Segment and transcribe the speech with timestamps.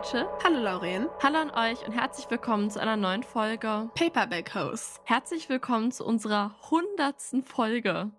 [0.00, 0.26] Rachel.
[0.42, 1.08] Hallo Lauren.
[1.22, 4.98] Hallo an euch und herzlich willkommen zu einer neuen Folge Paperback Host.
[5.04, 8.10] Herzlich willkommen zu unserer hundertsten Folge.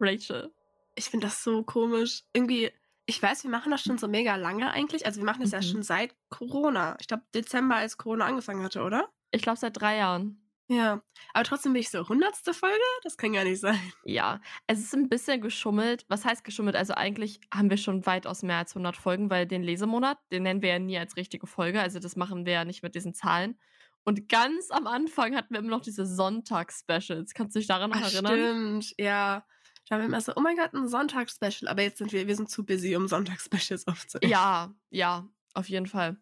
[0.00, 0.50] Rachel.
[0.96, 2.24] Ich finde das so komisch.
[2.32, 2.72] Irgendwie,
[3.06, 5.06] ich weiß, wir machen das schon so mega lange eigentlich.
[5.06, 5.54] Also wir machen das mhm.
[5.54, 6.96] ja schon seit Corona.
[6.98, 9.08] Ich glaube Dezember, als Corona angefangen hatte, oder?
[9.30, 10.43] Ich glaube seit drei Jahren.
[10.68, 11.02] Ja,
[11.34, 12.78] aber trotzdem bin ich so, hundertste Folge?
[13.02, 13.78] Das kann gar nicht sein.
[14.04, 16.06] Ja, es ist ein bisschen geschummelt.
[16.08, 16.74] Was heißt geschummelt?
[16.74, 20.62] Also eigentlich haben wir schon weitaus mehr als 100 Folgen, weil den Lesemonat, den nennen
[20.62, 21.80] wir ja nie als richtige Folge.
[21.82, 23.58] Also das machen wir ja nicht mit diesen Zahlen.
[24.04, 27.34] Und ganz am Anfang hatten wir immer noch diese Sonntags-Specials.
[27.34, 28.82] Kannst du dich daran noch Ach, erinnern?
[28.82, 29.46] Stimmt, ja.
[29.88, 31.68] Da haben wir immer so, oh mein Gott, ein Sonntags-Special.
[31.68, 34.30] Aber jetzt sind wir, wir sind zu busy, um Sonntags-Specials aufzunehmen.
[34.30, 36.16] Ja, ja, auf jeden Fall.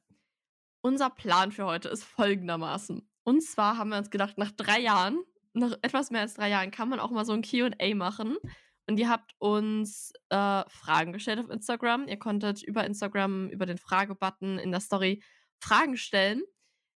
[0.80, 3.08] Unser Plan für heute ist folgendermaßen.
[3.24, 6.70] Und zwar haben wir uns gedacht, nach drei Jahren, nach etwas mehr als drei Jahren,
[6.70, 8.36] kann man auch mal so ein QA machen.
[8.88, 12.08] Und ihr habt uns äh, Fragen gestellt auf Instagram.
[12.08, 15.22] Ihr konntet über Instagram, über den Fragebutton in der Story
[15.60, 16.42] Fragen stellen.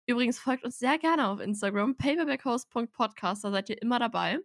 [0.06, 4.40] Übrigens folgt uns sehr gerne auf Instagram, paperbackhost.podcast, da seid ihr immer dabei.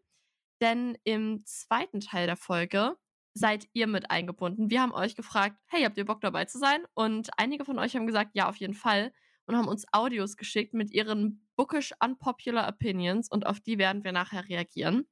[0.61, 2.95] Denn im zweiten Teil der Folge
[3.33, 4.69] seid ihr mit eingebunden.
[4.69, 6.83] Wir haben euch gefragt, hey, habt ihr Bock dabei zu sein?
[6.93, 9.13] Und einige von euch haben gesagt, ja, auf jeden Fall.
[9.45, 14.13] Und haben uns Audios geschickt mit ihren bookish unpopular opinions und auf die werden wir
[14.13, 15.05] nachher reagieren.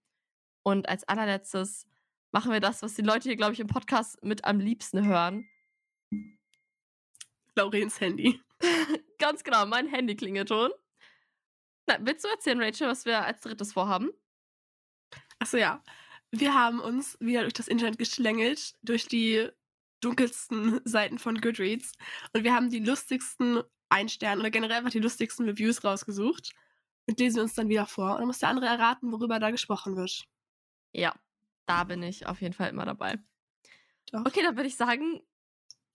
[0.63, 1.85] Und als allerletztes
[2.31, 5.49] machen wir das, was die Leute hier, glaube ich, im Podcast mit am liebsten hören.
[7.55, 8.41] Laurens Handy.
[9.19, 10.71] Ganz genau, mein Handy-Klingelton.
[11.87, 14.11] Na, willst du erzählen, Rachel, was wir als drittes vorhaben?
[15.39, 15.83] Achso, ja.
[16.31, 19.49] Wir haben uns wieder durch das Internet geschlängelt, durch die
[20.01, 21.93] dunkelsten Seiten von Goodreads.
[22.33, 23.63] Und wir haben die lustigsten
[23.95, 26.53] ein Stern oder generell einfach die lustigsten Reviews rausgesucht
[27.07, 28.11] und lesen uns dann wieder vor.
[28.11, 30.25] Und dann muss der andere erraten, worüber da gesprochen wird.
[30.91, 31.15] Ja,
[31.65, 33.17] da bin ich auf jeden Fall immer dabei.
[34.11, 34.25] Doch.
[34.25, 35.21] Okay, dann würde ich sagen,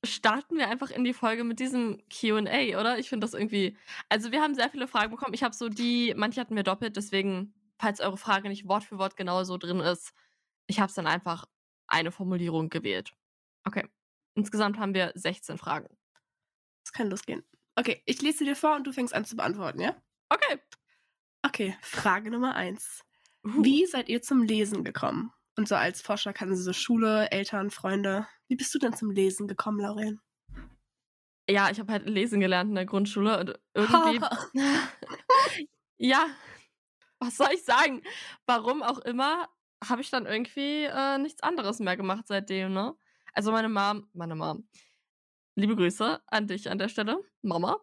[0.03, 2.99] starten wir einfach in die Folge mit diesem QA, oder?
[2.99, 3.77] Ich finde das irgendwie.
[4.09, 5.35] Also, wir haben sehr viele Fragen bekommen.
[5.35, 8.99] Ich habe so die, manche hatten wir doppelt, deswegen, falls eure Frage nicht Wort für
[8.99, 10.13] Wort genau so drin ist,
[10.67, 11.45] ich habe es dann einfach
[11.87, 13.13] eine Formulierung gewählt.
[13.65, 13.87] Okay.
[14.35, 15.89] Insgesamt haben wir 16 Fragen.
[16.83, 17.45] Das kann losgehen.
[17.77, 19.97] Okay, ich lese dir vor und du fängst an zu beantworten, ja?
[20.29, 20.61] Okay.
[21.43, 23.03] Okay, Frage Nummer eins.
[23.45, 23.65] Uh.
[23.65, 25.33] Wie seid ihr zum Lesen gekommen?
[25.57, 28.27] Und so als Forscher kann sie so Schule, Eltern, Freunde.
[28.49, 30.21] Wie bist du denn zum Lesen gekommen, Lauren?
[31.49, 34.21] Ja, ich habe halt lesen gelernt in der Grundschule und irgendwie.
[35.99, 36.27] ja,
[37.19, 38.03] was soll ich sagen?
[38.47, 39.49] Warum auch immer,
[39.87, 42.95] habe ich dann irgendwie äh, nichts anderes mehr gemacht seitdem, ne?
[43.33, 44.69] Also meine Mom, meine Mom,
[45.61, 47.79] liebe Grüße an dich an der Stelle, Mama.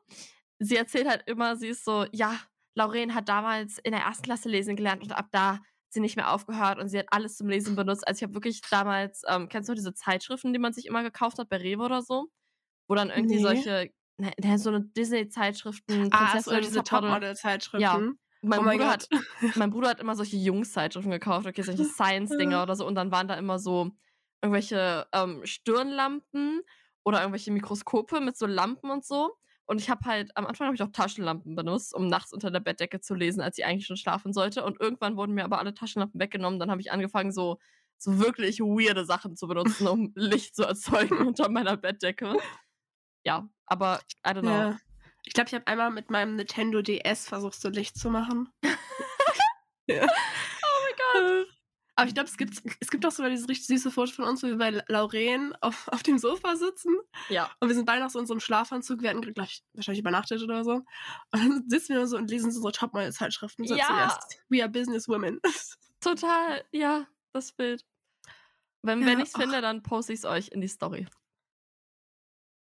[0.59, 2.39] Sie erzählt halt immer, sie ist so, ja,
[2.75, 6.33] Lauren hat damals in der ersten Klasse lesen gelernt und ab da sie nicht mehr
[6.33, 8.07] aufgehört und sie hat alles zum Lesen benutzt.
[8.07, 11.39] Also ich habe wirklich damals, ähm, kennst du diese Zeitschriften, die man sich immer gekauft
[11.39, 12.27] hat bei Rewe oder so?
[12.87, 13.41] Wo dann irgendwie nee.
[13.41, 17.81] solche, ne, so eine Disney-Zeitschriften, ah, so diese Topmodel-Zeitschriften.
[17.81, 17.97] Ja.
[18.41, 19.09] Mein, oh mein, Bruder hat,
[19.55, 22.85] mein Bruder hat immer solche Jungs-Zeitschriften gekauft, okay, solche Science-Dinger oder so.
[22.85, 23.91] Und dann waren da immer so
[24.41, 26.61] irgendwelche ähm, Stirnlampen
[27.07, 29.37] oder irgendwelche Mikroskope mit so Lampen und so.
[29.65, 32.59] Und ich habe halt, am Anfang habe ich auch Taschenlampen benutzt, um nachts unter der
[32.59, 34.65] Bettdecke zu lesen, als ich eigentlich schon schlafen sollte.
[34.65, 36.59] Und irgendwann wurden mir aber alle Taschenlampen weggenommen.
[36.59, 37.59] Dann habe ich angefangen, so,
[37.97, 42.35] so wirklich weirde Sachen zu benutzen, um Licht zu erzeugen unter meiner Bettdecke.
[43.23, 44.51] Ja, aber I don't know.
[44.51, 44.79] Ja.
[45.23, 48.49] Ich glaube, ich habe einmal mit meinem Nintendo DS versucht, so Licht zu machen.
[49.87, 50.03] ja.
[50.03, 51.56] Oh mein Gott.
[51.99, 54.43] Aber ich glaube, es gibt, es gibt auch sogar dieses richtig süße Foto von uns,
[54.43, 56.95] wo wir bei Lauren auf, auf dem Sofa sitzen.
[57.27, 57.49] Ja.
[57.59, 59.01] Und wir sind beide noch so in so einem Schlafanzug.
[59.01, 60.73] Wir hatten, glaube ich, wahrscheinlich übernachtet oder so.
[60.73, 60.85] Und
[61.33, 63.65] dann sitzen wir so und lesen so unsere Topmodel-Zeitschriften.
[63.65, 63.87] So ja.
[63.87, 64.39] Zuerst.
[64.47, 65.41] We are business women.
[65.99, 67.83] Total, ja, das Bild.
[68.83, 71.07] Wenn, ja, wenn ich es finde, dann poste ich es euch in die Story.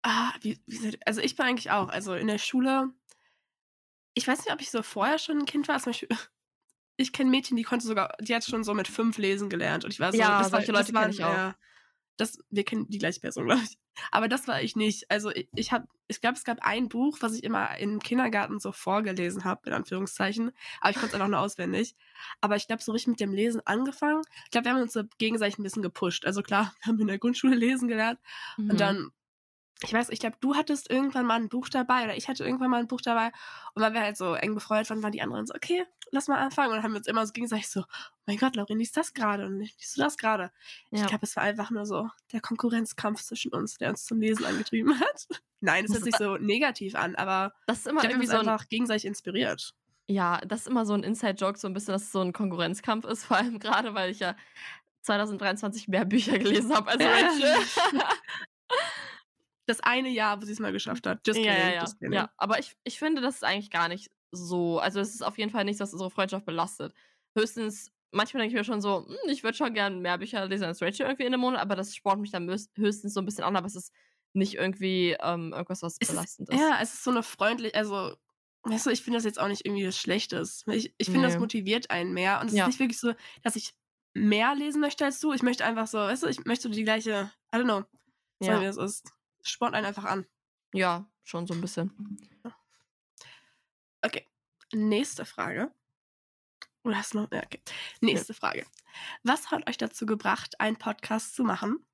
[0.04, 1.88] Ah, wie, wie, also ich bin eigentlich auch.
[1.88, 2.94] Also in der Schule,
[4.14, 5.80] ich weiß nicht, ob ich so vorher schon ein Kind war.
[5.80, 6.08] Zum Beispiel
[6.96, 9.84] ich kenne Mädchen, die konnte sogar, die hat schon so mit fünf lesen gelernt.
[9.84, 11.32] Und ich war so, ja, das solche war, Leute kenne ich auch.
[11.32, 11.54] Ja,
[12.16, 13.78] das, wir kennen die gleiche Person, glaube ich.
[14.10, 15.10] Aber das war ich nicht.
[15.10, 18.58] Also ich, ich habe, ich glaube, es gab ein Buch, was ich immer im Kindergarten
[18.58, 20.52] so vorgelesen habe, in Anführungszeichen.
[20.80, 21.94] Aber ich konnte es einfach nur auswendig.
[22.40, 24.22] Aber ich glaube, so richtig mit dem Lesen angefangen.
[24.44, 26.24] Ich glaube, wir haben uns so gegenseitig ein bisschen gepusht.
[26.24, 28.18] Also klar, wir haben in der Grundschule lesen gelernt.
[28.56, 28.70] Mhm.
[28.70, 29.10] Und dann
[29.82, 32.70] ich weiß, ich glaube, du hattest irgendwann mal ein Buch dabei oder ich hatte irgendwann
[32.70, 33.30] mal ein Buch dabei
[33.74, 36.38] und weil wir halt so eng befreundet waren, waren die anderen so, okay, lass mal
[36.38, 38.96] anfangen und dann haben wir uns immer so gegenseitig so, oh mein Gott, Laurin, liest
[38.96, 40.50] das gerade und liest du das gerade?
[40.90, 41.02] Ja.
[41.02, 44.46] Ich glaube, es war einfach nur so der Konkurrenzkampf zwischen uns, der uns zum Lesen
[44.46, 45.26] angetrieben hat.
[45.60, 48.48] Nein, es hört sich so negativ an, aber das ist immer glaub, irgendwie so ein,
[48.48, 49.74] einfach gegenseitig inspiriert.
[50.08, 53.04] Ja, das ist immer so ein Inside-Joke, so ein bisschen, dass es so ein Konkurrenzkampf
[53.04, 54.36] ist, vor allem gerade, weil ich ja
[55.02, 57.54] 2023 mehr Bücher gelesen habe als Rachel.
[59.66, 61.26] das eine Jahr, wo sie es mal geschafft hat.
[61.26, 61.80] Just ja, kidding, ja, ja.
[61.82, 62.12] just kidding.
[62.14, 62.30] ja.
[62.36, 64.78] Aber ich, ich finde, das ist eigentlich gar nicht so.
[64.78, 66.94] Also, es ist auf jeden Fall nichts, was unsere Freundschaft belastet.
[67.36, 70.64] Höchstens, manchmal denke ich mir schon so, hm, ich würde schon gerne mehr Bücher lesen
[70.64, 73.26] als Rachel irgendwie in einem Monat, aber das spornt mich dann höchst- höchstens so ein
[73.26, 73.92] bisschen an, aber es ist
[74.32, 76.58] nicht irgendwie ähm, irgendwas, was Es ist, belastend ist.
[76.60, 78.14] ja, es ist so eine freundlich, also,
[78.64, 80.64] weißt du, ich finde das jetzt auch nicht irgendwie was Schlechtes.
[80.66, 81.40] Ich, ich finde, das Nee.
[81.40, 82.40] motiviert einen mehr.
[82.40, 82.64] Und es Ja.
[82.64, 83.12] ist nicht wirklich so,
[83.42, 83.72] dass ich
[84.14, 85.32] mehr lesen möchte als du.
[85.32, 87.84] Ich möchte einfach so, weißt du, ich möchte die gleiche, I don't know,
[88.40, 88.60] Ja.
[88.60, 89.12] wie es ist.
[89.48, 90.26] Spornt einen einfach an.
[90.72, 92.18] ja, schon so ein bisschen.
[94.02, 94.26] Okay,
[94.72, 95.72] nächste Frage.
[96.84, 97.32] Oder hast du noch?
[97.32, 97.60] Ja, okay.
[98.00, 98.64] Nächste Frage.
[99.24, 101.84] Was hat euch dazu gebracht, einen Podcast zu machen?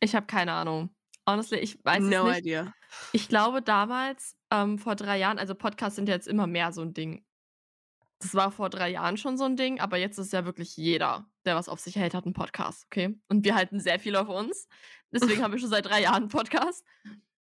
[0.00, 0.94] Ich habe keine Ahnung.
[1.26, 2.38] Honestly, ich weiß no es nicht.
[2.40, 2.74] idea.
[3.12, 6.82] Ich glaube damals, ähm, vor drei Jahren, also Podcasts sind ja jetzt immer mehr so
[6.82, 7.24] ein Ding.
[8.18, 11.26] Das war vor drei Jahren schon so ein Ding, aber jetzt ist ja wirklich jeder,
[11.46, 13.18] der was auf sich hält, hat einen Podcast, okay?
[13.28, 14.68] Und wir halten sehr viel auf uns.
[15.12, 16.84] Deswegen haben wir schon seit drei Jahren einen Podcast.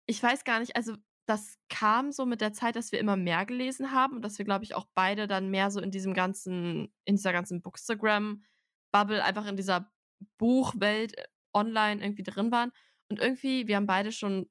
[0.07, 0.97] Ich weiß gar nicht, also
[1.27, 4.45] das kam so mit der Zeit, dass wir immer mehr gelesen haben und dass wir,
[4.45, 9.47] glaube ich, auch beide dann mehr so in diesem ganzen, in dieser ganzen Bookstagram-Bubble, einfach
[9.47, 9.93] in dieser
[10.39, 11.25] Buchwelt äh,
[11.55, 12.73] online irgendwie drin waren.
[13.09, 14.49] Und irgendwie, wir haben beide schon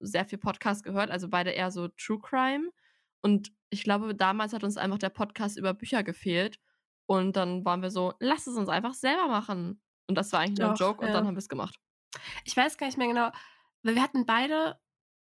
[0.00, 2.70] sehr viel Podcast gehört, also beide eher so True Crime.
[3.22, 6.58] Und ich glaube, damals hat uns einfach der Podcast über Bücher gefehlt.
[7.06, 9.80] Und dann waren wir so, lass es uns einfach selber machen.
[10.08, 11.12] Und das war eigentlich nur ein Doch, Joke und ja.
[11.14, 11.76] dann haben wir es gemacht.
[12.44, 13.30] Ich weiß gar nicht mehr genau,
[13.82, 14.78] weil wir hatten beide,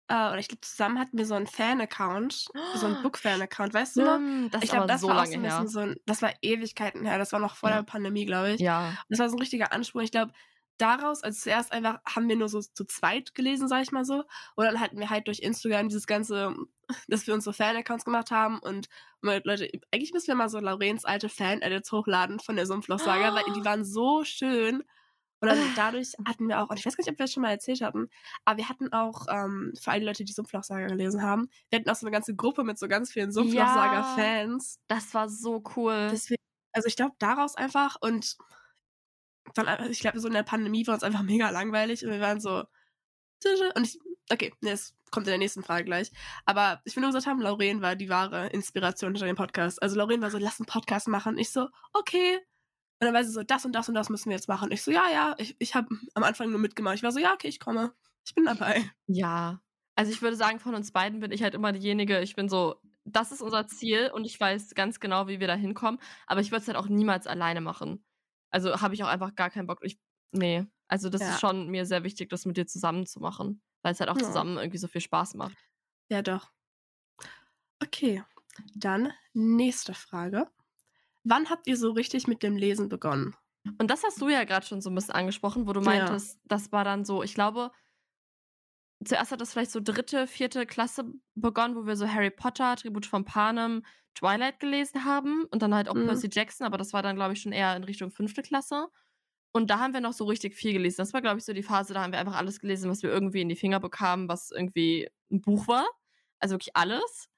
[0.08, 4.02] äh, oder ich glaube, zusammen hatten wir so einen Fan-Account, so einen Book-Fan-Account, weißt du
[4.04, 4.50] noch?
[4.52, 5.68] Das ich glaube, das so war auch lange so ein her.
[5.68, 7.78] so ein, das war Ewigkeiten her, das war noch vor Ja.
[7.78, 8.62] der Pandemie, glaube ich.
[8.62, 10.02] Ja, Das war so ein richtiger Anspruch.
[10.02, 10.34] Ich glaube,
[10.78, 14.24] daraus, also zuerst einfach haben wir nur so zu zweit gelesen, sag ich mal so.
[14.56, 16.56] Und dann hatten wir halt durch Instagram dieses ganze,
[17.08, 18.88] dass wir uns so Fan-Accounts gemacht haben und
[19.22, 23.64] Leute, eigentlich müssen wir mal so Laurens alte Fan-Edits hochladen von der Sumpfloch-Saga, weil die
[23.64, 24.84] waren so schön.
[25.40, 27.44] Und dann dadurch hatten wir auch, und ich weiß gar nicht, ob wir das schon
[27.44, 28.10] mal erzählt hatten,
[28.46, 31.90] aber wir hatten auch, ähm, für all die Leute, die Sumpfloch-Saga gelesen haben, wir hatten
[31.90, 34.80] auch so eine ganze Gruppe mit so ganz vielen Sumpfloch-Saga-Fans.
[34.88, 36.08] das war so cool.
[36.12, 36.42] Deswegen,
[36.72, 38.38] also ich glaube, daraus einfach und
[39.54, 42.40] dann, ich glaube, so in der Pandemie war uns einfach mega langweilig und wir waren
[42.40, 42.64] so,
[43.76, 44.00] und ich,
[44.32, 46.12] okay, nee, es kommt in der nächsten Frage gleich.
[46.46, 49.82] Aber ich will nur gesagt haben, Lauren war die wahre Inspiration hinter dem Podcast.
[49.82, 51.38] Also Lauren war so, lass einen Podcast machen.
[51.38, 52.38] Ich so, okay.
[53.00, 54.72] Und dann war sie so, das und das und das müssen wir jetzt machen.
[54.72, 56.96] Ich so, ja, ja, ich, ich habe am Anfang nur mitgemacht.
[56.96, 57.94] Ich war so, ja, okay, ich komme.
[58.26, 58.90] Ich bin dabei.
[59.08, 59.62] Ja.
[59.96, 62.76] Also ich würde sagen, von uns beiden bin ich halt immer diejenige, ich bin so,
[63.06, 66.00] das ist unser Ziel und ich weiß ganz genau, wie wir da hinkommen.
[66.26, 68.04] Aber ich würde es halt auch niemals alleine machen.
[68.54, 69.80] Also habe ich auch einfach gar keinen Bock.
[69.84, 70.00] Ich,
[70.32, 70.66] nee.
[70.88, 71.30] Also das Ja.
[71.30, 73.62] ist schon mir sehr wichtig, das mit dir zusammen zu machen.
[73.84, 74.20] Weil es halt auch Ja.
[74.20, 75.58] zusammen irgendwie so viel Spaß macht.
[76.10, 76.54] Ja, doch.
[77.84, 78.24] Okay,
[78.76, 80.50] dann nächste Frage.
[81.24, 83.36] Wann habt ihr so richtig mit dem Lesen begonnen?
[83.80, 86.18] Und das hast du ja gerade schon so ein bisschen angesprochen, wo du Ja.
[86.18, 87.72] meintest, das war dann so, ich glaube,
[89.08, 91.06] zuerst hat das vielleicht so dritte, vierte Klasse
[91.36, 93.84] begonnen, wo wir so Harry Potter, Tribut von Panem,
[94.16, 96.06] Twilight gelesen haben und dann halt auch Mhm.
[96.06, 98.88] Percy Jackson, aber das war dann, glaube ich, schon eher in Richtung fünfte Klasse.
[99.52, 100.98] Und da haben wir noch so richtig viel gelesen.
[100.98, 103.12] Das war, glaube ich, so die Phase, da haben wir einfach alles gelesen, was wir
[103.12, 105.86] irgendwie in die Finger bekamen, was irgendwie ein Buch war.
[106.40, 107.30] Also wirklich alles.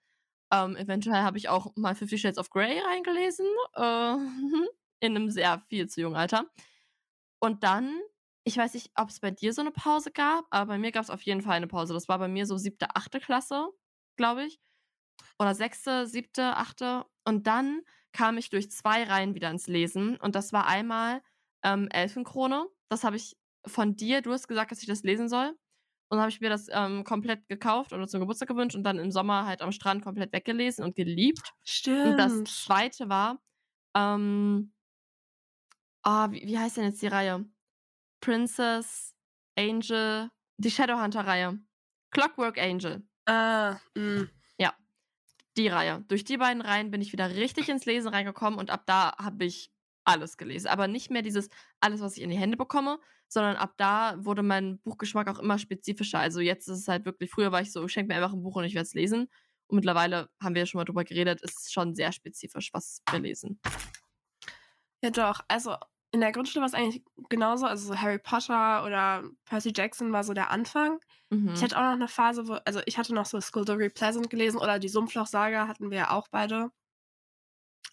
[0.51, 3.45] Ähm, eventuell habe ich auch mal Fifty Shades of Grey reingelesen.
[3.75, 4.15] Äh,
[5.01, 6.45] in einem sehr viel zu jungen Alter.
[7.39, 7.99] Und dann,
[8.45, 11.03] ich weiß nicht, ob es bei dir so eine Pause gab, aber bei mir gab
[11.03, 11.93] es auf jeden Fall eine Pause.
[11.93, 13.69] Das war bei mir so siebte, achte Klasse,
[14.17, 14.59] glaube ich.
[15.39, 17.05] Oder sechste, siebte, achte.
[17.25, 17.81] Und dann
[18.13, 20.17] kam ich durch zwei Reihen wieder ins Lesen.
[20.17, 21.21] Und das war einmal
[21.63, 22.67] ähm, Elfenkrone.
[22.87, 23.35] Das habe ich
[23.65, 25.49] von dir, du hast gesagt, dass ich das lesen soll.
[26.09, 28.99] Und dann habe ich mir das ähm, komplett gekauft oder zum Geburtstag gewünscht und dann
[28.99, 31.51] im Sommer halt am Strand komplett weggelesen und geliebt.
[31.63, 32.05] Stimmt.
[32.05, 33.41] Und das zweite war,
[33.95, 34.71] ähm,
[36.03, 37.45] ah, wie, wie heißt denn jetzt die Reihe?
[38.25, 39.13] Princess,
[39.55, 41.59] Angel, die Shadowhunter-Reihe.
[42.09, 44.27] Clockwork Angel, Ah, mh.
[45.57, 46.03] die Reihe.
[46.07, 49.45] Durch die beiden Reihen bin ich wieder richtig ins Lesen reingekommen und ab da habe
[49.45, 49.71] ich
[50.03, 50.67] alles gelesen.
[50.67, 54.43] Aber nicht mehr dieses alles, was ich in die Hände bekomme, sondern ab da wurde
[54.43, 56.19] mein Buchgeschmack auch immer spezifischer.
[56.19, 58.41] Also jetzt ist es halt wirklich, früher war ich so, ich schenke mir einfach ein
[58.43, 59.29] Buch und ich werde es lesen.
[59.67, 63.01] Und mittlerweile haben wir ja schon mal drüber geredet, ist es schon sehr spezifisch, was
[63.11, 63.61] wir lesen.
[65.01, 65.39] Ja, doch.
[65.47, 65.77] Also
[66.15, 67.65] in der Grundschule war es eigentlich genauso.
[67.65, 70.99] Also so Harry Potter oder Percy Jackson war so der Anfang.
[71.29, 71.53] Mhm.
[71.53, 74.57] Ich hatte auch noch eine Phase, wo, also ich hatte noch so Skullduggery Pleasant gelesen
[74.57, 76.69] oder die Sumpfloch-Saga hatten wir ja auch beide.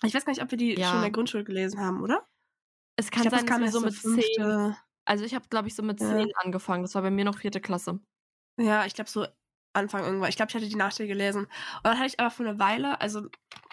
[0.05, 0.87] Ich weiß gar nicht, ob wir die Ja.
[0.87, 2.27] schon in der Grundschule gelesen haben, oder?
[2.97, 4.77] Es kann ich glaub, sein, dass wir so mit zehn.
[5.05, 6.09] Also ich habe, glaube ich, so mit Ja.
[6.09, 6.83] zehn angefangen.
[6.83, 7.99] Das war bei mir noch vierte Klasse.
[8.57, 9.27] Ja, ich glaube so
[9.73, 10.29] Anfang irgendwann.
[10.29, 11.45] Ich glaube, ich hatte die Nachricht gelesen.
[11.47, 11.51] Und
[11.85, 13.27] dann hatte ich aber für eine Weile, also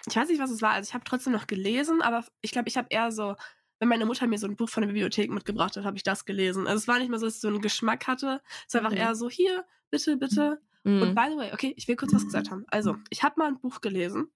[0.06, 0.72] ich weiß nicht, was es war.
[0.72, 3.36] Also ich habe trotzdem noch gelesen, aber ich glaube, ich habe eher so,
[3.80, 6.24] wenn meine Mutter mir so ein Buch von der Bibliothek mitgebracht hat, habe ich das
[6.24, 6.66] gelesen.
[6.68, 8.40] Also es war nicht mehr so, dass ich so einen Geschmack hatte.
[8.68, 8.98] Es war einfach Mhm.
[8.98, 10.60] eher so, hier, bitte, bitte.
[10.84, 11.02] Mhm.
[11.02, 12.64] Und by the way, okay, ich will kurz was gesagt haben.
[12.68, 14.30] Also, ich habe mal ein Buch gelesen,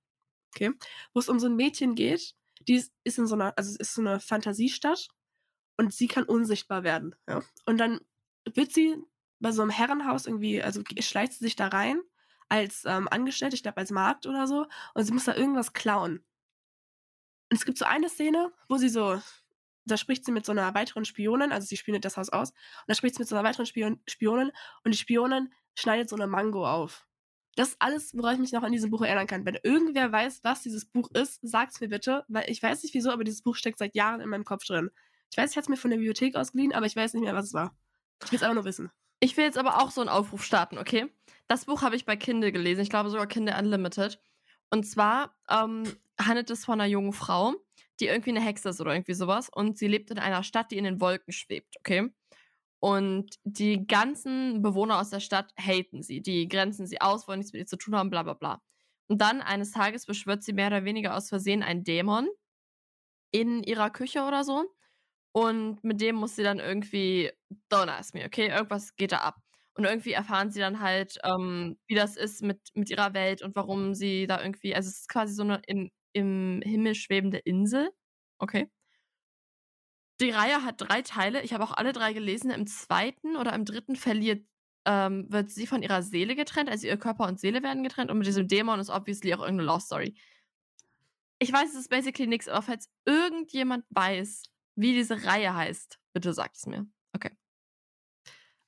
[0.55, 0.73] okay,
[1.13, 2.35] wo es um so ein Mädchen geht,
[2.67, 5.09] die ist, ist in so einer, also es ist so eine Fantasiestadt
[5.77, 7.15] und sie kann unsichtbar werden.
[7.29, 7.43] Ja?
[7.67, 8.01] Und dann
[8.55, 8.97] wird sie
[9.41, 12.01] bei so einem Herrenhaus irgendwie, also schleicht sie sich da rein
[12.49, 16.25] als ähm, Angestellte, ich glaube als Markt oder so, und sie muss da irgendwas klauen.
[17.51, 19.21] Und es gibt so eine Szene, wo sie so,
[19.85, 22.57] da spricht sie mit so einer weiteren Spionin, also sie spielt das Haus aus, und
[22.89, 24.51] da spricht sie mit so einer weiteren Spion Spionin
[24.83, 27.07] und die Spionin schneidet so eine Mango auf.
[27.57, 29.45] Das ist alles, woran ich mich noch an diesem Buch erinnern kann.
[29.45, 33.11] Wenn irgendwer weiß, was dieses Buch ist, sag's mir bitte, weil ich weiß nicht wieso,
[33.11, 34.91] aber dieses Buch steckt seit Jahren in meinem Kopf drin.
[35.31, 37.35] Ich weiß, ich hatte es mir von der Bibliothek ausgeliehen, aber ich weiß nicht mehr,
[37.35, 37.77] was es war.
[38.25, 38.91] Ich will es einfach nur wissen.
[39.21, 41.07] Ich will jetzt aber auch so einen Aufruf starten, okay?
[41.47, 42.81] Das Buch habe ich bei Kindle gelesen.
[42.81, 44.21] Ich glaube sogar Kindle Unlimited.
[44.71, 45.85] Und zwar ähm,
[46.21, 47.55] handelt es von einer jungen Frau,
[48.01, 49.49] die irgendwie eine Hexe ist oder irgendwie sowas.
[49.49, 52.11] Und sie lebt in einer Stadt, die in den Wolken schwebt, okay?
[52.81, 56.21] Und die ganzen Bewohner aus der Stadt haten sie.
[56.21, 58.61] Die grenzen sie aus, wollen nichts mit ihr zu tun haben, bla bla bla.
[59.09, 62.29] Und dann eines Tages beschwört sie mehr oder weniger aus Versehen einen Dämon
[63.31, 64.65] in ihrer Küche oder so.
[65.33, 67.33] Und mit dem muss sie dann irgendwie,
[67.71, 68.49] don't ask me, okay?
[68.49, 69.37] Irgendwas geht da ab.
[69.75, 73.57] Und irgendwie erfahren sie dann halt, ähm, wie das ist mit, mit ihrer Welt und
[73.57, 77.91] warum sie da irgendwie, also es ist quasi so eine in, im Himmel schwebende Insel.
[78.39, 78.71] Okay.
[80.21, 81.43] Die Reihe hat drei Teile.
[81.43, 82.51] Ich habe auch alle drei gelesen.
[82.51, 84.47] Im zweiten oder im dritten verliert,
[84.87, 86.71] ähm, wird sie von ihrer Seele getrennt.
[86.71, 88.11] Also ihr Körper und Seele werden getrennt.
[88.13, 90.15] Und mit diesem Dämon ist obviously auch irgendeine Lost Story.
[91.41, 94.45] Ich weiß, es ist basically nichts, aber falls irgendjemand weiß,
[94.77, 96.87] wie diese Reihe heißt, bitte sagt es mir.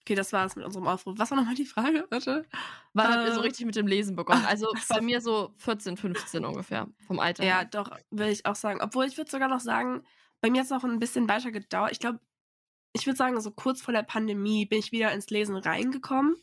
[0.07, 0.15] Okay.
[0.15, 1.19] Das war's mit unserem Aufruf.
[1.19, 2.07] Was war nochmal die Frage?
[2.11, 2.47] Warte.
[2.93, 4.45] Wann habt ihr so Äh, richtig mit dem Lesen begonnen?
[4.47, 7.65] Also bei mir so 14, 15 ungefähr, vom Alter Ja, her.
[7.65, 8.81] doch, will ich auch sagen.
[8.81, 10.05] Obwohl ich würde sogar noch sagen,
[10.41, 11.91] bei mir hat es noch ein bisschen weiter gedauert.
[11.91, 12.21] Ich glaube,
[12.93, 16.37] ich würde sagen, so kurz vor der Pandemie bin ich wieder ins Lesen reingekommen.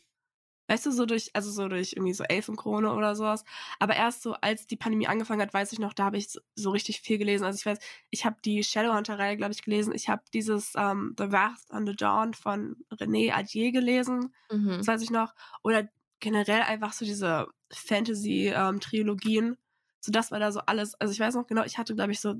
[0.66, 3.44] Weißt du, so durch, also so durch irgendwie so Elfenkrone oder sowas.
[3.78, 6.40] Aber erst so, als die Pandemie angefangen hat, weiß ich noch, da habe ich so,
[6.54, 7.44] so richtig viel gelesen.
[7.44, 7.78] Also ich weiß,
[8.10, 9.94] ich habe die Shadowhunter-Reihe, glaube ich, gelesen.
[9.94, 14.34] Ich habe dieses ähm, The Wrath on the Dawn von René Adier gelesen.
[14.50, 14.78] Mhm.
[14.78, 15.34] Das weiß ich noch.
[15.62, 15.88] Oder
[16.20, 19.56] generell einfach so diese Fantasy-Trilogien.
[20.00, 20.94] so das war da so alles.
[20.94, 22.36] Also ich weiß noch genau, ich hatte, glaube ich, so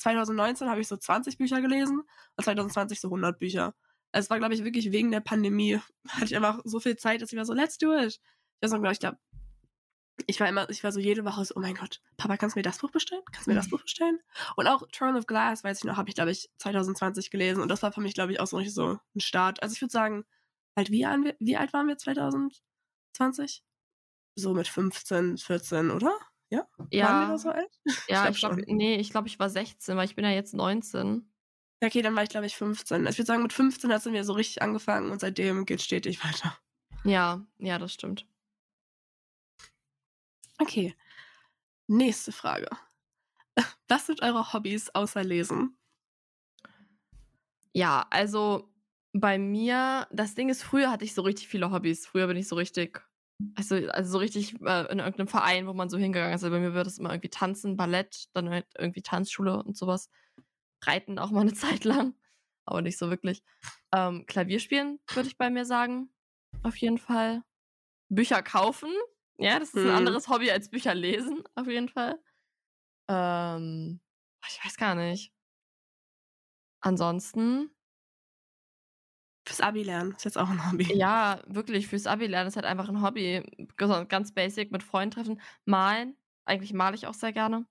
[0.00, 2.02] 2019 habe ich so 20 Bücher gelesen
[2.36, 3.74] und 2020 so 100 Bücher.
[4.16, 5.80] Es war, glaube ich, wirklich wegen der Pandemie.
[6.08, 8.20] Hatte ich einfach so viel Zeit, dass ich war so, let's do it.
[8.60, 9.18] Ich noch genau, ich glaube,
[10.26, 12.60] ich war immer, ich war so jede Woche so, oh mein Gott, Papa, kannst du
[12.60, 13.22] mir das Buch bestellen?
[13.32, 14.20] Kannst du mir das Buch bestellen?
[14.56, 17.60] Und auch Throne of Glass, weiß ich noch, habe ich, glaube ich, 2020 gelesen.
[17.60, 19.62] Und das war für mich, glaube ich, auch so richtig so ein Start.
[19.62, 20.24] Also ich würde sagen,
[20.76, 21.04] halt, wie,
[21.40, 23.64] wie alt waren wir 2020?
[24.36, 26.16] So mit 15, 14, oder?
[26.50, 26.68] Ja?
[26.76, 27.80] Waren wir Ja, da so alt?
[28.08, 28.76] ja, glaub ich glaube, schon.
[28.76, 31.28] nee, ich glaube, ich war 16, weil ich bin ja jetzt 19.
[31.84, 33.06] Ja, okay, dann war ich, glaube ich, 15.
[33.08, 36.24] Ich würde sagen, mit 15 hat es mir so richtig angefangen und seitdem geht stetig
[36.24, 36.56] weiter.
[37.04, 38.26] Ja, ja, das stimmt.
[40.58, 40.94] Okay.
[41.86, 42.70] Nächste Frage.
[43.88, 45.76] Was sind eure Hobbys außer Lesen?
[47.74, 48.72] Ja, also
[49.12, 52.06] bei mir, das Ding ist, früher hatte ich so richtig viele Hobbys.
[52.06, 53.06] Früher bin ich so richtig,
[53.56, 56.44] also, also so richtig äh, in irgendeinem Verein, wo man so hingegangen ist.
[56.44, 60.08] Also bei mir wird es immer irgendwie Tanzen, Ballett, dann halt irgendwie Tanzschule und sowas.
[60.82, 62.14] Reiten auch mal eine Zeit lang,
[62.64, 63.42] aber nicht so wirklich.
[63.94, 66.10] Ähm, Klavier spielen, würde ich bei mir sagen.
[66.62, 67.42] Auf jeden Fall.
[68.08, 68.90] Bücher kaufen.
[69.38, 69.96] Ja, das ist ein Hm.
[69.96, 72.20] anderes Hobby als Bücher lesen, auf jeden Fall.
[73.08, 74.00] Ähm,
[74.48, 75.32] ich weiß gar nicht.
[76.82, 77.74] Ansonsten,
[79.46, 80.86] Fürs Abi lernen ist jetzt auch ein Hobby.
[80.94, 83.42] ja, wirklich, fürs Abi lernen ist halt einfach ein Hobby.
[83.76, 85.40] Ganz basic mit Freunden treffen.
[85.64, 86.16] Malen.
[86.46, 87.66] Eigentlich male ich auch sehr gerne.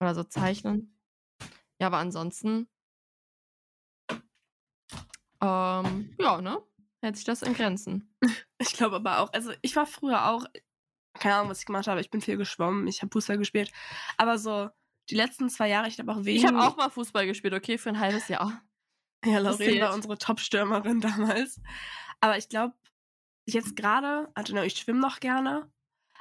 [0.00, 0.97] Oder so zeichnen.
[1.78, 2.68] Ja, aber ansonsten.
[5.40, 6.62] Ähm, ja, ne?
[7.00, 8.12] Hält sich das in Grenzen.
[8.58, 10.44] Ich glaube aber auch, also ich war früher auch,
[11.14, 13.70] keine Ahnung, was ich gemacht habe, ich bin viel geschwommen, ich habe Fußball gespielt,
[14.16, 14.68] aber so
[15.10, 16.38] die letzten zwei Jahre, ich glaube auch wegen...
[16.38, 18.62] Ich habe auch mal Fußball gespielt, okay, für ein halbes Jahr.
[19.24, 21.60] Ja, Lauren war unsere Top-Stürmerin damals.
[22.20, 22.74] Aber ich glaube,
[23.46, 25.70] jetzt gerade, also ich schwimme noch gerne,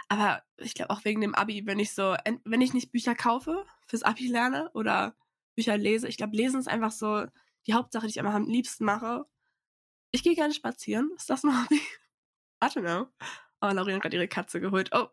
[0.10, 3.66] aber ich glaube auch wegen dem Abi, wenn ich so, wenn ich nicht Bücher kaufe,
[3.88, 5.16] fürs Abi lerne oder
[5.58, 7.26] Bücher lese, ich glaube, lesen ist einfach so
[7.66, 9.26] die Hauptsache, die ich einfach am liebsten mache.
[10.12, 11.12] Ich gehe gerne spazieren.
[11.18, 11.82] Ist das ein Hobby?
[12.64, 13.08] I don't know.
[13.60, 14.90] Oh, Lauren hat gerade ihre Katze geholt.
[14.94, 15.08] Oh,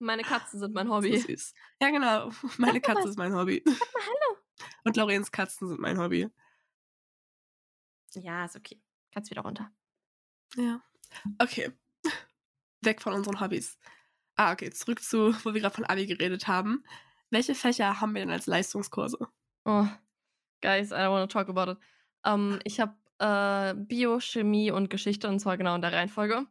[0.00, 1.16] Meine Katzen sind mein so Hobby.
[1.16, 1.54] süß.
[1.80, 2.30] Ja, genau.
[2.58, 3.10] Meine mal Katze was.
[3.10, 3.62] ist mein Hobby.
[3.64, 4.38] hallo.
[4.84, 6.28] Und Laurens Katzen sind mein Hobby.
[8.14, 8.82] Ja, ist okay.
[9.12, 9.70] Kannst wieder runter.
[10.56, 10.82] Ja.
[11.38, 11.72] Okay.
[12.82, 13.78] Weg von unseren Hobbys.
[14.36, 16.84] Ah, okay, zurück zu, wo wir gerade von Abi geredet haben.
[17.30, 19.18] Welche Fächer haben wir denn als Leistungskurse?
[19.66, 19.88] Oh,
[20.62, 21.78] guys, I don't want to talk about it.
[22.24, 26.46] Ähm, ich habe äh, Bio, Chemie und Geschichte und zwar genau in der Reihenfolge.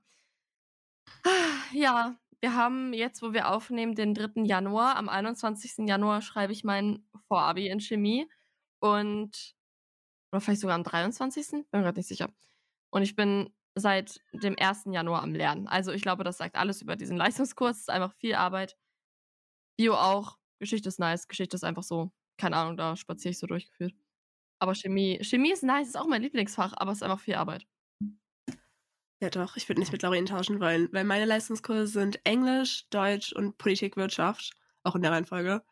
[1.72, 4.44] Ja, wir haben jetzt, wo wir aufnehmen, den 3.
[4.44, 4.98] Januar.
[4.98, 5.88] Am 21.
[5.88, 8.30] Januar schreibe ich mein Vorabi in Chemie
[8.80, 9.56] und
[10.32, 11.50] oder vielleicht sogar am 23.
[11.52, 12.30] Bin mir grad nicht sicher.
[12.92, 14.86] Und ich bin seit dem 1.
[14.92, 15.68] Januar am Lernen.
[15.68, 17.78] Also, ich glaube, das sagt alles über diesen Leistungskurs.
[17.78, 18.78] Es ist einfach viel Arbeit.
[19.78, 20.38] Bio auch.
[20.60, 21.28] Geschichte ist nice.
[21.28, 23.94] Geschichte ist einfach so, keine Ahnung, da spaziere ich so durchgeführt.
[24.60, 27.66] Aber Chemie Chemie ist nice, ist auch mein Lieblingsfach, aber es ist einfach viel Arbeit.
[29.22, 33.32] Ja doch, ich würde nicht mit Lauren tauschen wollen, weil meine Leistungskurse sind Englisch, Deutsch
[33.34, 34.52] und Politik, Wirtschaft,
[34.84, 35.64] auch in der Reihenfolge.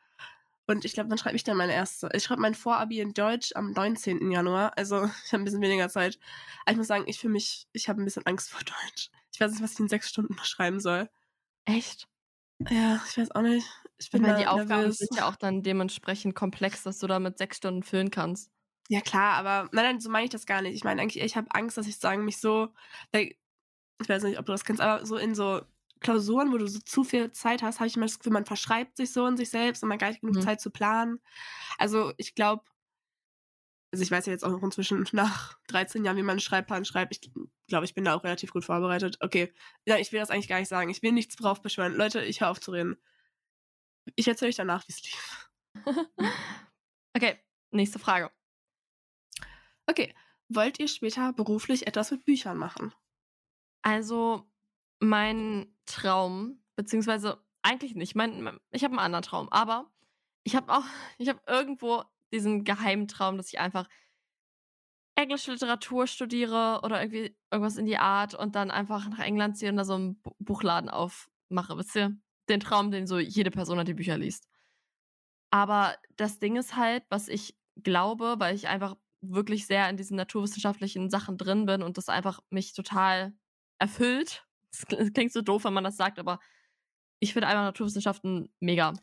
[0.66, 2.10] Und ich glaube, wann schreibe ich dann meine erste?
[2.14, 4.32] Ich schreibe mein Vorabi in Deutsch am 19.
[4.32, 6.18] Januar, also ich habe ein bisschen weniger Zeit.
[6.62, 9.10] Aber ich muss sagen, ich fühle mich, ich habe ein bisschen Angst vor Deutsch.
[9.34, 11.10] Ich weiß nicht, was ich in sechs Stunden schreiben soll.
[11.66, 12.08] Echt?
[12.70, 13.68] Ja, ich weiß auch nicht.
[14.04, 14.98] Ich bin Weil die Aufgaben nervös.
[14.98, 18.52] sind ja auch dann dementsprechend komplex, dass du da mit 6 Stunden füllen kannst.
[18.90, 20.76] Ja, klar, aber nein, so meine ich das gar nicht.
[20.76, 22.74] Ich meine eigentlich, ich habe Angst, dass ich sagen mich so,
[24.02, 25.62] ich weiß nicht, ob du das kennst, aber so in so
[26.02, 28.98] Klausuren, wo du so zu viel Zeit hast, habe ich immer das Gefühl, man verschreibt
[28.98, 30.42] sich so in sich selbst und man hat gar nicht genug Mhm.
[30.42, 31.20] Zeit zu planen.
[31.78, 32.64] Also ich glaube,
[33.92, 36.86] also ich weiß ja jetzt auch noch inzwischen nach 13 Jahren, wie man einen Schreibplan
[36.86, 37.14] schreibt.
[37.16, 37.32] Ich
[37.68, 39.18] glaube, ich bin da auch relativ gut vorbereitet.
[39.22, 39.54] Okay,
[39.86, 40.90] ja, ich will das eigentlich gar nicht sagen.
[40.90, 41.96] Ich will nichts drauf beschwören.
[41.96, 42.98] Leute, ich höre auf zu reden.
[44.16, 45.50] Ich erzähle euch danach, wie es lief.
[47.16, 47.38] Okay,
[47.70, 48.32] nächste Frage.
[49.86, 50.16] Okay,
[50.50, 52.92] wollt ihr später beruflich etwas mit Büchern machen?
[53.84, 54.50] Also,
[55.00, 58.16] mein Traum, beziehungsweise eigentlich nicht.
[58.16, 59.92] Mein, ich habe einen anderen Traum, aber
[60.44, 60.84] ich habe auch,
[61.20, 63.88] ich habe irgendwo diesen geheimen Traum, dass ich einfach
[65.16, 69.70] englische Literatur studiere oder irgendwie irgendwas in die Art und dann einfach nach England ziehe
[69.70, 71.78] und da so einen Bu- Buchladen aufmache.
[71.78, 72.18] Wisst ihr?
[72.50, 74.48] Den Traum, den so jede Person hat, die Bücher liest.
[75.52, 80.18] Aber das Ding ist halt, was ich glaube, weil ich einfach wirklich sehr in diesen
[80.18, 83.34] naturwissenschaftlichen Sachen drin bin und das einfach mich total
[83.80, 84.46] erfüllt.
[84.72, 86.40] Es klingt so doof, wenn man das sagt, aber
[87.20, 88.94] ich finde einfach Naturwissenschaften mega.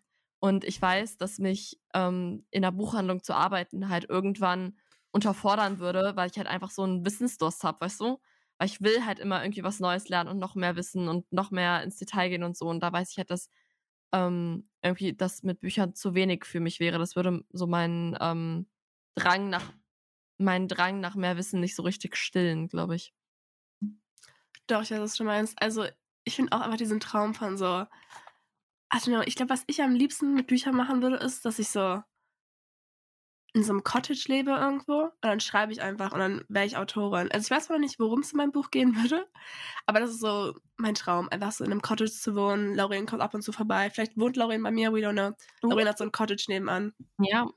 [0.41, 4.77] Und ich weiß, dass mich ähm, in der Buchhandlung zu arbeiten halt irgendwann
[5.12, 8.21] unterfordern würde, weil ich halt einfach so einen Wissensdurst habe, weißt du?
[8.61, 11.51] Weil ich will halt immer irgendwie was Neues lernen und noch mehr wissen und noch
[11.51, 12.66] mehr ins Detail gehen und so.
[12.66, 13.49] Und da weiß ich halt, dass
[14.12, 16.99] ähm, irgendwie das mit Büchern zu wenig für mich wäre.
[16.99, 18.66] Das würde so meinen ähm,
[19.14, 19.73] Drang nach
[20.37, 23.14] meinen Drang nach mehr Wissen nicht so richtig stillen, glaube ich.
[24.66, 25.61] Doch, ich weiß, was du meinst.
[25.61, 25.87] Also,
[26.25, 27.87] ich finde auch einfach diesen Traum von so.
[28.90, 32.03] Also, ich glaube, was ich am liebsten mit Büchern machen würde, ist, dass ich so
[33.53, 36.77] in so einem Cottage lebe irgendwo und dann schreibe ich einfach und dann wäre ich
[36.77, 37.31] Autorin.
[37.33, 39.29] Also, ich weiß noch nicht, worum es in meinem Buch gehen würde,
[39.87, 42.75] aber das ist so mein Traum, einfach so in einem Cottage zu wohnen.
[42.75, 43.91] Lauren kommt ab und zu vorbei.
[43.91, 45.37] Vielleicht wohnt Lauren bei mir, we don't know.
[45.63, 46.95] Lauren hat so ein Cottage nebenan.
[47.19, 47.49] Ja,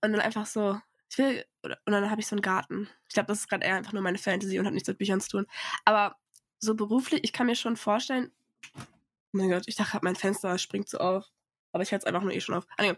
[0.00, 2.88] Und dann einfach so, ich will, und dann habe ich so einen Garten.
[3.08, 5.20] Ich glaube, das ist gerade eher einfach nur meine Fantasy und hat nichts mit Büchern
[5.20, 5.46] zu tun.
[5.84, 6.16] Aber
[6.58, 8.32] so beruflich, ich kann mir schon vorstellen,
[9.34, 11.26] oh mein Gott, ich dachte mein Fenster springt so auf.
[11.72, 12.66] Aber ich halte es einfach nur eh schon auf.
[12.76, 12.94] Ah, nee.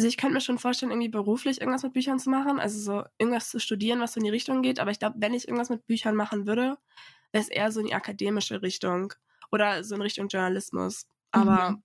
[0.00, 2.58] Also ich könnte mir schon vorstellen, irgendwie beruflich irgendwas mit Büchern zu machen.
[2.58, 4.80] Also so irgendwas zu studieren, was so in die Richtung geht.
[4.80, 6.78] Aber ich glaube, wenn ich irgendwas mit Büchern machen würde,
[7.32, 9.12] wäre es eher so in die akademische Richtung.
[9.52, 11.06] Oder so in Richtung Journalismus.
[11.32, 11.82] Aber Mhm.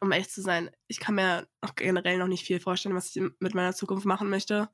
[0.00, 3.22] um ehrlich zu sein, ich kann mir auch generell noch nicht viel vorstellen, was ich
[3.38, 4.68] mit meiner Zukunft machen möchte.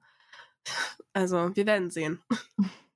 [1.13, 2.23] Also, wir werden sehen.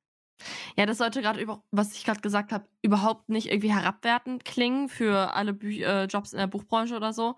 [0.77, 4.89] Ja, das sollte gerade über, was ich gerade gesagt habe, überhaupt nicht irgendwie herabwertend klingen
[4.89, 7.37] für alle Bü äh, Jobs in der Buchbranche oder so.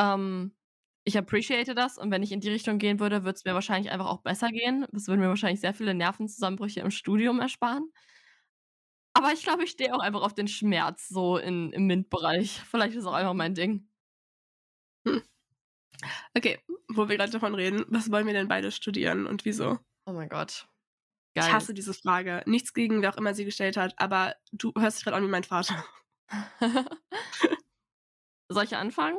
[0.00, 0.52] Ähm,
[1.10, 3.90] ich appreciate das und wenn ich in die Richtung gehen würde, würde es mir wahrscheinlich
[3.90, 4.86] einfach auch besser gehen.
[4.92, 7.90] Das würde mir wahrscheinlich sehr viele Nervenzusammenbrüche im Studium ersparen.
[9.12, 12.60] Aber ich glaube, ich stehe auch einfach auf den Schmerz so in, im MINT-Bereich.
[12.60, 13.88] Vielleicht ist auch einfach mein Ding.
[16.36, 19.78] Okay, wo wir gerade davon reden, was wollen wir denn beide studieren und wieso?
[20.06, 20.68] Oh mein Gott.
[21.34, 21.52] Ich Geil.
[21.52, 22.42] hasse diese Frage.
[22.46, 25.28] Nichts gegen, wer auch immer sie gestellt hat, aber du hörst dich gerade an wie
[25.28, 25.84] mein Vater.
[28.48, 29.18] Soll ich anfangen?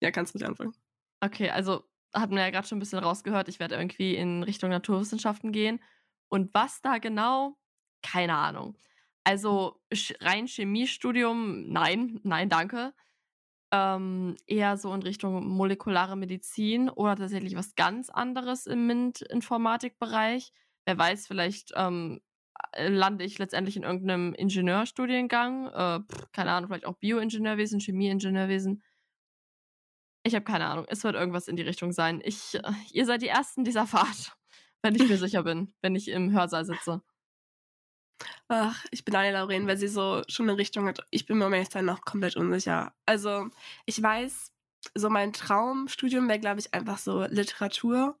[0.00, 0.74] Ja, kannst du nicht anfangen.
[1.22, 4.70] Okay, also hatten wir ja gerade schon ein bisschen rausgehört, ich werde irgendwie in Richtung
[4.70, 5.80] Naturwissenschaften gehen.
[6.28, 7.58] Und was da genau?
[8.02, 8.76] Keine Ahnung.
[9.24, 12.94] Also sch- rein Chemiestudium, nein, nein, danke.
[13.72, 20.52] Ähm, eher so in Richtung molekulare Medizin oder tatsächlich was ganz anderes im MINT-Informatikbereich.
[20.86, 22.20] Wer weiß, vielleicht ähm,
[22.72, 25.66] äh, lande ich letztendlich in irgendeinem Ingenieurstudiengang.
[25.68, 26.00] Äh,
[26.32, 28.82] keine Ahnung, vielleicht auch Bioingenieurwesen, Chemieingenieurwesen.
[30.26, 30.86] Ich habe keine Ahnung.
[30.88, 32.20] Es wird irgendwas in die Richtung sein.
[32.24, 34.36] Ich, äh, ihr seid die Ersten dieser Fahrt,
[34.82, 37.00] wenn ich mir sicher bin, wenn ich im Hörsaal sitze.
[38.48, 41.06] Ach, ich beneide Lauren, weil sie so schon eine Richtung hat.
[41.10, 42.92] Ich bin mir um ehrlich noch komplett unsicher.
[43.06, 43.48] Also,
[43.84, 44.52] ich weiß,
[44.94, 48.18] so mein Traumstudium wäre, glaube ich, einfach so Literatur.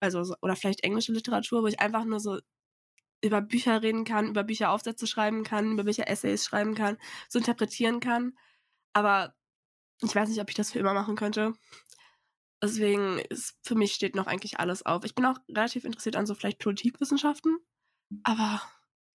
[0.00, 2.38] Also, so, oder vielleicht englische Literatur, wo ich einfach nur so
[3.22, 6.98] über Bücher reden kann, über Bücher Aufsätze schreiben kann, über Bücher Essays schreiben kann,
[7.30, 8.36] so interpretieren kann.
[8.92, 9.34] Aber
[10.02, 11.54] ich weiß nicht, ob ich das für immer machen könnte.
[12.62, 15.04] Deswegen ist für mich steht noch eigentlich alles auf.
[15.04, 17.58] Ich bin auch relativ interessiert an so vielleicht Politikwissenschaften,
[18.22, 18.62] aber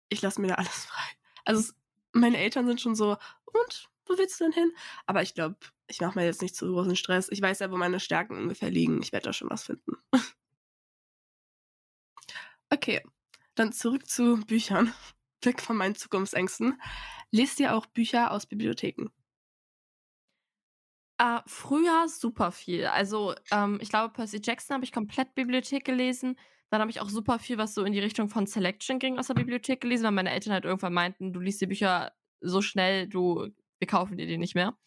[0.09, 1.09] ich lasse mir da alles frei.
[1.45, 1.73] Also
[2.13, 4.71] meine Eltern sind schon so, und wo willst du denn hin?
[5.05, 7.29] Aber ich glaube, ich mache mir jetzt nicht zu großen Stress.
[7.29, 9.01] Ich weiß ja, wo meine Stärken ungefähr liegen.
[9.01, 9.97] Ich werde da schon was finden.
[12.69, 13.01] okay,
[13.55, 14.93] dann zurück zu Büchern.
[15.43, 16.81] Weg von meinen Zukunftsängsten.
[17.31, 19.09] Lest ihr auch Bücher aus Bibliotheken?
[21.19, 22.85] Äh, früher super viel.
[22.85, 26.37] Also, ähm, ich glaube, Percy Jackson habe ich komplett Bibliothek gelesen.
[26.69, 29.27] Dann habe ich auch super viel, was so in die Richtung von Selection ging, aus
[29.27, 33.07] der Bibliothek gelesen, weil meine Eltern halt irgendwann meinten, du liest die Bücher so schnell,
[33.07, 33.47] du,
[33.79, 34.77] wir kaufen dir die nicht mehr.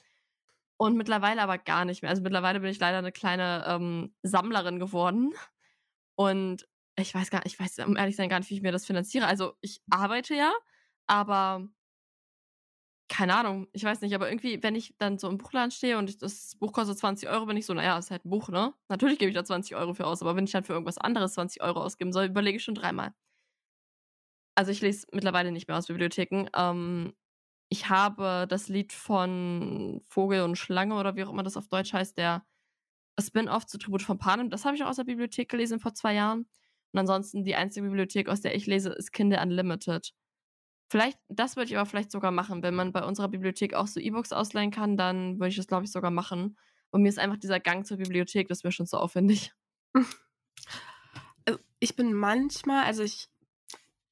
[0.76, 2.10] Und mittlerweile aber gar nicht mehr.
[2.10, 5.34] Also mittlerweile bin ich leider eine kleine ähm, Sammlerin geworden.
[6.16, 6.66] Und
[6.96, 9.26] ich weiß gar ich weiß um ehrlich sein gar nicht, wie ich mir das finanziere.
[9.26, 10.52] Also ich arbeite ja,
[11.06, 11.68] aber
[13.10, 16.22] keine Ahnung, ich weiß nicht, aber irgendwie, wenn ich dann so im Buchladen stehe und
[16.22, 18.72] das Buch kostet 20 Euro, bin ich so, naja, ist halt ein Buch, ne?
[18.88, 21.34] Natürlich gebe ich da 20 Euro für aus, aber wenn ich dann für irgendwas anderes
[21.34, 23.12] 20 Euro ausgeben soll, überlege ich schon dreimal.
[24.54, 26.46] Also ich lese mittlerweile nicht mehr aus Bibliotheken.
[26.56, 27.14] Ähm,
[27.68, 31.92] ich habe das Lied von Vogel und Schlange oder wie auch immer das auf Deutsch
[31.92, 32.44] heißt, der
[33.20, 36.14] Spin-off zu Tribut von Panem, das habe ich auch aus der Bibliothek gelesen vor zwei
[36.14, 36.46] Jahren.
[36.92, 40.12] Und ansonsten die einzige Bibliothek, aus der ich lese, ist Kinder Unlimited.
[40.90, 42.64] Vielleicht, das würde ich aber vielleicht sogar machen.
[42.64, 45.84] Wenn man bei unserer Bibliothek auch so E-Books ausleihen kann, dann würde ich das, glaube
[45.84, 46.58] ich, sogar machen.
[46.90, 49.52] Und mir ist einfach dieser Gang zur Bibliothek, das mir schon so aufwendig.
[51.46, 53.28] Also ich bin manchmal, also ich,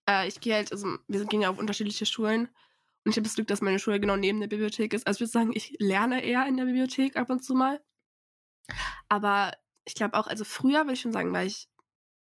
[0.08, 2.48] äh, ich gehe halt, also wir gehen ja auf unterschiedliche Schulen
[3.04, 5.06] und ich habe das Glück, dass meine Schule genau neben der Bibliothek ist.
[5.06, 7.82] Also ich würde sagen, ich lerne eher in der Bibliothek ab und zu mal.
[9.08, 9.52] Aber
[9.84, 11.68] ich glaube auch, also früher würde ich schon sagen, weil ich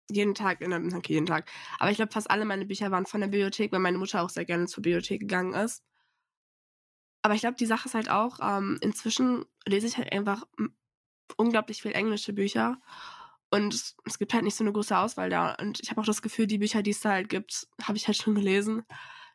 [0.09, 1.49] jeden Tag, in der, okay, jeden Tag.
[1.79, 4.29] Aber ich glaube, fast alle meine Bücher waren von der Bibliothek, weil meine Mutter auch
[4.29, 5.83] sehr gerne zur Bibliothek gegangen ist.
[7.21, 10.43] Aber ich glaube, die Sache ist halt auch, ähm, inzwischen lese ich halt einfach
[11.37, 12.79] unglaublich viel englische Bücher.
[13.49, 15.55] Und es gibt halt nicht so eine große Auswahl da.
[15.55, 18.07] Und ich habe auch das Gefühl, die Bücher, die es da halt gibt, habe ich
[18.07, 18.83] halt schon gelesen.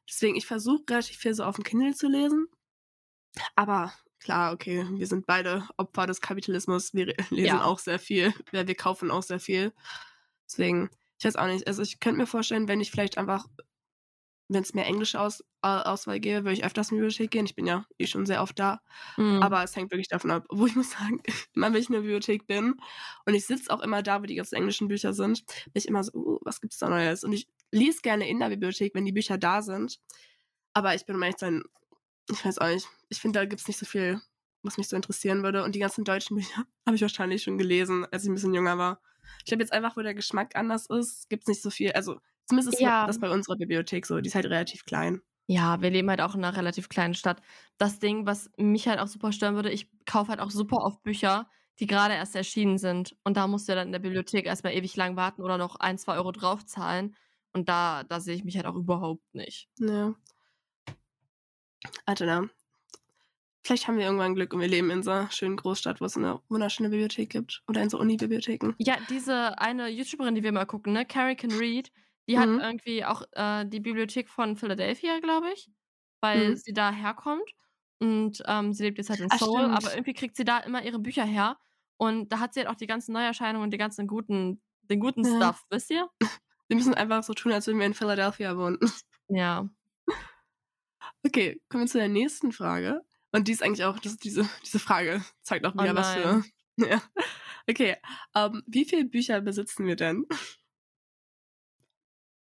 [0.08, 2.48] Deswegen, ich versuche relativ viel so auf dem Kindle zu lesen.
[3.54, 6.94] Aber klar, okay, wir sind beide Opfer des Kapitalismus.
[6.94, 7.64] Wir lesen ja.
[7.64, 8.34] auch sehr viel.
[8.52, 9.72] Ja, wir kaufen auch sehr viel.
[10.48, 11.66] Deswegen, ich weiß auch nicht.
[11.66, 13.46] Also ich könnte mir vorstellen, wenn ich vielleicht einfach,
[14.48, 17.44] wenn es mehr englische Aus, Auswahl gäbe, würde ich öfters in die Bibliothek gehen.
[17.44, 18.80] Ich bin ja eh schon sehr oft da.
[19.16, 19.42] Mhm.
[19.42, 20.46] Aber es hängt wirklich davon ab.
[20.48, 21.20] Wo ich muss sagen,
[21.54, 22.76] immer wenn ich in der Bibliothek bin
[23.26, 26.02] und ich sitze auch immer da, wo die ganzen englischen Bücher sind, bin ich immer
[26.02, 27.24] so, uh, was gibt's da Neues?
[27.24, 30.00] Und ich lese gerne in der Bibliothek, wenn die Bücher da sind.
[30.72, 31.62] Aber ich bin um ehrlich sein,
[32.30, 32.88] ich weiß auch nicht.
[33.08, 34.20] Ich finde, da gibt es nicht so viel,
[34.62, 35.64] was mich so interessieren würde.
[35.64, 38.78] Und die ganzen deutschen Bücher habe ich wahrscheinlich schon gelesen, als ich ein bisschen jünger
[38.78, 39.00] war.
[39.38, 41.92] Ich glaube jetzt einfach, wo der Geschmack anders ist, gibt es nicht so viel.
[41.92, 43.06] Also zumindest ist ja.
[43.06, 44.20] das bei unserer Bibliothek so.
[44.20, 45.20] Die ist halt relativ klein.
[45.46, 47.40] Ja, wir leben halt auch in einer relativ kleinen Stadt.
[47.78, 51.02] Das Ding, was mich halt auch super stören würde, ich kaufe halt auch super oft
[51.02, 51.48] Bücher,
[51.80, 53.16] die gerade erst erschienen sind.
[53.24, 55.76] Und da musst du ja dann in der Bibliothek erstmal ewig lang warten oder noch
[55.76, 57.16] ein, zwei Euro draufzahlen.
[57.54, 59.70] Und da, da sehe ich mich halt auch überhaupt nicht.
[59.78, 60.14] Ja.
[62.06, 62.48] I don't know.
[63.64, 66.16] Vielleicht haben wir irgendwann Glück und wir leben in so einer schönen Großstadt, wo es
[66.16, 67.62] eine wunderschöne Bibliothek gibt.
[67.68, 68.74] Oder in so Uni-Bibliotheken.
[68.78, 71.04] Ja, diese eine YouTuberin, die wir mal gucken, ne?
[71.04, 71.90] Carrie Can Read,
[72.28, 72.40] die mhm.
[72.40, 75.70] hat irgendwie auch äh, die Bibliothek von Philadelphia, glaube ich.
[76.20, 76.56] Weil mhm.
[76.56, 77.50] sie da herkommt.
[78.00, 80.82] Und ähm, sie lebt jetzt halt in Seoul, Ach, aber irgendwie kriegt sie da immer
[80.84, 81.58] ihre Bücher her.
[81.96, 85.24] Und da hat sie halt auch die ganzen Neuerscheinungen und die ganzen guten, den guten
[85.24, 85.36] ja.
[85.36, 86.08] Stuff, wisst ihr?
[86.68, 88.78] Wir müssen einfach so tun, als würden wir in Philadelphia wohnen.
[89.28, 89.68] Ja.
[91.26, 93.02] Okay, kommen wir zu der nächsten Frage.
[93.32, 96.44] Und die ist eigentlich auch, das, diese, diese Frage zeigt auch wieder, oh was für.
[96.80, 97.02] Ja.
[97.68, 97.96] Okay.
[98.34, 100.26] Um, ähm, wie viele Bücher besitzen wir denn?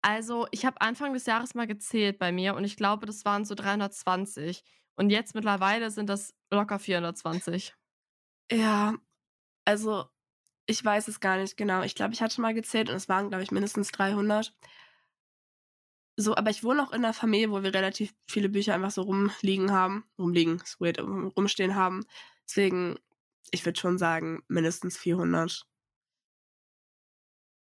[0.03, 3.45] Also, ich habe Anfang des Jahres mal gezählt bei mir und ich glaube, das waren
[3.45, 4.63] so 320.
[4.95, 7.75] Und jetzt mittlerweile sind das locker 420.
[8.53, 8.95] Ja,
[9.65, 10.07] also
[10.67, 11.83] ich weiß es gar nicht genau.
[11.83, 14.55] Ich glaube, ich hatte mal gezählt und es waren, glaube ich, mindestens 300.
[16.17, 19.03] So, aber ich wohne auch in einer Familie, wo wir relativ viele Bücher einfach so
[19.03, 20.05] rumliegen haben.
[20.19, 22.05] Rumliegen, ist weird, rumstehen haben.
[22.49, 22.99] Deswegen,
[23.51, 25.65] ich würde schon sagen, mindestens 400.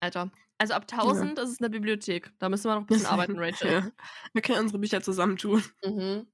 [0.01, 0.32] Alter.
[0.58, 1.43] Also ab 1000 ja.
[1.43, 2.32] ist es eine Bibliothek.
[2.39, 3.71] Da müssen wir noch ein bisschen arbeiten, Rachel.
[3.71, 3.91] Ja.
[4.34, 5.63] Wir können unsere Bücher zusammentun.
[5.84, 6.27] Mhm.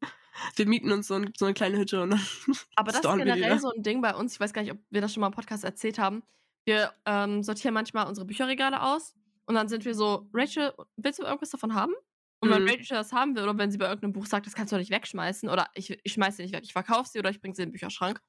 [0.56, 2.20] Wir mieten uns so, ein, so, eine kleine Hütte und dann.
[2.76, 4.34] Aber das ist generell so ein Ding bei uns.
[4.34, 6.24] Ich weiß gar nicht, ob wir das schon mal im Podcast erzählt haben.
[6.66, 9.16] Wir ähm, sortieren manchmal unsere Bücherregale aus
[9.48, 11.94] und dann sind wir so, Rachel, willst du irgendwas davon haben?
[12.40, 12.70] Und wenn mhm.
[12.70, 14.82] Rachel das haben will oder wenn sie bei irgendeinem Buch sagt, das kannst du doch
[14.82, 17.56] nicht wegschmeißen oder ich, ich schmeiße sie nicht weg, ich verkaufe sie oder ich bringe
[17.56, 18.22] sie in den Bücherschrank,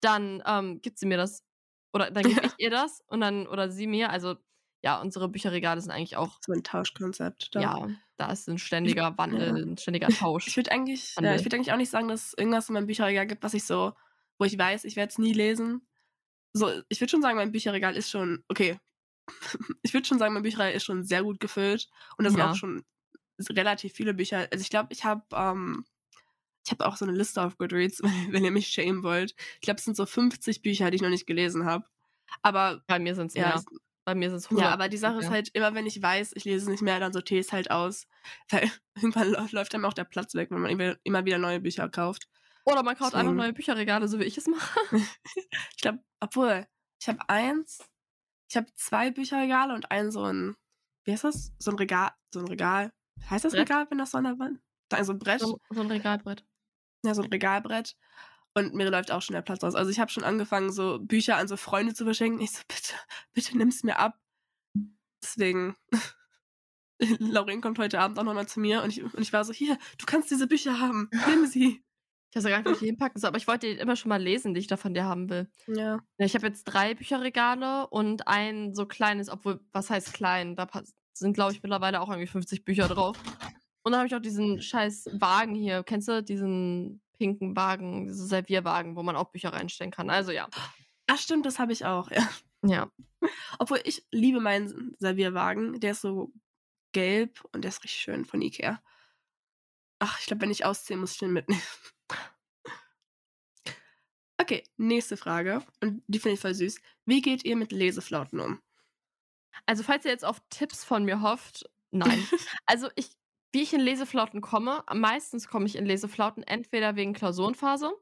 [0.00, 1.42] dann ähm, gibt sie mir das
[1.92, 4.10] oder dann gebe ich ihr das und dann oder sie mir.
[4.10, 4.36] Also
[4.82, 6.38] ja, unsere Bücherregale sind eigentlich auch.
[6.46, 7.54] So ein Tauschkonzept.
[7.54, 7.60] Doch.
[7.60, 9.54] Ja, da ist ein ständiger Wandel, ja.
[9.54, 10.46] ein ständiger Tausch.
[10.46, 12.86] Ich würde eigentlich, ja, ich würd eigentlich auch nicht sagen, dass es irgendwas in meinem
[12.86, 13.94] Bücherregal gibt, was ich so,
[14.38, 15.86] wo ich weiß, ich werde es nie lesen.
[16.52, 18.78] So, ich würde schon sagen, mein Bücherregal ist schon, okay.
[19.82, 21.88] ich würde schon sagen, mein Bücherregal ist schon sehr gut gefüllt.
[22.16, 22.50] Und da sind ja.
[22.50, 22.84] auch schon
[23.50, 24.48] relativ viele Bücher.
[24.50, 25.84] Also ich glaube, ich habe ähm,
[26.64, 29.34] ich habe auch so eine Liste auf Goodreads, wenn ihr mich schämen wollt.
[29.54, 31.86] Ich glaube, es sind so 50 Bücher, die ich noch nicht gelesen habe.
[32.42, 33.64] Aber bei mir sind es ja, mehr.
[34.04, 35.20] Bei mir sind es Ja, aber die Sache ja.
[35.20, 37.52] ist halt, immer wenn ich weiß, ich lese es nicht mehr, dann sortiere ich es
[37.52, 38.06] halt aus.
[38.50, 42.28] Weil irgendwann läuft einem auch der Platz weg, wenn man immer wieder neue Bücher kauft.
[42.64, 43.30] Oder man kauft Deswegen.
[43.30, 44.78] einfach neue Bücherregale, so wie ich es mache.
[44.92, 46.66] ich glaube, obwohl,
[47.00, 47.78] ich habe eins,
[48.50, 50.56] ich habe zwei Bücherregale und ein so ein,
[51.04, 51.52] wie heißt das?
[51.60, 52.92] So ein Regal, so ein Regal.
[53.28, 53.70] Heißt das Brett?
[53.70, 54.60] Regal, wenn das so an der Wand?
[54.92, 55.40] Also ein Brett.
[55.40, 56.44] So, so ein Regalbrett.
[57.04, 57.96] Ja, so ein Regalbrett.
[58.54, 59.76] Und mir läuft auch schon der Platz aus.
[59.76, 62.40] Also ich habe schon angefangen, so Bücher an so Freunde zu verschenken.
[62.40, 62.94] Ich so, bitte,
[63.32, 64.18] bitte nimm's mir ab.
[65.22, 65.76] Deswegen.
[67.18, 69.78] Lauren kommt heute Abend auch nochmal zu mir und ich, und ich war so, hier,
[69.96, 71.08] du kannst diese Bücher haben.
[71.28, 71.84] Nimm sie.
[72.30, 74.54] Ich habe sie gar nicht welche hinpacken, so, aber ich wollte immer schon mal lesen,
[74.54, 75.48] die ich da von dir haben will.
[75.66, 76.00] Ja.
[76.18, 80.54] Ich habe jetzt drei Bücherregale und ein so kleines, obwohl, was heißt klein?
[80.54, 80.68] Da
[81.12, 83.18] sind, glaube ich, mittlerweile auch irgendwie 50 Bücher drauf.
[83.82, 85.82] Und dann habe ich auch diesen scheiß Wagen hier.
[85.82, 90.10] Kennst du diesen pinken Wagen, diesen Servierwagen, wo man auch Bücher reinstellen kann?
[90.10, 90.48] Also ja.
[91.06, 92.28] Ach stimmt, das habe ich auch, ja.
[92.62, 92.90] Ja.
[93.58, 95.80] Obwohl ich liebe meinen Servierwagen.
[95.80, 96.32] Der ist so
[96.92, 98.82] gelb und der ist richtig schön von Ikea.
[99.98, 101.62] Ach, ich glaube, wenn ich ausziehe, muss ich den mitnehmen.
[104.50, 105.62] Okay, nächste Frage.
[105.80, 106.80] Und die finde ich voll süß.
[107.06, 108.60] Wie geht ihr mit Leseflauten um?
[109.64, 112.26] Also, falls ihr jetzt auf Tipps von mir hofft, nein.
[112.66, 113.12] also, ich
[113.52, 117.92] wie ich in Leseflauten komme, meistens komme ich in Leseflauten entweder wegen Klausurenphase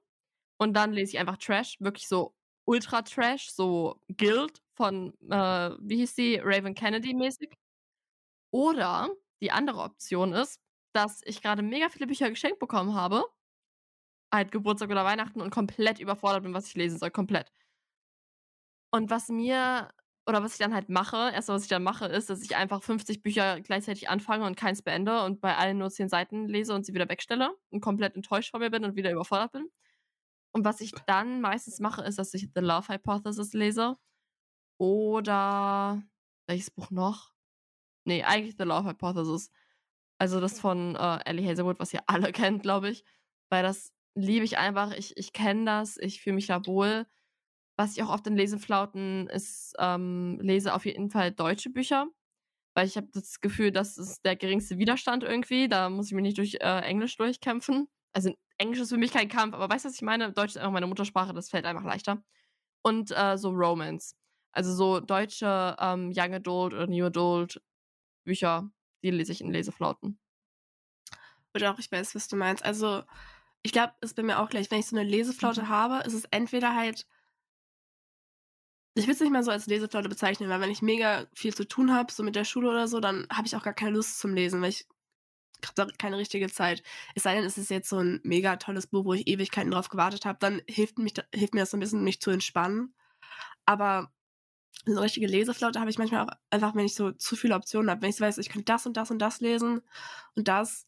[0.58, 2.34] und dann lese ich einfach Trash, wirklich so
[2.64, 7.50] Ultra Trash, so Guild von, äh, wie hieß die, Raven Kennedy mäßig.
[8.50, 9.10] Oder
[9.42, 10.60] die andere Option ist,
[10.94, 13.24] dass ich gerade mega viele Bücher geschenkt bekommen habe,
[14.32, 17.52] halt Geburtstag oder Weihnachten und komplett überfordert bin, was ich lesen soll, komplett.
[18.90, 19.90] Und was mir
[20.26, 22.82] oder was ich dann halt mache, erst was ich dann mache, ist, dass ich einfach
[22.82, 26.84] 50 Bücher gleichzeitig anfange und keins beende und bei allen nur 10 Seiten lese und
[26.84, 29.70] sie wieder wegstelle und komplett enttäuscht von mir bin und wieder überfordert bin.
[30.52, 33.96] Und was ich dann meistens mache, ist, dass ich The Love Hypothesis lese.
[34.78, 36.02] Oder
[36.46, 37.32] welches Buch noch?
[38.04, 39.50] Nee, eigentlich The Love Hypothesis.
[40.18, 43.04] Also das von äh, Ellie Hazelwood, was ihr alle kennt, glaube ich.
[43.50, 44.92] Weil das liebe ich einfach.
[44.92, 47.06] Ich, ich kenne das, ich fühle mich da wohl.
[47.76, 52.08] Was ich auch oft in Leseflauten ist, ähm, lese auf jeden Fall deutsche Bücher,
[52.74, 55.68] weil ich habe das Gefühl, das ist der geringste Widerstand irgendwie.
[55.68, 57.88] Da muss ich mich nicht durch äh, Englisch durchkämpfen.
[58.12, 60.32] Also Englisch ist für mich kein Kampf, aber weißt du, was ich meine?
[60.32, 62.24] Deutsch ist einfach meine Muttersprache, das fällt einfach leichter.
[62.82, 64.16] Und äh, so Romance.
[64.52, 67.62] Also so deutsche ähm, Young Adult oder New Adult
[68.24, 68.70] Bücher,
[69.04, 70.18] die lese ich in Leseflauten.
[71.54, 72.64] Oder auch, ich weiß, was du meinst.
[72.64, 73.02] Also,
[73.62, 75.68] ich glaube, es ist bei mir auch gleich, wenn ich so eine Leseflaute mhm.
[75.68, 77.06] habe, ist es entweder halt
[78.98, 81.66] ich will es nicht mal so als Leseflaute bezeichnen, weil wenn ich mega viel zu
[81.66, 84.18] tun habe, so mit der Schule oder so, dann habe ich auch gar keine Lust
[84.18, 84.88] zum Lesen, weil ich
[85.78, 86.82] habe keine richtige Zeit.
[87.14, 89.88] Es sei denn, es ist jetzt so ein mega tolles Buch, wo ich Ewigkeiten drauf
[89.88, 92.94] gewartet habe, dann hilft, mich, hilft mir das so ein bisschen, mich zu entspannen.
[93.66, 94.12] Aber
[94.84, 97.90] so eine richtige Leseflaute habe ich manchmal auch einfach, wenn ich so zu viele Optionen
[97.90, 98.02] habe.
[98.02, 99.82] Wenn ich weiß, ich kann das und das und das lesen
[100.34, 100.86] und das.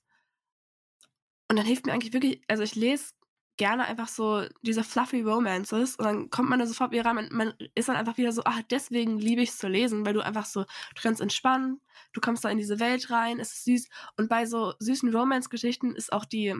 [1.50, 3.10] Und dann hilft mir eigentlich wirklich, also ich lese
[3.56, 7.16] gerne einfach so diese fluffy Romances und dann kommt man da sofort wieder rein.
[7.16, 10.14] Man, man ist dann einfach wieder so, ah, deswegen liebe ich es zu lesen, weil
[10.14, 11.80] du einfach so, du kannst entspannen,
[12.12, 13.88] du kommst da in diese Welt rein, es ist süß.
[14.16, 16.54] Und bei so süßen Romance-Geschichten ist auch die,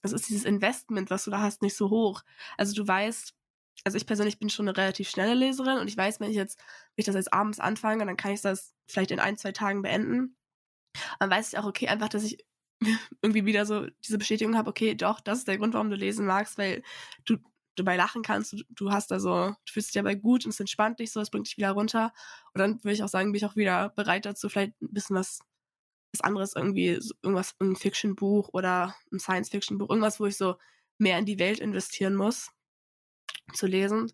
[0.00, 2.22] es ist dieses Investment, was du da hast, nicht so hoch.
[2.56, 3.34] Also du weißt,
[3.84, 6.58] also ich persönlich bin schon eine relativ schnelle Leserin und ich weiß, wenn ich jetzt,
[6.58, 9.82] wenn ich das jetzt abends anfange, dann kann ich das vielleicht in ein, zwei Tagen
[9.82, 10.38] beenden.
[11.20, 12.38] Dann weiß ich auch, okay, einfach, dass ich
[13.22, 16.26] irgendwie wieder so diese Bestätigung habe, okay, doch, das ist der Grund, warum du lesen
[16.26, 16.82] magst, weil
[17.24, 17.38] du
[17.76, 19.30] dabei lachen kannst, du, du hast da so,
[19.64, 22.12] du fühlst dich dabei gut und es entspannt dich so, es bringt dich wieder runter.
[22.52, 25.16] Und dann würde ich auch sagen, bin ich auch wieder bereit dazu, vielleicht ein bisschen
[25.16, 25.40] was,
[26.12, 30.56] was anderes irgendwie, so irgendwas, ein Fiction-Buch oder ein Science-Fiction-Buch, irgendwas, wo ich so
[30.98, 32.50] mehr in die Welt investieren muss,
[33.54, 34.12] zu lesen.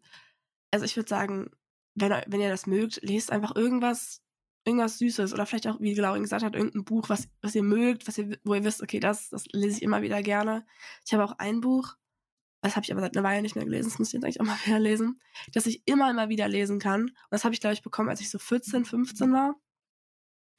[0.70, 1.50] Also ich würde sagen,
[1.94, 4.22] wenn, wenn ihr das mögt, lest einfach irgendwas,
[4.68, 8.06] irgendwas Süßes oder vielleicht auch, wie Laurin gesagt hat, irgendein Buch, was, was ihr mögt,
[8.06, 10.64] was ihr, wo ihr wisst, okay, das, das lese ich immer wieder gerne.
[11.04, 11.96] Ich habe auch ein Buch,
[12.60, 14.40] das habe ich aber seit einer Weile nicht mehr gelesen, das muss ich jetzt eigentlich
[14.40, 15.20] auch mal wieder lesen,
[15.52, 17.02] das ich immer, immer wieder lesen kann.
[17.02, 19.54] Und das habe ich, glaube ich, bekommen, als ich so 14, 15 war.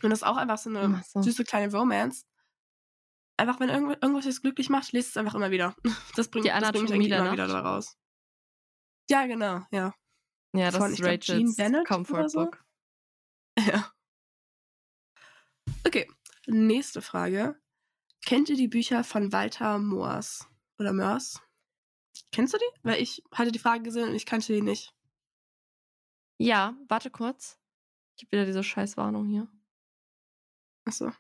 [0.01, 1.21] Und das ist auch einfach so eine so.
[1.21, 2.25] süße kleine Romance.
[3.37, 5.75] Einfach, wenn irgend, irgendwas euch glücklich macht, lest es einfach immer wieder.
[6.15, 7.97] Das bringt, Die das bringt mich eigentlich immer wieder da raus.
[9.09, 9.93] Ja, genau, ja.
[10.53, 12.45] Ja, das Von, ist Rachel's Comfort so.
[12.45, 12.63] Book.
[13.59, 13.91] Ja.
[15.85, 16.07] Okay,
[16.47, 17.59] nächste Frage.
[18.25, 21.41] Kennt ihr die Bücher von Walter Moers oder Mörs?
[22.31, 22.79] Kennst du die?
[22.83, 24.93] Weil ich hatte die Frage gesehen und ich kannte die nicht.
[26.37, 27.59] Ja, warte kurz.
[28.15, 29.47] Ich habe wieder diese Scheißwarnung hier.
[30.85, 31.11] Achso.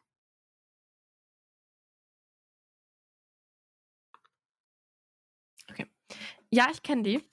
[6.51, 7.23] Ja, ich kenne die.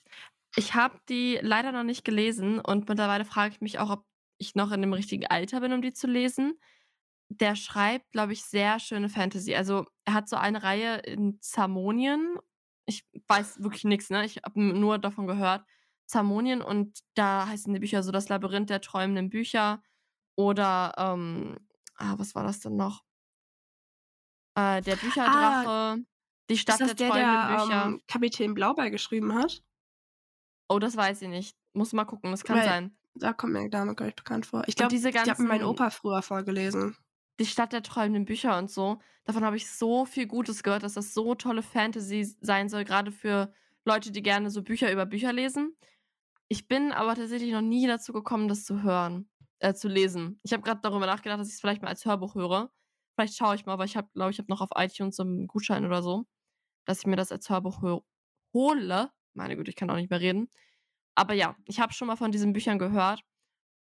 [0.55, 4.05] Ich habe die leider noch nicht gelesen und mittlerweile frage ich mich auch, ob
[4.37, 6.59] ich noch in dem richtigen Alter bin, um die zu lesen.
[7.29, 9.55] Der schreibt, glaube ich, sehr schöne Fantasy.
[9.55, 12.37] Also er hat so eine Reihe in Zamonien.
[12.85, 14.25] Ich weiß wirklich nichts, ne?
[14.25, 15.65] Ich habe nur davon gehört.
[16.05, 19.83] Zamonien und da heißen die Bücher so das Labyrinth der träumenden Bücher
[20.35, 21.57] oder ähm,
[21.97, 23.03] ah, was war das denn noch?
[24.55, 26.05] Äh, der Ah, Bücherdrache,
[26.49, 27.85] die ist Stadt der der, träumenden der Bücher.
[27.85, 29.63] ähm, Kapitän Blaubeer geschrieben hat?
[30.69, 31.57] Oh, das weiß ich nicht.
[31.73, 32.97] Muss mal gucken, das kann Weil sein.
[33.15, 34.63] da kommt mir der Name gar nicht bekannt vor.
[34.67, 36.95] Ich glaube, diese ich habe mir mein ganzen, Opa früher vorgelesen.
[37.39, 40.93] Die Stadt der träumenden Bücher und so, davon habe ich so viel Gutes gehört, dass
[40.93, 43.53] das so tolle Fantasy sein soll, gerade für
[43.85, 45.77] Leute, die gerne so Bücher über Bücher lesen.
[46.49, 50.39] Ich bin aber tatsächlich noch nie dazu gekommen, das zu hören, äh, zu lesen.
[50.43, 52.71] Ich habe gerade darüber nachgedacht, dass ich es vielleicht mal als Hörbuch höre.
[53.15, 55.47] Vielleicht schaue ich mal, aber ich habe, glaube ich, habe noch auf iTunes so einen
[55.47, 56.25] Gutschein oder so,
[56.85, 57.99] dass ich mir das als Hörbuch hö
[58.53, 59.11] hole.
[59.33, 60.49] Meine Güte, ich kann auch nicht mehr reden.
[61.15, 63.21] Aber ja, ich habe schon mal von diesen Büchern gehört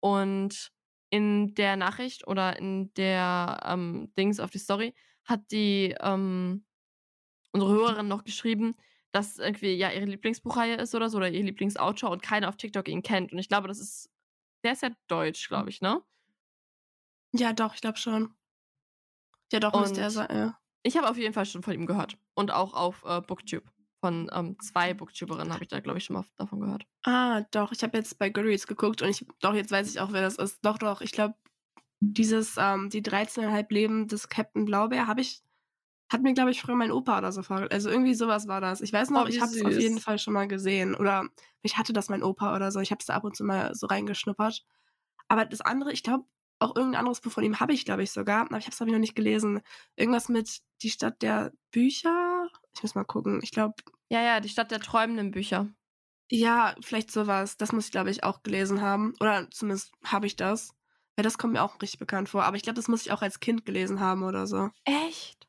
[0.02, 0.72] und
[1.14, 4.96] in der Nachricht oder in der ähm, Dings auf die Story
[5.26, 6.66] hat die ähm,
[7.52, 8.76] unsere Hörerin noch geschrieben,
[9.12, 12.88] dass irgendwie ja ihre Lieblingsbuchreihe ist oder so oder ihr Lieblingsautor und keiner auf TikTok
[12.90, 13.32] ihn kennt.
[13.32, 14.10] Und ich glaube, das ist,
[14.64, 16.04] der ist ja deutsch, glaube ich, ne?
[17.32, 18.34] Ja, doch, ich glaube schon.
[19.54, 20.28] Ja, doch, müsste er Und sein.
[20.36, 20.60] Ja.
[20.84, 22.18] ich habe auf jeden Fall schon von ihm gehört.
[22.36, 23.73] Und auch auf äh, Booktube.
[24.04, 26.86] Von ähm, zwei Booktuberinnen habe ich da, glaube ich, schon mal davon gehört.
[27.06, 30.12] Ah, doch, ich habe jetzt bei Goodreads geguckt und ich, doch, jetzt weiß ich auch,
[30.12, 30.60] wer das ist.
[30.66, 31.36] Doch, doch, ich glaube,
[32.02, 35.42] dieses, ähm, die 13,5 Leben des Captain Blaubeer habe ich,
[36.12, 37.72] hat mir, glaube ich, früher mein Opa oder so vorgelesen.
[37.74, 38.82] Also irgendwie sowas war das.
[38.82, 40.00] Ich weiß noch, Oh, ich habe es auf jeden.
[40.00, 40.96] Fall schon mal gesehen.
[40.96, 41.30] Oder
[41.62, 42.82] ich hatte das mein Opa oder so.
[42.82, 44.66] Ich habe es da ab und zu mal so reingeschnuppert.
[45.30, 46.26] Aber das andere, ich glaube,
[46.60, 48.42] auch irgendein anderes Buch von ihm habe ich, glaube ich, sogar.
[48.48, 49.62] Aber ich habe es, glaube ich, noch nicht gelesen.
[49.96, 52.33] Irgendwas mit Die Stadt der Bücher.
[52.76, 53.40] Ich muss mal gucken.
[53.44, 53.76] Ich glaube,
[54.10, 55.68] Ja, ja, die Stadt der träumenden Bücher.
[56.32, 57.58] ja, vielleicht sowas.
[57.58, 59.14] Das muss ich, glaube ich, auch gelesen haben.
[59.20, 60.74] Oder zumindest habe ich das.
[61.18, 62.44] Ja, das kommt mir auch richtig bekannt vor.
[62.44, 64.70] Aber ich glaube, das muss ich auch als Kind gelesen haben oder so.
[64.86, 65.48] Echt?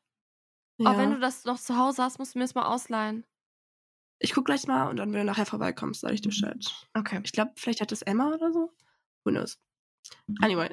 [0.77, 0.91] Ja.
[0.93, 3.25] Oh, wenn du das noch zu Hause hast, musst du mir das mal ausleihen.
[4.19, 6.87] ich guck gleich mal und dann, wenn du nachher vorbeikommst, sage ich dir Bescheid.
[6.93, 7.19] Okay.
[7.23, 8.71] Ich glaube, vielleicht hat es Emma oder so.
[9.23, 9.57] Who knows?
[10.41, 10.69] Anyway.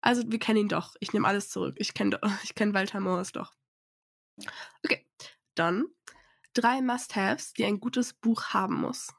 [0.00, 0.94] Also, wir kennen ihn doch.
[1.00, 1.74] Ich nehme alles zurück.
[1.78, 3.52] Ich kenne ich kenn Walter Moors doch.
[4.84, 5.06] Okay,
[5.54, 5.86] dann
[6.54, 9.12] drei Must-Haves, die ein gutes Buch haben muss.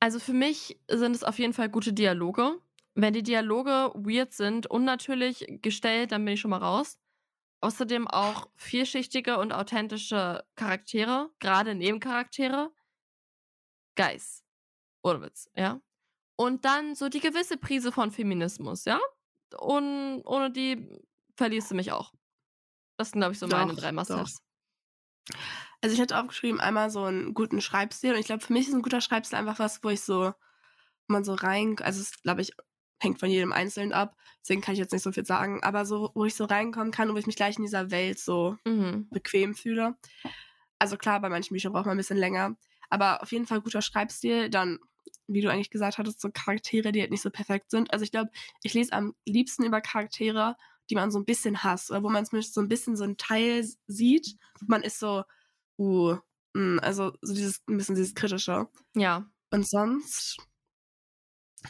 [0.00, 2.60] Also für mich sind es auf jeden Fall gute Dialoge.
[2.94, 6.98] Wenn die Dialoge weird sind, unnatürlich gestellt, dann bin ich schon mal raus.
[7.60, 12.70] Außerdem auch vielschichtige und authentische Charaktere, gerade Nebencharaktere.
[13.96, 14.44] Geist.
[15.02, 15.80] Ohne Witz, ja.
[16.36, 19.00] Und dann so die gewisse Prise von Feminismus, ja.
[19.58, 20.86] Und ohne die
[21.36, 22.12] verlierst du mich auch.
[22.98, 23.92] Das sind, glaube ich, so meine Doch, drei.
[23.92, 24.42] Must-Haves.
[25.80, 28.12] Also ich hatte aufgeschrieben, einmal so einen guten Schreibstil.
[28.12, 30.32] Und ich glaube, für mich ist ein guter Schreibstil einfach was, wo ich so,
[31.08, 32.52] wo man so rein, also es glaube ich,
[33.00, 34.16] hängt von jedem Einzelnen ab.
[34.42, 35.62] Deswegen kann ich jetzt nicht so viel sagen.
[35.62, 38.18] Aber so, wo ich so reinkommen kann und wo ich mich gleich in dieser Welt
[38.18, 39.08] so Mhm.
[39.10, 39.96] bequem fühle.
[40.78, 42.56] Also klar, bei manchen Büchern braucht man ein bisschen länger.
[42.90, 44.50] Aber auf jeden Fall guter Schreibstil.
[44.50, 44.78] Dann,
[45.26, 47.92] wie du eigentlich gesagt hattest, so Charaktere, die halt nicht so perfekt sind.
[47.92, 48.30] Also ich glaube,
[48.62, 50.56] ich lese am liebsten über Charaktere,
[50.90, 51.90] die man so ein bisschen hasst.
[51.90, 54.36] Oder wo man zumindest so ein bisschen so einen Teil sieht.
[54.66, 55.24] Man ist so,
[55.78, 56.16] uh,
[56.54, 58.68] mh, also so dieses, ein bisschen dieses Kritische.
[58.94, 59.26] Ja.
[59.50, 60.36] Und sonst,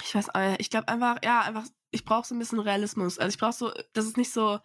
[0.02, 3.18] ich weiß, äh, ich glaube einfach, ja, einfach, ich brauche so ein bisschen Realismus.
[3.18, 4.58] Also ich brauche so, dass es nicht so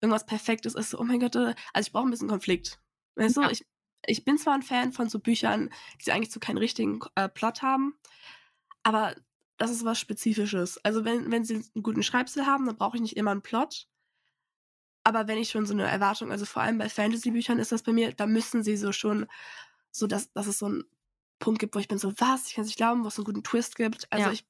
[0.00, 2.80] irgendwas Perfektes ist, so, oh mein Gott, äh, also ich brauche ein bisschen Konflikt.
[3.16, 3.50] Weißt du, Ja.
[3.50, 3.64] ich,
[4.06, 5.70] ich bin zwar ein Fan von so Büchern,
[6.04, 7.94] die eigentlich so keinen richtigen äh, Plot haben,
[8.82, 9.14] aber
[9.64, 10.78] das ist was Spezifisches.
[10.84, 13.86] Also wenn, wenn sie einen guten Schreibstil haben, dann brauche ich nicht immer einen Plot.
[15.04, 17.92] Aber wenn ich schon so eine Erwartung, also vor allem bei Fantasy-Büchern ist das bei
[17.92, 19.26] mir, da müssen sie so schon,
[19.90, 20.84] so dass, dass es so einen
[21.38, 23.26] Punkt gibt, wo ich bin so, was, ich kann es nicht glauben, wo es einen
[23.26, 24.10] guten Twist gibt.
[24.10, 24.32] Also Ja.
[24.32, 24.46] ich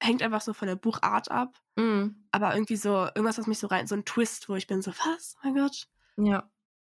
[0.00, 1.60] hängt einfach so von der Buchart ab.
[1.76, 2.26] Mhm.
[2.30, 4.92] Aber irgendwie so, irgendwas, was mich so rein, so ein Twist, wo ich bin so,
[4.92, 5.88] was, oh mein Gott.
[6.16, 6.50] Ja.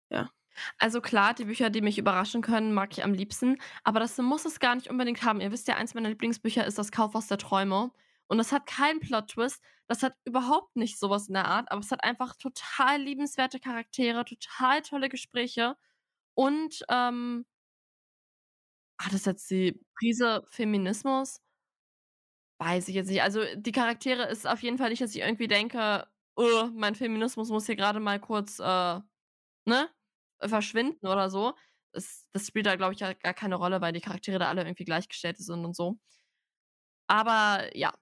[0.09, 0.31] Ja.
[0.77, 3.57] Also klar, die Bücher, die mich überraschen können, mag ich am liebsten.
[3.83, 5.41] Aber das muss es gar nicht unbedingt haben.
[5.41, 7.91] Ihr wisst ja, eins meiner Lieblingsbücher ist das Kaufhaus der Träume.
[8.27, 9.61] Und das hat keinen Plot-Twist.
[9.87, 11.71] Das hat überhaupt nicht sowas in der Art.
[11.71, 15.75] Aber es hat einfach total liebenswerte Charaktere, total tolle Gespräche.
[16.35, 17.45] Und, ähm,
[18.99, 21.41] hat es jetzt die Prise Feminismus?
[22.59, 23.21] weiß ich jetzt nicht.
[23.21, 27.49] Also die Charaktere ist auf jeden Fall nicht, dass ich irgendwie denke, oh, mein Feminismus
[27.49, 28.99] muss hier gerade mal kurz, äh,
[29.65, 29.89] ne,
[30.47, 31.53] verschwinden oder so.
[31.93, 34.85] Das, das spielt da, glaube ich, gar keine Rolle, weil die Charaktere da alle irgendwie
[34.85, 35.99] gleichgestellt sind und so.
[37.07, 37.93] Aber ja.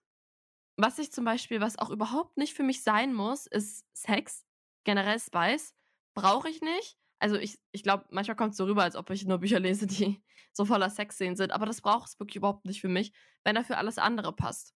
[0.78, 4.46] Was ich zum Beispiel, was auch überhaupt nicht für mich sein muss, ist Sex.
[4.86, 5.76] Generell Spice.
[6.16, 6.98] Brauche ich nicht.
[7.20, 9.86] Also ich, ich glaube, manchmal kommt es so rüber, als ob ich nur Bücher lese,
[9.86, 10.24] die
[10.54, 11.52] so voller Sexszenen sind.
[11.52, 13.14] Aber das braucht es wirklich überhaupt nicht für mich,
[13.44, 14.74] wenn dafür alles andere passt.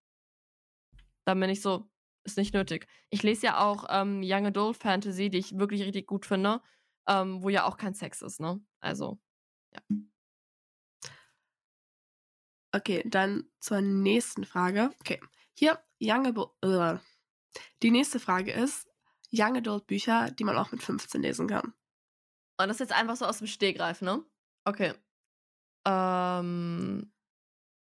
[1.25, 1.89] Dann bin ich so,
[2.23, 2.87] ist nicht nötig.
[3.09, 6.61] Ich lese ja auch ähm, Young Adult Fantasy, die ich wirklich richtig gut finde,
[7.07, 8.61] ähm, wo ja auch kein Sex ist, ne?
[8.79, 9.19] Also,
[9.73, 9.81] ja.
[12.73, 14.91] Okay, dann zur nächsten Frage.
[14.99, 15.21] Okay,
[15.53, 16.99] hier, Young Adult.
[17.81, 18.87] Die nächste Frage ist:
[19.31, 21.73] Young Adult Bücher, die man auch mit 15 lesen kann.
[22.57, 24.23] Und das ist jetzt einfach so aus dem Stegreif, ne?
[24.65, 24.93] Okay.
[25.85, 27.11] Ähm.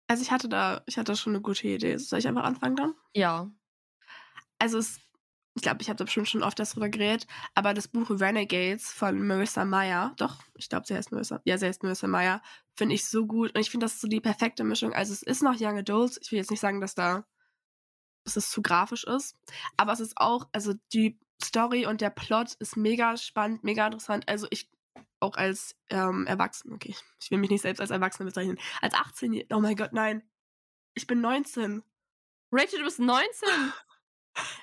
[0.09, 1.96] Also ich hatte da, ich hatte schon eine gute Idee.
[1.96, 2.94] Soll ich einfach anfangen dann?
[3.14, 3.50] Ja.
[4.59, 5.00] Also es,
[5.57, 9.26] ich glaube, ich habe da bestimmt schon oft darüber geredet, aber das Buch Renegades von
[9.26, 12.42] Marissa Meyer, doch, ich glaube, sie heißt Marissa, ja, sie heißt Marissa Meyer,
[12.76, 14.92] finde ich so gut und ich finde, das ist so die perfekte Mischung.
[14.92, 17.24] Also es ist noch Young Adults, ich will jetzt nicht sagen, dass da,
[18.24, 19.34] dass es zu grafisch ist,
[19.78, 24.28] aber es ist auch, also die Story und der Plot ist mega spannend, mega interessant.
[24.28, 24.70] Also ich
[25.20, 29.44] auch als ähm, Erwachsene, okay, ich will mich nicht selbst als Erwachsene bezeichnen, als 18
[29.54, 30.22] oh mein Gott, nein,
[30.92, 31.82] ich bin 19.
[32.52, 33.48] Rachel, du bist 19?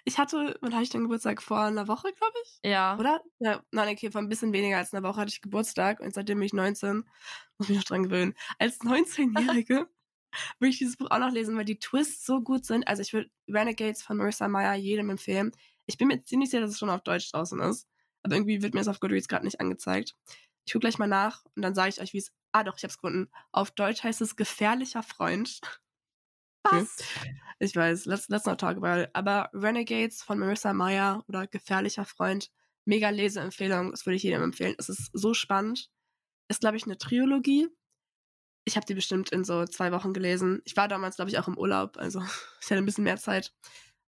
[0.06, 1.42] Ich hatte, wann hatte ich denn Geburtstag?
[1.42, 2.60] Vor einer Woche, glaube ich?
[2.64, 2.98] Ja.
[2.98, 3.22] Oder?
[3.40, 6.40] Ja, nein, okay, vor ein bisschen weniger als einer Woche hatte ich Geburtstag und seitdem
[6.40, 7.06] bin ich 19.
[7.58, 8.34] Muss mich noch dran gewöhnen.
[8.60, 9.88] Als 19-Jährige
[10.60, 12.88] würde ich dieses Buch auch noch lesen, weil die Twists so gut sind.
[12.88, 15.52] Also ich würde Renegades von Marissa Meyer jedem empfehlen.
[15.86, 17.88] Ich bin mir ziemlich sicher, dass es schon auf Deutsch draußen ist.
[18.24, 20.16] Aber irgendwie wird mir das auf Goodreads gerade nicht angezeigt.
[20.66, 22.32] Ich gucke gleich mal nach und dann sage ich euch, wie es.
[22.52, 23.30] Ah, doch, ich habe es gefunden.
[23.52, 25.60] Auf Deutsch heißt es gefährlicher Freund.
[26.64, 27.04] Was?
[27.60, 29.10] Ich weiß, let's, let's not talk about it.
[29.14, 32.50] Aber Renegades von Marissa Meyer oder Gefährlicher Freund,
[32.86, 33.92] mega Leseempfehlung.
[33.92, 34.76] Das würde ich jedem empfehlen.
[34.78, 35.90] Es ist so spannend.
[36.50, 37.70] Ist, glaube ich, eine Trilogie.
[38.66, 40.62] Ich habe die bestimmt in so zwei Wochen gelesen.
[40.66, 41.98] Ich war damals, glaube ich, auch im Urlaub.
[41.98, 42.20] Also
[42.62, 43.54] ich hatte ein bisschen mehr Zeit.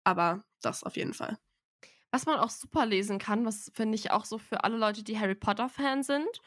[0.04, 1.38] Aber das auf jeden Fall.
[2.10, 5.18] Was man auch super lesen kann, was finde ich auch so für alle Leute, die
[5.18, 6.40] Harry Potter-Fan sind,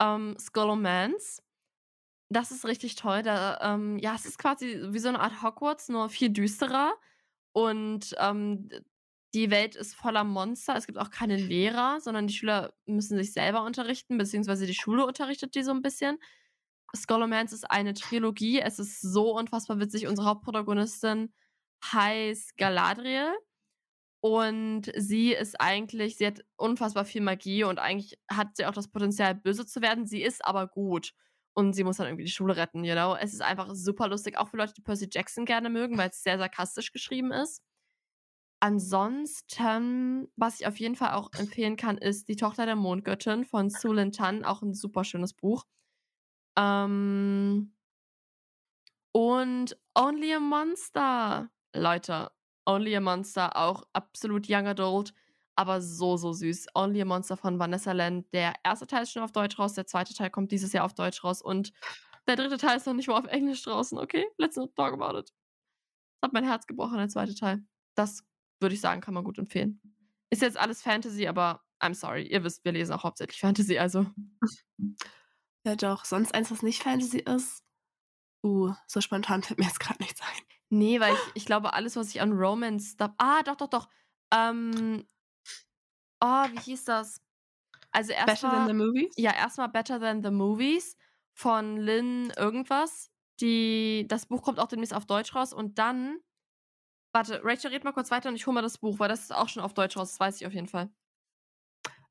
[0.00, 1.42] ähm, Scholomance.
[2.30, 3.22] Das ist richtig toll.
[3.22, 6.94] Da, ähm, ja, es ist quasi wie so eine Art Hogwarts, nur viel düsterer.
[7.52, 8.68] Und ähm,
[9.34, 10.76] die Welt ist voller Monster.
[10.76, 15.06] Es gibt auch keine Lehrer, sondern die Schüler müssen sich selber unterrichten, beziehungsweise die Schule
[15.06, 16.18] unterrichtet die so ein bisschen.
[16.94, 18.60] Scholomance ist eine Trilogie.
[18.60, 20.06] Es ist so unfassbar witzig.
[20.06, 21.32] Unsere Hauptprotagonistin
[21.84, 23.32] heißt Galadriel.
[24.20, 28.88] Und sie ist eigentlich, sie hat unfassbar viel Magie und eigentlich hat sie auch das
[28.88, 30.06] Potenzial, böse zu werden.
[30.06, 31.12] Sie ist aber gut.
[31.54, 33.16] Und sie muss dann irgendwie die Schule retten, you know?
[33.16, 36.22] Es ist einfach super lustig, auch für Leute, die Percy Jackson gerne mögen, weil es
[36.22, 37.62] sehr sarkastisch geschrieben ist.
[38.60, 43.70] Ansonsten, was ich auf jeden Fall auch empfehlen kann, ist Die Tochter der Mondgöttin von
[43.70, 45.64] Sulin Tan, auch ein super schönes Buch.
[46.56, 47.72] Ähm
[49.12, 51.50] und Only a Monster.
[51.74, 52.30] Leute,
[52.66, 55.12] Only a Monster, auch absolut Young Adult,
[55.58, 56.68] aber so, so süß.
[56.74, 58.32] Only a Monster von Vanessa Land.
[58.32, 60.94] Der erste Teil ist schon auf Deutsch raus, der zweite Teil kommt dieses Jahr auf
[60.94, 61.72] Deutsch raus und
[62.28, 64.24] der dritte Teil ist noch nicht mal auf Englisch draußen, okay?
[64.38, 65.30] Let's not talk about it.
[66.20, 67.64] Das hat mein Herz gebrochen, der zweite Teil.
[67.96, 68.22] Das
[68.60, 69.80] würde ich sagen, kann man gut empfehlen.
[70.30, 72.26] Ist jetzt alles Fantasy, aber I'm sorry.
[72.28, 74.06] Ihr wisst, wir lesen auch hauptsächlich Fantasy, also.
[75.66, 76.04] Ja, doch.
[76.06, 77.62] Sonst eins, was nicht Fantasy ist.
[78.42, 80.42] Uh, so spontan fällt mir jetzt gerade nichts ein.
[80.70, 82.96] Nee, weil ich, ich glaube, alles, was ich an Romance.
[82.96, 83.88] Da, ah, doch, doch, doch.
[84.32, 85.04] Ähm,
[86.20, 87.20] oh, wie hieß das?
[87.90, 88.34] Also erstmal.
[88.34, 89.14] Better Than the Movies?
[89.16, 90.96] Ja, erstmal Better Than the Movies
[91.34, 93.10] von Lynn irgendwas.
[93.40, 96.18] Die, das Buch kommt auch demnächst auf Deutsch raus und dann.
[97.12, 99.34] Warte, Rachel, red mal kurz weiter und ich hole mal das Buch, weil das ist
[99.34, 100.90] auch schon auf Deutsch raus, das weiß ich auf jeden Fall.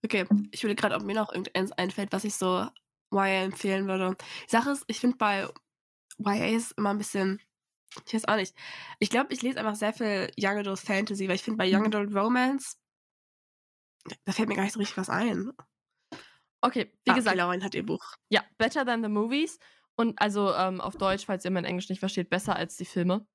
[0.04, 2.68] Okay, ich würde gerade, ob mir noch irgendeins einfällt, was ich so
[3.12, 4.16] YA empfehlen würde.
[4.48, 5.48] Die Sache ist, ich finde bei
[6.18, 7.40] YAs immer ein bisschen
[8.06, 8.56] ich weiß auch nicht.
[9.00, 11.82] Ich glaube, ich lese einfach sehr viel Young Adult Fantasy, weil ich finde, bei Young
[11.82, 11.88] mhm.
[11.88, 12.78] Adult Romance,
[14.26, 15.52] da fällt mir gar nicht so richtig was ein.
[16.62, 17.38] Okay, wie ah, gesagt.
[17.38, 18.04] Lauren hat ihr Buch.
[18.30, 19.60] Ja, Better Than the Movies.
[19.96, 23.28] Und also ähm, auf Deutsch, falls ihr mein Englisch nicht versteht, besser als die Filme.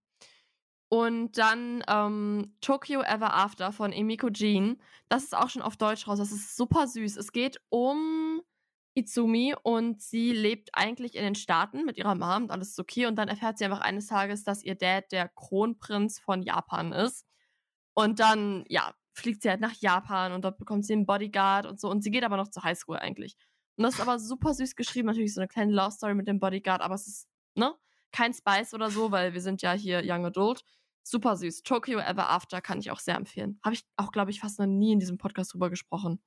[0.88, 4.80] Und dann ähm, Tokyo Ever After von Emiko Jean.
[5.08, 6.18] Das ist auch schon auf Deutsch raus.
[6.18, 7.16] Das ist super süß.
[7.16, 8.42] Es geht um
[8.94, 13.06] Izumi und sie lebt eigentlich in den Staaten mit ihrer Mom und alles ist okay.
[13.06, 17.26] Und dann erfährt sie einfach eines Tages, dass ihr Dad der Kronprinz von Japan ist.
[17.94, 21.80] Und dann, ja, fliegt sie halt nach Japan und dort bekommt sie einen Bodyguard und
[21.80, 21.90] so.
[21.90, 23.36] Und sie geht aber noch zur Highschool eigentlich.
[23.76, 25.06] Und das ist aber super süß geschrieben.
[25.06, 27.74] Natürlich so eine kleine Love Story mit dem Bodyguard, aber es ist, ne?
[28.12, 30.64] kein Spice oder so, weil wir sind ja hier Young Adult.
[31.02, 31.62] Super süß.
[31.62, 33.58] Tokyo Ever After kann ich auch sehr empfehlen.
[33.64, 36.22] Habe ich auch, glaube ich, fast noch nie in diesem Podcast drüber gesprochen.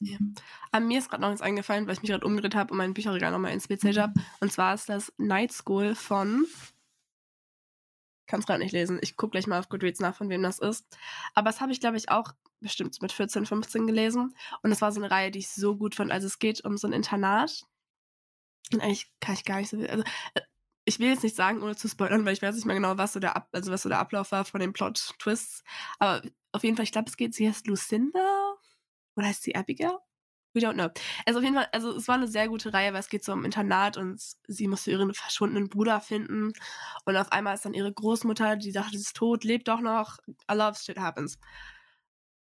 [0.00, 0.18] Ja.
[0.70, 2.94] Aber mir ist gerade noch was eingefallen, weil ich mich gerade umgedreht habe und mein
[2.94, 4.12] Bücherregal nochmal inspiziert habe.
[4.40, 6.44] Und zwar ist das Night School von.
[8.28, 8.98] Kann es gerade nicht lesen.
[9.02, 10.86] Ich gucke gleich mal auf Goodreads nach, von wem das ist.
[11.34, 14.34] Aber das habe ich, glaube ich, auch bestimmt mit 14, 15 gelesen.
[14.62, 16.12] Und das war so eine Reihe, die ich so gut fand.
[16.12, 17.66] Also es geht um so ein Internat.
[18.72, 19.88] Und eigentlich kann ich gar nicht so viel.
[19.88, 20.04] Also,
[20.34, 20.42] äh,
[20.84, 23.12] ich will jetzt nicht sagen, ohne zu spoilern, weil ich weiß nicht mehr genau, was
[23.14, 25.64] so der, Ab also was so der Ablauf war von den Plot-Twists.
[25.98, 26.22] Aber
[26.52, 28.54] auf jeden Fall, ich glaube, es geht, sie heißt Lucinda
[29.16, 29.98] oder heißt sie Abigail?
[30.58, 30.88] We don't know.
[31.24, 33.32] Also auf jeden Fall, also es war eine sehr gute Reihe, weil es geht so
[33.32, 36.52] um Internat und sie musste ihren verschwundenen Bruder finden.
[37.04, 40.18] Und auf einmal ist dann ihre Großmutter, die dachte, sie ist tot, lebt doch noch.
[40.48, 41.38] A lot of shit happens.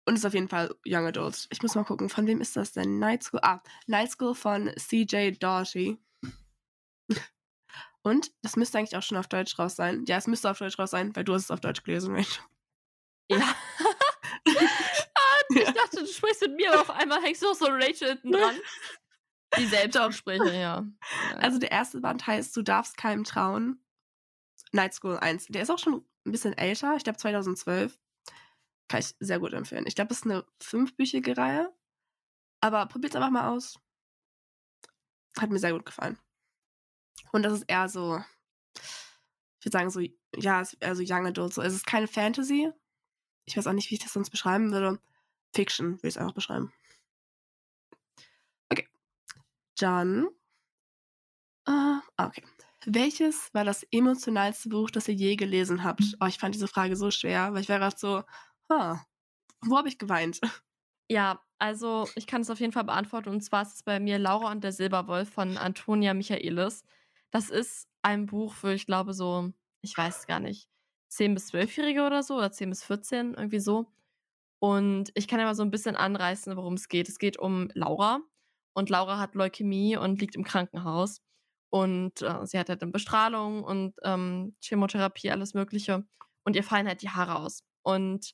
[0.05, 1.47] Und ist auf jeden Fall Young Adult.
[1.51, 2.97] Ich muss mal gucken, von wem ist das denn?
[2.97, 3.41] Night School.
[3.43, 5.99] Ah, Night School von CJ Doughty.
[8.01, 10.05] Und das müsste eigentlich auch schon auf Deutsch raus sein.
[10.07, 12.43] Ja, es müsste auf Deutsch raus sein, weil du hast es auf Deutsch gelesen, Rachel.
[13.29, 13.55] Ja.
[16.01, 18.55] Du sprichst mit mir, aber auf einmal hängst du auch so Rachel hinten dran.
[19.57, 20.85] Die Selbstausspreche, ja.
[21.37, 23.83] Also der erste Band heißt Du darfst keinem trauen.
[24.71, 25.47] Night School 1.
[25.47, 27.99] Der ist auch schon ein bisschen älter, ich glaube 2012.
[28.87, 29.85] Kann ich sehr gut empfehlen.
[29.87, 31.73] Ich glaube, es ist eine fünfbüchige Reihe.
[32.61, 33.79] Aber probiert es einfach mal aus.
[35.37, 36.17] Hat mir sehr gut gefallen.
[37.31, 38.21] Und das ist eher so,
[39.61, 39.99] ich würde sagen, so,
[40.35, 41.53] ja, eher so Young Adult.
[41.53, 41.61] So.
[41.61, 42.71] Es ist keine Fantasy.
[43.45, 44.99] Ich weiß auch nicht, wie ich das sonst beschreiben würde.
[45.53, 46.73] Fiction, will ich es einfach beschreiben.
[48.71, 48.87] Okay.
[49.77, 50.27] Dann.
[51.67, 52.43] Uh, okay.
[52.85, 56.03] Welches war das emotionalste Buch, das ihr je gelesen habt?
[56.19, 58.23] Oh, ich fand diese Frage so schwer, weil ich war gerade so,
[58.69, 58.97] huh,
[59.61, 60.39] wo habe ich geweint?
[61.09, 63.27] Ja, also ich kann es auf jeden Fall beantworten.
[63.27, 66.85] Und zwar ist es bei mir Laura und der Silberwolf von Antonia Michaelis.
[67.31, 70.69] Das ist ein Buch für, ich glaube, so, ich weiß gar nicht,
[71.09, 73.91] 10 bis 12-Jährige oder so, oder 10 bis 14, irgendwie so.
[74.61, 77.09] Und ich kann ja mal so ein bisschen anreißen, worum es geht.
[77.09, 78.19] Es geht um Laura.
[78.73, 81.21] Und Laura hat Leukämie und liegt im Krankenhaus.
[81.71, 86.05] Und äh, sie hat halt eine Bestrahlung und ähm, Chemotherapie, alles Mögliche.
[86.43, 87.63] Und ihr fallen halt die Haare aus.
[87.81, 88.33] Und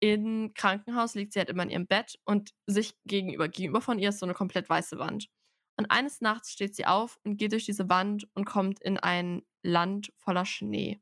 [0.00, 4.08] im Krankenhaus liegt sie halt immer in ihrem Bett und sich gegenüber, gegenüber von ihr
[4.08, 5.28] ist so eine komplett weiße Wand.
[5.76, 9.42] Und eines Nachts steht sie auf und geht durch diese Wand und kommt in ein
[9.62, 10.98] Land voller Schnee.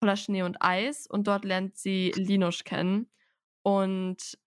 [0.00, 1.06] Voller Schnee und Eis.
[1.06, 3.08] Und dort lernt sie Linus kennen
[3.62, 4.38] und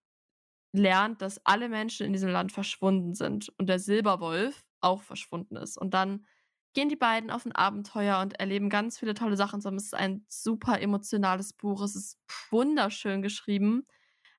[0.73, 5.77] lernt, dass alle Menschen in diesem Land verschwunden sind und der Silberwolf auch verschwunden ist.
[5.77, 6.25] Und dann
[6.73, 9.77] gehen die beiden auf ein Abenteuer und erleben ganz viele tolle Sachen zusammen.
[9.77, 11.81] Es ist ein super emotionales Buch.
[11.81, 12.19] Es ist
[12.51, 13.87] wunderschön geschrieben.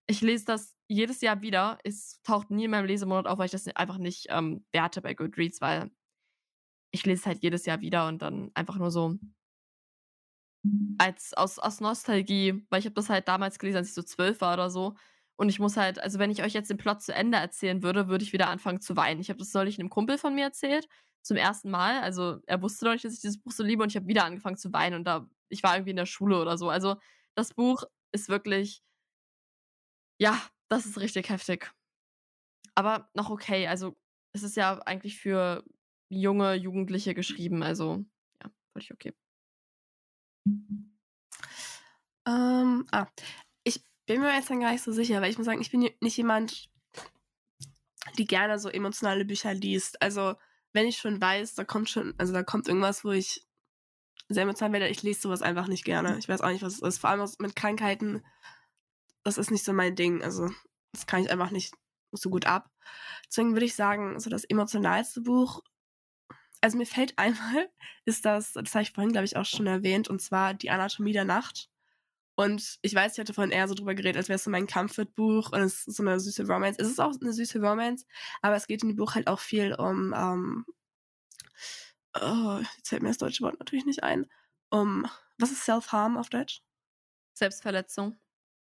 [0.07, 1.79] Ich lese das jedes Jahr wieder.
[1.83, 5.15] Es taucht nie in meinem Lesemonat auf, weil ich das einfach nicht ähm, werte bei
[5.15, 5.91] Goodreads, weil
[6.93, 9.17] ich lese es halt jedes Jahr wieder und dann einfach nur so
[10.99, 14.41] als aus, aus Nostalgie, weil ich habe das halt damals gelesen, als ich so zwölf
[14.41, 14.95] war oder so.
[15.37, 18.09] Und ich muss halt, also wenn ich euch jetzt den Plot zu Ende erzählen würde,
[18.09, 19.21] würde ich wieder anfangen zu weinen.
[19.21, 20.89] Ich habe das neulich einem Kumpel von mir erzählt,
[21.23, 22.01] zum ersten Mal.
[22.01, 24.25] Also er wusste doch nicht, dass ich dieses Buch so liebe und ich habe wieder
[24.25, 26.71] angefangen zu weinen und da, ich war irgendwie in der Schule oder so.
[26.71, 26.97] Also
[27.35, 28.83] das Buch ist wirklich,
[30.19, 31.71] ja, das ist richtig heftig.
[32.75, 33.67] Aber noch okay.
[33.67, 33.97] Also
[34.33, 35.65] es ist ja eigentlich für
[36.09, 37.63] junge Jugendliche geschrieben.
[37.63, 38.05] Also
[38.43, 39.13] ja, völlig okay.
[42.27, 43.07] Ähm, ah,
[43.65, 45.89] ich bin mir jetzt dann gar nicht so sicher, weil ich muss sagen, ich bin
[46.01, 46.69] nicht jemand,
[48.19, 50.01] die gerne so emotionale Bücher liest.
[50.03, 50.35] Also,
[50.73, 53.47] wenn ich schon weiß, da kommt schon, also da kommt irgendwas, wo ich
[54.29, 56.19] sehr emotional werde, ich lese sowas einfach nicht gerne.
[56.19, 56.99] Ich weiß auch nicht, was es ist.
[56.99, 58.25] Vor allem mit Krankheiten,
[59.23, 60.23] das ist nicht so mein Ding.
[60.23, 60.51] Also,
[60.93, 61.75] das kann ich einfach nicht
[62.13, 62.71] so gut ab.
[63.29, 65.63] Deswegen würde ich sagen, so das emotionalste Buch
[66.61, 67.71] also mir fällt einmal,
[68.05, 71.13] ist das, das habe ich vorhin, glaube ich, auch schon erwähnt, und zwar die Anatomie
[71.13, 71.71] der Nacht.
[72.39, 74.67] Und ich weiß, ich hatte vorhin eher so drüber geredet, als wäre es so mein
[74.67, 76.79] Comfort-Buch und es ist so eine süße Romance.
[76.79, 78.05] Es ist auch eine süße Romance,
[78.43, 80.67] aber es geht in dem Buch halt auch viel um, ähm,
[82.21, 84.27] oh, jetzt fällt mir das deutsche Wort natürlich nicht ein,
[84.71, 85.07] um,
[85.39, 86.63] was ist Self-Harm auf Deutsch?
[87.33, 88.19] Selbstverletzung.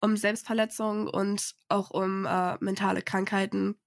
[0.01, 3.79] Um Selbstverletzung und auch um äh, mentale Krankheiten,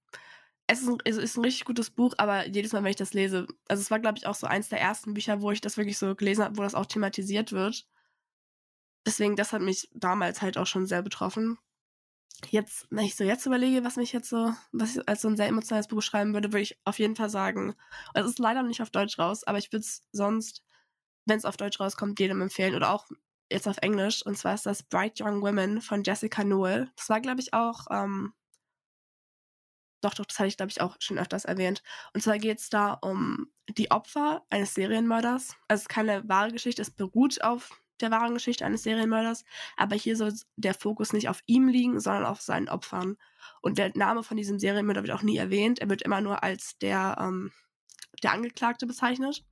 [0.67, 3.13] es ist, ein, es ist ein richtig gutes Buch, aber jedes Mal, wenn ich das
[3.13, 5.77] lese, also es war, glaube ich, auch so eins der ersten Bücher, wo ich das
[5.77, 7.87] wirklich so gelesen habe, wo das auch thematisiert wird.
[9.05, 11.59] Deswegen, das hat mich damals halt auch schon sehr betroffen.
[12.49, 15.37] Jetzt, wenn ich so jetzt überlege, was mich jetzt so, was ich als so ein
[15.37, 17.75] sehr emotionales Buch schreiben würde, würde ich auf jeden Fall sagen,
[18.13, 20.63] es ist leider nicht auf Deutsch raus, aber ich würde es sonst,
[21.25, 23.07] wenn es auf Deutsch rauskommt, jedem empfehlen oder auch
[23.51, 24.25] jetzt auf Englisch.
[24.25, 26.91] Und zwar ist das Bright Young Women von Jessica Noel.
[26.95, 28.33] Das war, glaube ich, auch ähm,
[30.05, 31.81] doch, doch, das hatte ich, glaube ich, auch schon öfters erwähnt.
[32.13, 35.55] Und zwar geht es da um die Opfer eines Serienmörders.
[35.67, 39.45] Also es ist keine wahre Geschichte, es beruht auf der wahren Geschichte eines Serienmörders.
[39.77, 43.17] Aber hier soll der Fokus nicht auf ihm liegen, sondern auf seinen Opfern.
[43.61, 45.79] Und der Name von diesem Serienmörder wird auch nie erwähnt.
[45.79, 47.51] Er wird immer nur als der, ähm,
[48.21, 49.43] der Angeklagte bezeichnet.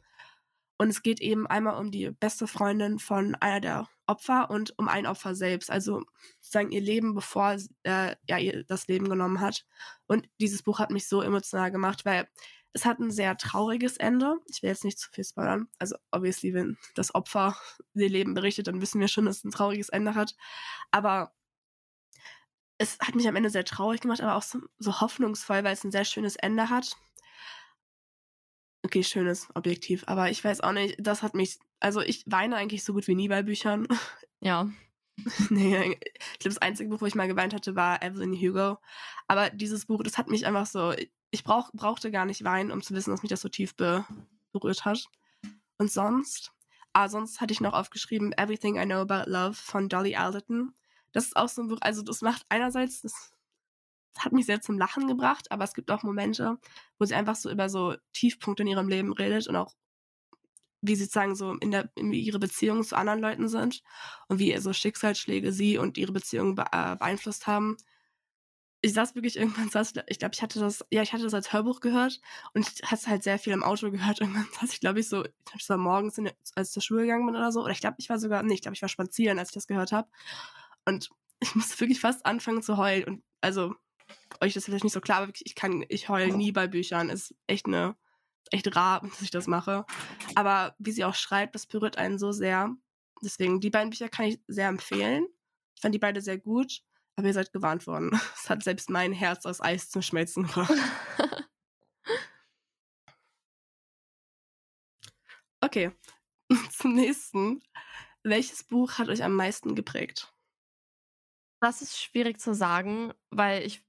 [0.83, 4.89] Und es geht eben einmal um die beste Freundin von einer der Opfer und um
[4.89, 5.71] ein Opfer selbst.
[5.71, 6.03] Also
[6.41, 9.65] sozusagen ihr Leben, bevor äh, er ihr das Leben genommen hat.
[10.07, 12.27] Und dieses Buch hat mich so emotional gemacht, weil
[12.73, 14.35] es hat ein sehr trauriges Ende.
[14.51, 15.69] Ich will jetzt nicht zu viel spoilern.
[15.79, 17.55] Also, obviously, wenn das Opfer
[17.93, 20.35] ihr Leben berichtet, dann wissen wir schon, dass es ein trauriges Ende hat.
[20.91, 21.31] Aber
[22.77, 25.85] es hat mich am Ende sehr traurig gemacht, aber auch so, so hoffnungsvoll, weil es
[25.85, 26.97] ein sehr schönes Ende hat.
[28.85, 32.83] Okay, schönes Objektiv, aber ich weiß auch nicht, das hat mich, also ich weine eigentlich
[32.83, 33.87] so gut wie nie bei Büchern.
[34.41, 34.69] Ja.
[35.49, 35.97] nee,
[36.33, 38.77] ich glaube, das einzige Buch, wo ich mal geweint hatte, war Evelyn Hugo.
[39.27, 40.93] Aber dieses Buch, das hat mich einfach so,
[41.31, 44.05] ich brauch, brauchte gar nicht weinen, um zu wissen, dass mich das so tief be
[44.51, 45.07] berührt hat.
[45.77, 46.51] Und sonst,
[46.93, 50.73] ah, sonst hatte ich noch aufgeschrieben Everything I Know About Love von Dolly Alderton.
[51.11, 53.33] Das ist auch so ein Buch, also das macht einerseits, das,
[54.19, 56.57] hat mich sehr zum Lachen gebracht, aber es gibt auch Momente,
[56.99, 59.73] wo sie einfach so über so Tiefpunkte in ihrem Leben redet und auch
[60.81, 63.81] wie sie sozusagen so in der in ihre Beziehungen zu anderen Leuten sind
[64.27, 67.77] und wie so Schicksalsschläge sie und ihre Beziehungen be äh, beeinflusst haben
[68.83, 71.53] ich saß wirklich irgendwann, saß, ich glaube, ich hatte das, ja, ich hatte das als
[71.53, 72.19] Hörbuch gehört
[72.53, 74.19] und ich hatte halt sehr viel im Auto gehört.
[74.21, 75.23] Irgendwann saß ich, glaube ich, so,
[75.57, 77.61] ich war morgens, in, als ich zur Schule gegangen bin oder so.
[77.63, 79.67] Oder ich glaube, ich war sogar, nee, ich glaube, ich war spazieren, als ich das
[79.67, 80.09] gehört habe.
[80.85, 81.09] Und
[81.39, 83.05] ich musste wirklich fast anfangen zu heulen.
[83.05, 83.73] Und also,
[84.41, 87.09] euch ist vielleicht nicht so klar, aber ich kann, ich heule nie bei Büchern.
[87.09, 87.95] Ist echt eine,
[88.51, 89.85] echt rar, dass ich das mache.
[90.35, 92.75] Aber wie sie auch schreibt, das berührt einen so sehr.
[93.23, 95.27] Deswegen, die beiden Bücher kann ich sehr empfehlen.
[95.75, 96.81] Ich fand die beide sehr gut.
[97.15, 98.11] Aber ihr seid gewarnt worden.
[98.35, 100.73] Es hat selbst mein Herz aus Eis zum Schmelzen gebracht.
[105.61, 105.91] okay,
[106.71, 107.61] zum nächsten.
[108.23, 110.33] Welches Buch hat euch am meisten geprägt?
[111.61, 113.85] Das ist schwierig zu sagen, weil ich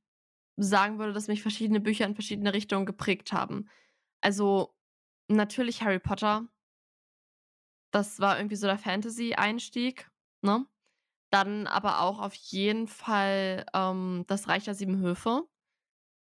[0.57, 3.69] sagen würde, dass mich verschiedene Bücher in verschiedene Richtungen geprägt haben.
[4.21, 4.75] Also
[5.29, 6.49] natürlich Harry Potter.
[7.93, 10.11] Das war irgendwie so der Fantasy-Einstieg,
[10.43, 10.67] ne?
[11.33, 15.49] Dann aber auch auf jeden Fall ähm, das Reich der Sieben Höfe,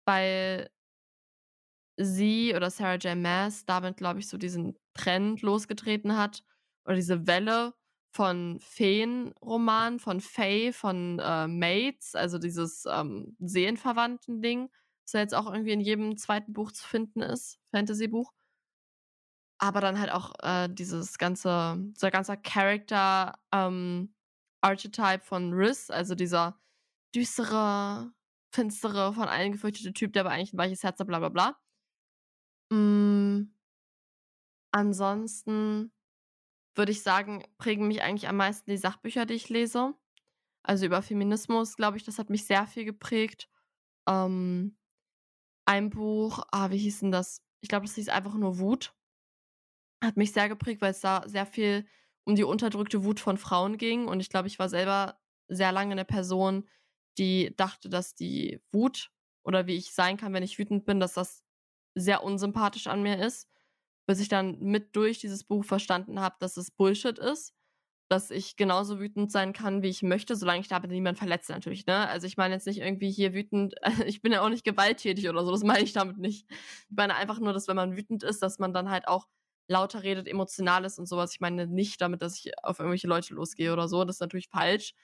[0.06, 0.70] weil
[1.96, 3.16] sie oder Sarah J.
[3.16, 6.44] Maas damit, glaube ich, so diesen Trend losgetreten hat
[6.84, 7.74] oder diese Welle
[8.16, 14.70] von Feenromanen, von Fae, von äh, Maids, also dieses ähm, Seelenverwandten-Ding,
[15.04, 18.32] das ja jetzt auch irgendwie in jedem zweiten Buch zu finden ist, Fantasy-Buch.
[19.58, 24.14] Aber dann halt auch äh, dieses ganze, dieser ganze Charakter, ähm,
[24.62, 26.58] Archetype von Riz, also dieser
[27.14, 28.12] düstere,
[28.50, 31.58] finstere, von allen gefürchtete Typ, der aber eigentlich ein weiches Herz hat, bla bla bla.
[32.70, 33.52] Mm,
[34.72, 35.92] ansonsten
[36.76, 39.94] würde ich sagen, prägen mich eigentlich am meisten die Sachbücher, die ich lese.
[40.62, 43.48] Also über Feminismus, glaube ich, das hat mich sehr viel geprägt.
[44.08, 44.76] Ähm,
[45.66, 47.42] ein Buch, ah, wie hieß denn das?
[47.60, 48.94] Ich glaube, das hieß einfach nur Wut.
[50.02, 51.86] Hat mich sehr geprägt, weil es da sehr viel
[52.24, 54.06] um die unterdrückte Wut von Frauen ging.
[54.08, 55.18] Und ich glaube, ich war selber
[55.48, 56.68] sehr lange eine Person,
[57.18, 59.10] die dachte, dass die Wut
[59.42, 61.44] oder wie ich sein kann, wenn ich wütend bin, dass das
[61.94, 63.48] sehr unsympathisch an mir ist.
[64.06, 67.54] Bis ich dann mit durch dieses Buch verstanden habe, dass es Bullshit ist.
[68.08, 71.86] Dass ich genauso wütend sein kann, wie ich möchte, solange ich damit niemand verletze, natürlich.
[71.86, 72.08] Ne?
[72.08, 73.74] Also ich meine jetzt nicht irgendwie hier wütend,
[74.06, 76.46] ich bin ja auch nicht gewalttätig oder so, das meine ich damit nicht.
[76.88, 79.26] Ich meine einfach nur, dass wenn man wütend ist, dass man dann halt auch
[79.68, 81.32] lauter redet, emotional ist und sowas.
[81.32, 84.04] Ich meine nicht damit, dass ich auf irgendwelche Leute losgehe oder so.
[84.04, 84.94] Das ist natürlich falsch.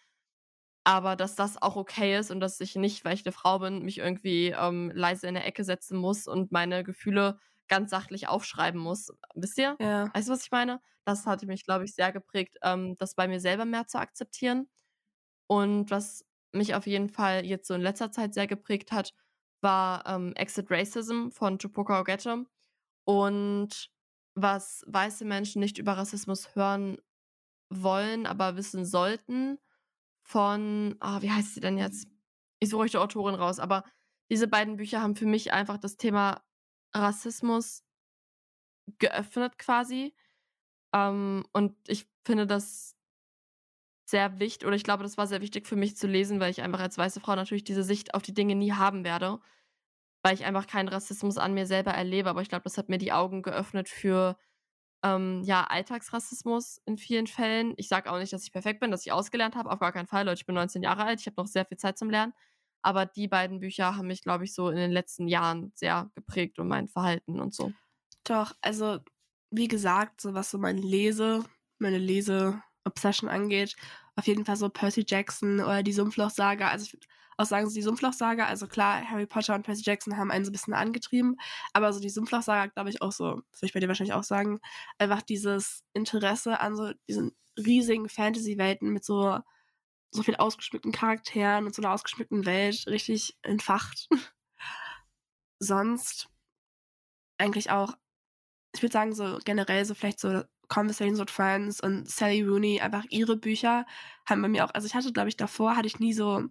[0.84, 3.82] Aber dass das auch okay ist und dass ich nicht, weil ich eine Frau bin,
[3.84, 7.38] mich irgendwie ähm, leise in der Ecke setzen muss und meine Gefühle
[7.72, 9.10] ganz sachlich aufschreiben muss.
[9.34, 9.76] Wisst ihr?
[9.80, 10.14] Ja.
[10.14, 10.78] Weißt du, was ich meine?
[11.06, 14.68] Das hat mich, glaube ich, sehr geprägt, ähm, das bei mir selber mehr zu akzeptieren.
[15.46, 19.14] Und was mich auf jeden Fall jetzt so in letzter Zeit sehr geprägt hat,
[19.62, 22.44] war ähm, Exit Racism von Tupoka Ogette.
[23.04, 23.90] Und
[24.34, 26.98] was weiße Menschen nicht über Rassismus hören
[27.70, 29.58] wollen, aber wissen sollten,
[30.20, 32.06] von, ah, wie heißt sie denn jetzt?
[32.60, 33.82] Ich suche euch die Autorin raus, aber
[34.30, 36.42] diese beiden Bücher haben für mich einfach das Thema
[36.94, 37.84] Rassismus
[38.98, 40.14] geöffnet quasi.
[40.94, 42.96] Ähm, und ich finde das
[44.04, 46.62] sehr wichtig, oder ich glaube, das war sehr wichtig für mich zu lesen, weil ich
[46.62, 49.40] einfach als weiße Frau natürlich diese Sicht auf die Dinge nie haben werde
[50.24, 52.30] weil ich einfach keinen Rassismus an mir selber erlebe.
[52.30, 54.36] Aber ich glaube, das hat mir die Augen geöffnet für
[55.04, 57.74] ähm, ja, Alltagsrassismus in vielen Fällen.
[57.78, 60.06] Ich sage auch nicht, dass ich perfekt bin, dass ich ausgelernt habe, auf gar keinen
[60.08, 60.26] Fall.
[60.26, 62.34] Leute, ich bin 19 Jahre alt, ich habe noch sehr viel Zeit zum Lernen.
[62.82, 66.58] Aber die beiden Bücher haben mich, glaube ich, so in den letzten Jahren sehr geprägt
[66.58, 67.72] und mein Verhalten und so.
[68.24, 68.98] Doch, also
[69.50, 71.44] wie gesagt, so was so mein Lese,
[71.78, 73.76] meine Lese-Obsession angeht,
[74.16, 76.68] auf jeden Fall so Percy Jackson oder die Sumpfloch-Saga.
[76.68, 77.06] Also ich würde
[77.36, 80.50] auch sagen, so die Sumpfloch-Saga, also klar, Harry Potter und Percy Jackson haben einen so
[80.50, 81.36] ein bisschen angetrieben,
[81.72, 84.24] aber so die Sumpfloch-Saga, glaube ich, auch so, das würde ich bei dir wahrscheinlich auch
[84.24, 84.60] sagen,
[84.98, 89.38] einfach dieses Interesse an so diesen riesigen Fantasy-Welten mit so,
[90.12, 94.08] so viel ausgeschmückten Charakteren und so einer ausgeschmückten Welt richtig entfacht.
[95.58, 96.28] Sonst
[97.38, 97.96] eigentlich auch,
[98.74, 103.04] ich würde sagen, so generell so vielleicht so Conversations with Friends und Sally Rooney, einfach
[103.10, 103.86] ihre Bücher
[104.26, 106.44] haben bei mir auch, also ich hatte, glaube ich, davor hatte ich nie so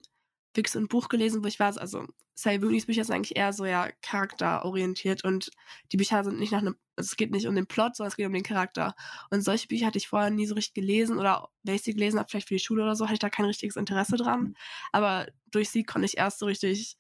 [0.54, 2.06] wirklich ein Buch gelesen, wo ich war, also
[2.36, 5.52] Sally Rooney's Bücher sind eigentlich eher so ja charakterorientiert und
[5.92, 8.18] die Bücher sind nicht nach einem, also es geht nicht um den Plot, sondern es
[8.18, 8.96] geht um den Charakter.
[9.30, 12.20] Und solche Bücher hatte ich vorher nie so richtig gelesen oder wenn ich sie gelesen
[12.20, 14.56] habe, vielleicht für die Schule oder so, hatte ich da kein richtiges Interesse dran.
[14.92, 16.98] Aber durch sie konnte ich erst so richtig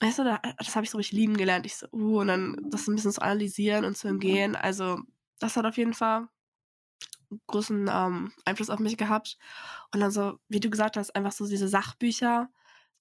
[0.00, 1.66] weißt du, das habe ich so richtig lieben gelernt.
[1.66, 4.54] Ich so, uh, und dann das ein bisschen zu analysieren und zu umgehen.
[4.54, 5.00] Also
[5.38, 6.28] das hat auf jeden Fall
[7.30, 9.38] einen großen ähm, Einfluss auf mich gehabt.
[9.92, 12.50] Und dann so, wie du gesagt hast, einfach so diese Sachbücher,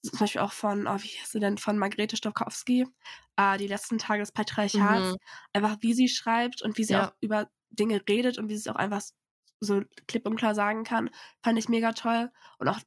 [0.01, 2.85] zum Beispiel auch von, oh, wie heißt sie denn, von Margrethe Stokowski,
[3.37, 5.17] äh, die letzten Tage des Patriarchats, mhm.
[5.53, 7.07] einfach wie sie schreibt und wie sie ja.
[7.07, 9.01] auch über Dinge redet und wie sie es auch einfach
[9.59, 11.09] so klipp und klar sagen kann,
[11.43, 12.31] fand ich mega toll.
[12.59, 12.79] Und auch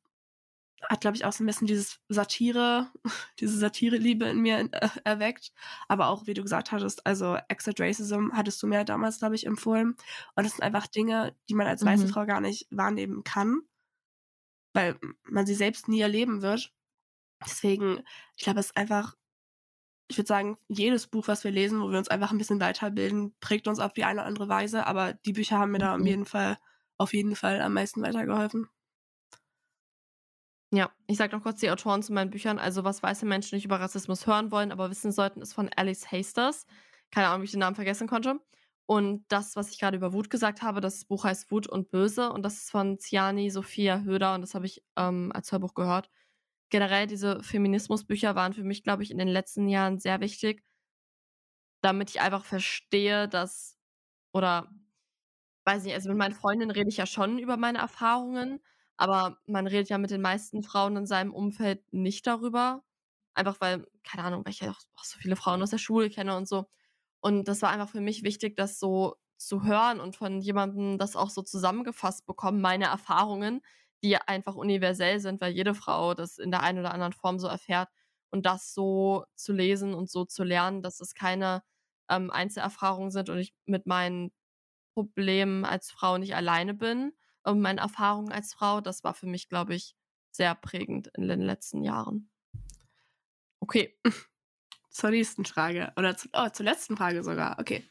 [0.88, 2.90] hat, glaube ich, auch so ein bisschen dieses Satire,
[3.40, 5.52] diese Satire-Liebe in mir äh, erweckt.
[5.88, 9.46] Aber auch, wie du gesagt hattest, also Exit Racism hattest du mir damals, glaube ich,
[9.46, 9.96] empfohlen.
[10.36, 12.10] Und das sind einfach Dinge, die man als weiße mhm.
[12.10, 13.62] Frau gar nicht wahrnehmen kann,
[14.72, 16.72] weil man sie selbst nie erleben wird.
[17.44, 18.00] Deswegen,
[18.36, 19.16] ich glaube, es ist einfach,
[20.08, 23.34] ich würde sagen, jedes Buch, was wir lesen, wo wir uns einfach ein bisschen weiterbilden,
[23.40, 24.86] prägt uns auf die eine oder andere Weise.
[24.86, 25.82] Aber die Bücher haben mir mhm.
[25.82, 26.58] da auf jeden Fall,
[26.96, 28.68] auf jeden Fall am meisten weitergeholfen.
[30.70, 32.58] Ja, ich sage noch kurz die Autoren zu meinen Büchern.
[32.58, 36.12] Also, was weiße Menschen nicht über Rassismus hören wollen, aber wissen sollten, ist von Alice
[36.12, 36.66] Hasters.
[37.10, 38.38] Keine Ahnung, wie ich den Namen vergessen konnte.
[38.86, 42.32] Und das, was ich gerade über Wut gesagt habe, das Buch heißt Wut und Böse
[42.32, 46.10] und das ist von Ziani Sophia Höder und das habe ich ähm, als Hörbuch gehört.
[46.70, 50.64] Generell, diese Feminismusbücher waren für mich, glaube ich, in den letzten Jahren sehr wichtig,
[51.82, 53.78] damit ich einfach verstehe, dass,
[54.32, 54.70] oder
[55.64, 58.60] weiß nicht, also mit meinen Freundinnen rede ich ja schon über meine Erfahrungen,
[58.96, 62.82] aber man redet ja mit den meisten Frauen in seinem Umfeld nicht darüber.
[63.34, 66.36] Einfach weil, keine Ahnung, weil ich ja auch so viele Frauen aus der Schule kenne
[66.36, 66.66] und so.
[67.20, 71.16] Und das war einfach für mich wichtig, das so zu hören und von jemandem das
[71.16, 73.60] auch so zusammengefasst bekommen, meine Erfahrungen,
[74.02, 77.48] die einfach universell sind, weil jede Frau das in der einen oder anderen Form so
[77.48, 77.88] erfährt.
[78.30, 81.62] Und das so zu lesen und so zu lernen, dass es keine
[82.10, 84.32] ähm, Einzelerfahrungen sind und ich mit meinen
[84.94, 87.12] Problemen als Frau nicht alleine bin
[87.44, 89.94] und meine Erfahrungen als Frau, das war für mich, glaube ich,
[90.30, 92.30] sehr prägend in den letzten Jahren.
[93.60, 93.98] Okay.
[94.90, 95.92] Zur nächsten Frage.
[95.96, 97.58] Oder zu, oh, zur letzten Frage sogar.
[97.60, 97.88] Okay.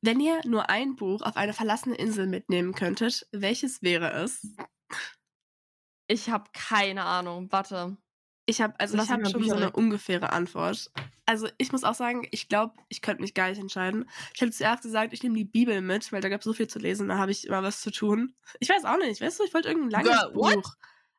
[0.00, 4.46] Wenn ihr nur ein Buch auf eine verlassene Insel mitnehmen könntet, welches wäre es?
[6.08, 7.50] Ich habe keine Ahnung.
[7.50, 7.96] Warte.
[8.48, 10.92] Ich habe also ich habe schon so eine ungefähre Antwort.
[11.26, 14.08] Also ich muss auch sagen, ich glaube, ich könnte mich gar nicht entscheiden.
[14.34, 16.68] Ich hätte zuerst gesagt, ich nehme die Bibel mit, weil da gab es so viel
[16.68, 18.36] zu lesen, da habe ich immer was zu tun.
[18.60, 20.54] Ich weiß auch nicht, weißt du, ich wollte irgendein langes Girl, Buch.
[20.54, 20.64] What?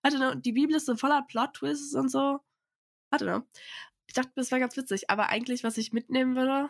[0.03, 2.39] Warte, die Bibel ist so voller Plot-Twists und so.
[3.09, 3.41] Warte noch.
[4.07, 6.69] Ich dachte, das wäre ganz witzig, aber eigentlich, was ich mitnehmen würde,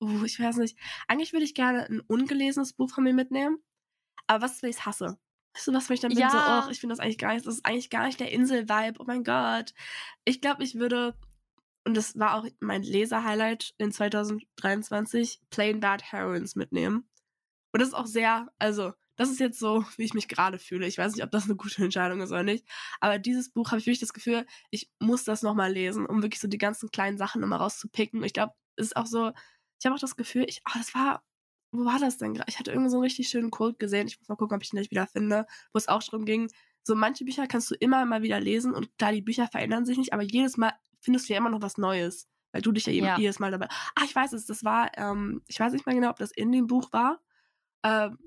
[0.00, 0.78] uh, ich weiß nicht.
[1.06, 3.58] Eigentlich würde ich gerne ein ungelesenes Buch von mir mitnehmen.
[4.26, 5.18] Aber was, wenn ich es hasse?
[5.54, 6.18] Weißt du, was mich dann bin?
[6.18, 6.30] Ja.
[6.30, 9.00] So, oh, ich finde das eigentlich gar nicht, das ist eigentlich gar nicht der Insel-Vibe.
[9.00, 9.74] Oh mein Gott.
[10.24, 11.14] Ich glaube, ich würde,
[11.84, 17.08] und das war auch mein Leser-Highlight in 2023, Plain Bad Heroines mitnehmen.
[17.72, 20.86] Und das ist auch sehr, also, das ist jetzt so, wie ich mich gerade fühle.
[20.86, 22.66] Ich weiß nicht, ob das eine gute Entscheidung ist oder nicht.
[23.00, 26.40] Aber dieses Buch habe ich wirklich das Gefühl, ich muss das nochmal lesen, um wirklich
[26.40, 28.22] so die ganzen kleinen Sachen nochmal rauszupicken.
[28.24, 29.32] Ich glaube, es ist auch so,
[29.78, 31.22] ich habe auch das Gefühl, ich, oh, das war
[31.72, 32.48] wo war das denn gerade?
[32.48, 34.06] Ich hatte irgendwie so einen richtig schönen Quote gesehen.
[34.06, 36.48] Ich muss mal gucken, ob ich den nicht wieder finde, wo es auch darum ging,
[36.84, 39.98] so manche Bücher kannst du immer mal wieder lesen und klar, die Bücher verändern sich
[39.98, 42.92] nicht, aber jedes Mal findest du ja immer noch was Neues, weil du dich ja,
[42.92, 43.18] ja.
[43.18, 43.68] jedes Mal dabei.
[43.94, 46.52] Ah, ich weiß es, das war, ähm, ich weiß nicht mehr genau, ob das in
[46.52, 47.20] dem Buch war.
[47.84, 48.18] Ähm,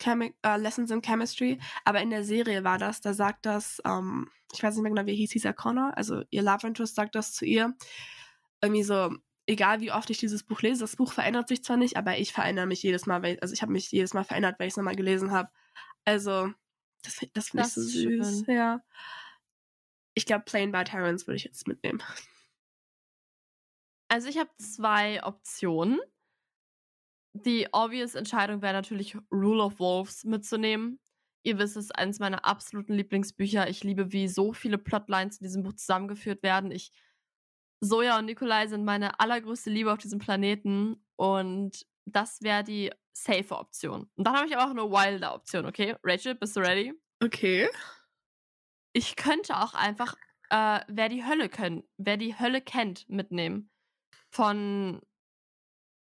[0.00, 4.30] Chemi uh, Lessons in Chemistry, aber in der Serie war das, da sagt das, ähm,
[4.52, 7.32] ich weiß nicht mehr genau, wie hieß dieser Connor, also ihr Love Interest sagt das
[7.32, 7.74] zu ihr,
[8.62, 9.10] irgendwie so,
[9.48, 12.32] egal wie oft ich dieses Buch lese, das Buch verändert sich zwar nicht, aber ich
[12.32, 14.76] verändere mich jedes Mal, weil, also ich habe mich jedes Mal verändert, weil ich es
[14.76, 15.50] nochmal gelesen habe.
[16.04, 16.52] Also,
[17.02, 18.44] das, das finde ich so süß.
[18.44, 18.54] Schön.
[18.54, 18.80] Ja.
[20.14, 22.02] Ich glaube, Plain Bad Herons würde ich jetzt mitnehmen.
[24.08, 25.98] Also, ich habe zwei Optionen.
[27.32, 30.98] Die obvious Entscheidung wäre natürlich Rule of Wolves mitzunehmen.
[31.44, 33.68] Ihr wisst es, ist eines meiner absoluten Lieblingsbücher.
[33.68, 36.70] Ich liebe, wie so viele Plotlines in diesem Buch zusammengeführt werden.
[36.70, 36.90] Ich
[37.80, 43.56] Soja und Nikolai sind meine allergrößte Liebe auf diesem Planeten und das wäre die safe
[43.56, 44.10] Option.
[44.16, 45.96] Und dann habe ich aber auch eine wilde Option, okay?
[46.02, 46.92] Rachel, bist du ready?
[47.22, 47.68] Okay.
[48.92, 50.16] Ich könnte auch einfach
[50.50, 53.70] äh, wer die Hölle können, wer die Hölle kennt, mitnehmen.
[54.30, 55.00] Von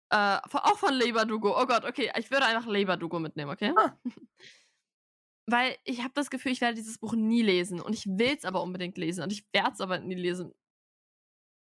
[0.10, 1.60] äh, von, auch von Leberdugo.
[1.60, 3.74] Oh Gott, okay, ich würde einfach Leberdugo mitnehmen, okay?
[3.76, 3.98] Ah.
[5.46, 8.46] Weil ich habe das Gefühl, ich werde dieses Buch nie lesen und ich will es
[8.46, 10.54] aber unbedingt lesen und ich werde es aber nie lesen.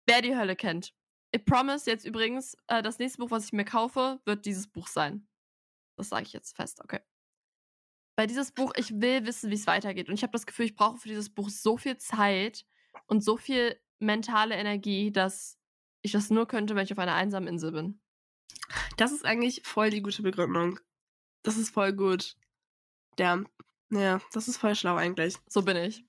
[0.07, 0.93] Wer die Hölle kennt.
[1.35, 4.87] I promise jetzt übrigens, äh, das nächste Buch, was ich mir kaufe, wird dieses Buch
[4.87, 5.27] sein.
[5.97, 7.01] Das sage ich jetzt fest, okay.
[8.15, 10.07] Weil dieses Buch, ich will wissen, wie es weitergeht.
[10.07, 12.65] Und ich habe das Gefühl, ich brauche für dieses Buch so viel Zeit
[13.05, 15.59] und so viel mentale Energie, dass
[16.01, 17.99] ich das nur könnte, wenn ich auf einer einsamen Insel bin.
[18.95, 20.79] Das ist eigentlich voll die gute Begründung.
[21.43, 22.37] Das ist voll gut.
[23.19, 23.43] Ja,
[23.89, 25.35] ja, das ist voll schlau eigentlich.
[25.47, 26.05] So bin ich.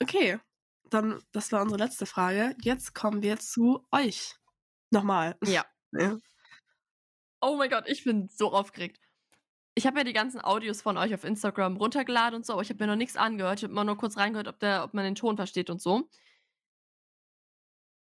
[0.00, 0.38] Okay,
[0.90, 2.54] dann, das war unsere letzte Frage.
[2.62, 4.34] Jetzt kommen wir zu euch.
[4.90, 5.36] Nochmal.
[5.44, 5.64] Ja.
[5.92, 6.18] ja.
[7.40, 9.00] Oh mein Gott, ich bin so aufgeregt.
[9.74, 12.70] Ich habe ja die ganzen Audios von euch auf Instagram runtergeladen und so, aber ich
[12.70, 13.60] habe mir noch nichts angehört.
[13.60, 16.08] Ich habe mal nur kurz reingehört, ob, der, ob man den Ton versteht und so.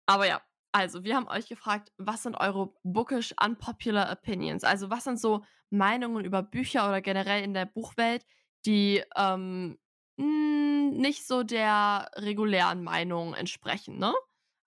[0.07, 0.41] Aber ja,
[0.73, 4.63] also wir haben euch gefragt, was sind eure bookish unpopular opinions?
[4.63, 8.25] Also was sind so Meinungen über Bücher oder generell in der Buchwelt,
[8.65, 9.79] die ähm,
[10.19, 14.15] hm, nicht so der regulären Meinung entsprechen, ne?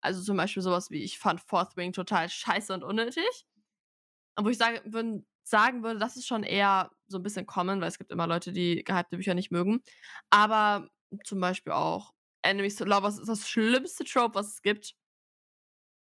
[0.00, 3.46] Also zum Beispiel sowas wie, ich fand Fourth Wing total scheiße und unnötig.
[4.36, 7.80] Und wo ich sage, würden, sagen würde, das ist schon eher so ein bisschen common,
[7.80, 9.82] weil es gibt immer Leute, die gehypte Bücher nicht mögen.
[10.30, 10.88] Aber
[11.24, 14.94] zum Beispiel auch Enemies to Lovers ist das schlimmste Trope, was es gibt.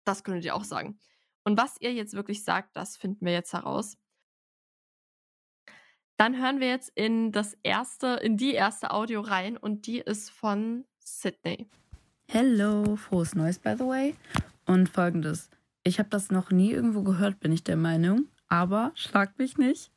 [0.05, 0.99] Das könntet ihr auch sagen.
[1.43, 3.97] Und was ihr jetzt wirklich sagt, das finden wir jetzt heraus.
[6.17, 10.31] Dann hören wir jetzt in das erste, in die erste Audio rein und die ist
[10.31, 11.67] von Sydney.
[12.27, 14.15] Hello, frohes Neues, by the way.
[14.65, 15.51] Und folgendes.
[15.83, 18.25] Ich habe das noch nie irgendwo gehört, bin ich der Meinung.
[18.47, 19.91] Aber schlagt mich nicht.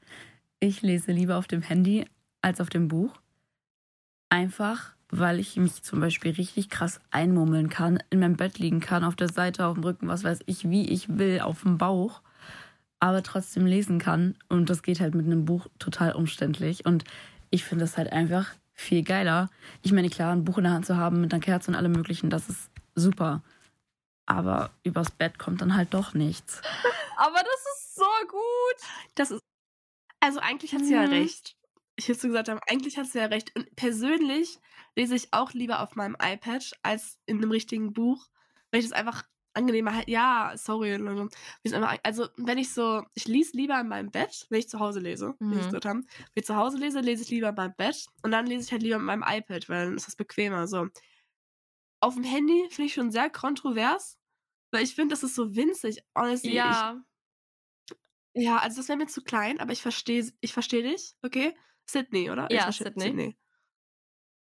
[0.60, 2.04] Ich lese lieber auf dem Handy
[2.42, 3.18] als auf dem Buch.
[4.28, 9.04] Einfach, weil ich mich zum Beispiel richtig krass einmummeln kann, in meinem Bett liegen kann,
[9.04, 12.20] auf der Seite, auf dem Rücken, was weiß ich, wie ich will, auf dem Bauch
[13.00, 14.36] aber trotzdem lesen kann.
[14.48, 16.84] Und das geht halt mit einem Buch total umständlich.
[16.84, 17.04] Und
[17.50, 19.50] ich finde das halt einfach viel geiler.
[19.82, 21.92] Ich meine, klar, ein Buch in der Hand zu haben mit einer Kerze und allem
[21.92, 23.42] möglichen, das ist super.
[24.26, 26.62] Aber übers Bett kommt dann halt doch nichts.
[27.16, 28.88] Aber das ist so gut.
[29.14, 29.40] Das ist.
[30.20, 31.02] Also eigentlich hat sie mhm.
[31.02, 31.56] ja recht.
[31.96, 33.54] Ich hätte so gesagt haben, eigentlich hat sie ja recht.
[33.56, 34.58] Und persönlich
[34.94, 38.28] lese ich auch lieber auf meinem iPad als in einem richtigen Buch,
[38.70, 40.94] weil ich das einfach angenehmer halt, ja, sorry.
[42.02, 45.34] Also, wenn ich so, ich lese lieber in meinem Bett, wenn ich zu Hause lese,
[45.38, 45.52] mhm.
[45.52, 46.06] wie ich gesagt haben.
[46.34, 48.72] Wenn ich zu Hause lese, lese ich lieber in meinem Bett und dann lese ich
[48.72, 50.66] halt lieber mit meinem iPad, weil dann ist das bequemer.
[50.66, 50.88] So.
[52.00, 54.18] Auf dem Handy finde ich schon sehr kontrovers,
[54.70, 56.02] weil ich finde, das ist so winzig.
[56.16, 57.02] Honestly, ja.
[58.34, 61.54] Ich, ja, also das wäre mir zu klein, aber ich verstehe ich versteh dich, okay?
[61.86, 62.46] Sydney, oder?
[62.50, 63.04] Ja, Sydney.
[63.04, 63.36] Sydney.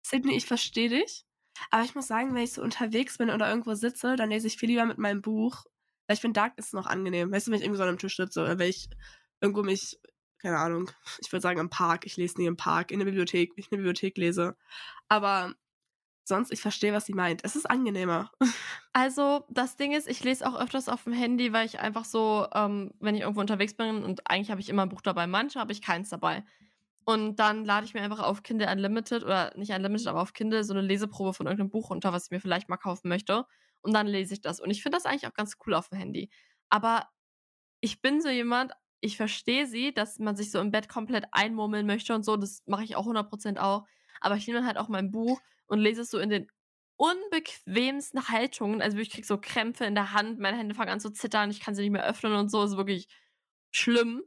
[0.06, 1.26] Sydney, ich verstehe dich.
[1.72, 4.58] Aber ich muss sagen, wenn ich so unterwegs bin oder irgendwo sitze, dann lese ich
[4.58, 5.66] viel lieber mit meinem Buch.
[6.08, 7.32] Weil ich finde, Dark ist noch angenehm.
[7.32, 8.90] Weißt du, wenn ich irgendwie so an einem Tisch sitze oder wenn ich
[9.42, 10.00] irgendwo mich,
[10.40, 13.52] keine Ahnung, ich würde sagen im Park, ich lese nie im Park, in der Bibliothek,
[13.52, 14.56] wenn ich in der Bibliothek lese.
[15.10, 15.56] Aber
[16.28, 17.44] sonst, ich verstehe, was sie meint.
[17.44, 18.32] Es ist angenehmer.
[18.98, 22.48] Also, das Ding ist, ich lese auch öfters auf dem Handy, weil ich einfach so,
[22.54, 25.60] ähm, wenn ich irgendwo unterwegs bin und eigentlich habe ich immer ein Buch dabei, manche
[25.60, 26.46] habe ich keins dabei.
[27.06, 30.64] Und dann lade ich mir einfach auf Kindle Unlimited oder nicht Unlimited, aber auf Kindle
[30.64, 33.46] so eine Leseprobe von irgendeinem Buch runter, was ich mir vielleicht mal kaufen möchte.
[33.82, 34.60] Und dann lese ich das.
[34.60, 36.30] Und ich finde das eigentlich auch ganz cool auf dem Handy.
[36.70, 37.08] Aber
[37.82, 41.86] ich bin so jemand, ich verstehe sie, dass man sich so im Bett komplett einmurmeln
[41.86, 42.38] möchte und so.
[42.38, 43.86] Das mache ich auch 100% auch.
[44.22, 46.48] Aber ich nehme dann halt auch mein Buch und lese es so in den
[46.98, 48.82] unbequemsten Haltungen.
[48.82, 51.60] Also ich kriege so Krämpfe in der Hand, meine Hände fangen an zu zittern, ich
[51.60, 52.64] kann sie nicht mehr öffnen und so.
[52.64, 53.08] Ist wirklich
[53.72, 54.24] schlimm.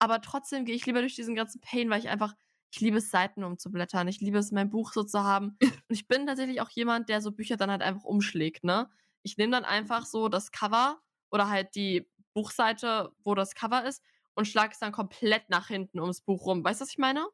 [0.00, 2.34] Aber trotzdem gehe ich lieber durch diesen ganzen Pain, weil ich einfach,
[2.72, 4.08] ich liebe es, Seiten umzublättern.
[4.08, 5.56] Ich liebe es, mein Buch so zu haben.
[5.60, 8.90] Und ich bin tatsächlich auch jemand, der so Bücher dann halt einfach umschlägt, ne?
[9.22, 14.02] Ich nehme dann einfach so das Cover oder halt die Buchseite, wo das Cover ist,
[14.34, 16.64] und schlage es dann komplett nach hinten ums Buch rum.
[16.64, 17.26] Weißt du, was ich meine?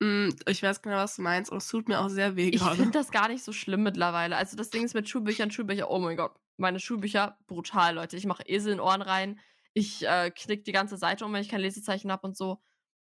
[0.00, 2.62] Mm, ich weiß genau, was du meinst, und es tut mir auch sehr weh Ich
[2.62, 4.36] finde das gar nicht so schlimm mittlerweile.
[4.36, 8.16] Also das Ding ist mit Schulbüchern, Schulbücher, oh mein Gott, meine Schulbücher, brutal, Leute.
[8.16, 9.38] Ich mache Esel in Ohren rein.
[9.74, 12.60] Ich äh, knick die ganze Seite um, wenn ich kein Lesezeichen habe und so.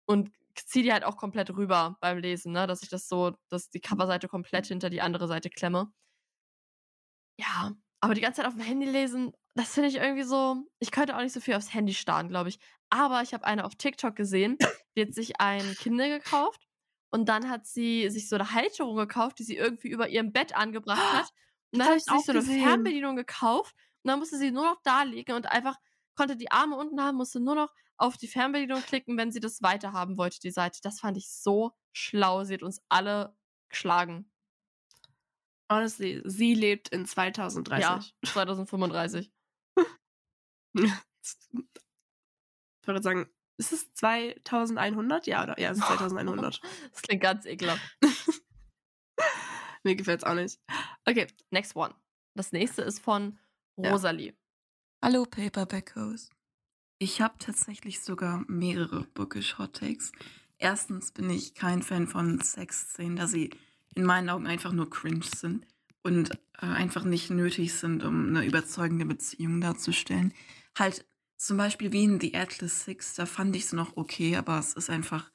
[0.05, 2.68] Und ziehe die halt auch komplett rüber beim Lesen, ne?
[2.68, 5.91] Dass ich das so, dass die Coverseite komplett hinter die andere Seite klemme.
[7.38, 10.57] Ja, aber die ganze Zeit auf dem Handy lesen, das finde ich irgendwie so.
[10.80, 12.60] Ich könnte auch nicht so viel aufs Handy starren, glaube ich.
[12.89, 14.57] Aber ich habe eine auf TikTok gesehen,
[14.95, 16.68] die hat sich ein Kindle gekauft
[17.12, 20.55] und dann hat sie sich so eine Halterung gekauft, die sie irgendwie über ihrem Bett
[20.55, 21.30] angebracht hat.
[21.72, 22.64] Und dann hat sie ich sich so eine gesehen.
[22.64, 25.76] Fernbedienung gekauft und dann musste sie nur noch da liegen und einfach
[26.20, 29.62] konnte die Arme unten haben, musste nur noch auf die Fernbedienung klicken, wenn sie das
[29.62, 30.80] weiterhaben wollte, die Seite.
[30.84, 32.44] Das fand ich so schlau.
[32.44, 33.38] Sie hat uns alle
[33.70, 34.30] geschlagen.
[35.72, 37.84] Honestly, sie lebt in 2030.
[37.84, 39.32] Ja, 2035.
[42.82, 45.28] Ich würde sagen, ist es 2100?
[45.28, 45.60] Ja, oder?
[45.60, 46.62] Ja, es ist 2100.
[46.92, 47.98] Das klingt ganz ekelhaft.
[49.84, 50.60] Mir gefällt es auch nicht.
[51.06, 51.94] Okay, Next one.
[52.36, 53.40] Das nächste ist von
[53.78, 53.92] Ja.
[55.02, 56.30] Hallo Paperbackos.
[56.97, 60.12] Ich habe tatsächlich sogar mehrere Bookish Hot Takes.
[60.58, 63.50] Erstens bin ich kein Fan von Sexszenen, da sie
[63.95, 65.66] in meinen Augen einfach nur cringe sind
[66.04, 70.34] und äh, einfach nicht nötig sind, um eine überzeugende Beziehung darzustellen.
[70.78, 71.06] Halt
[71.38, 74.74] zum Beispiel wie in The Atlas Six, da fand ich es noch okay, aber es
[74.74, 75.32] ist einfach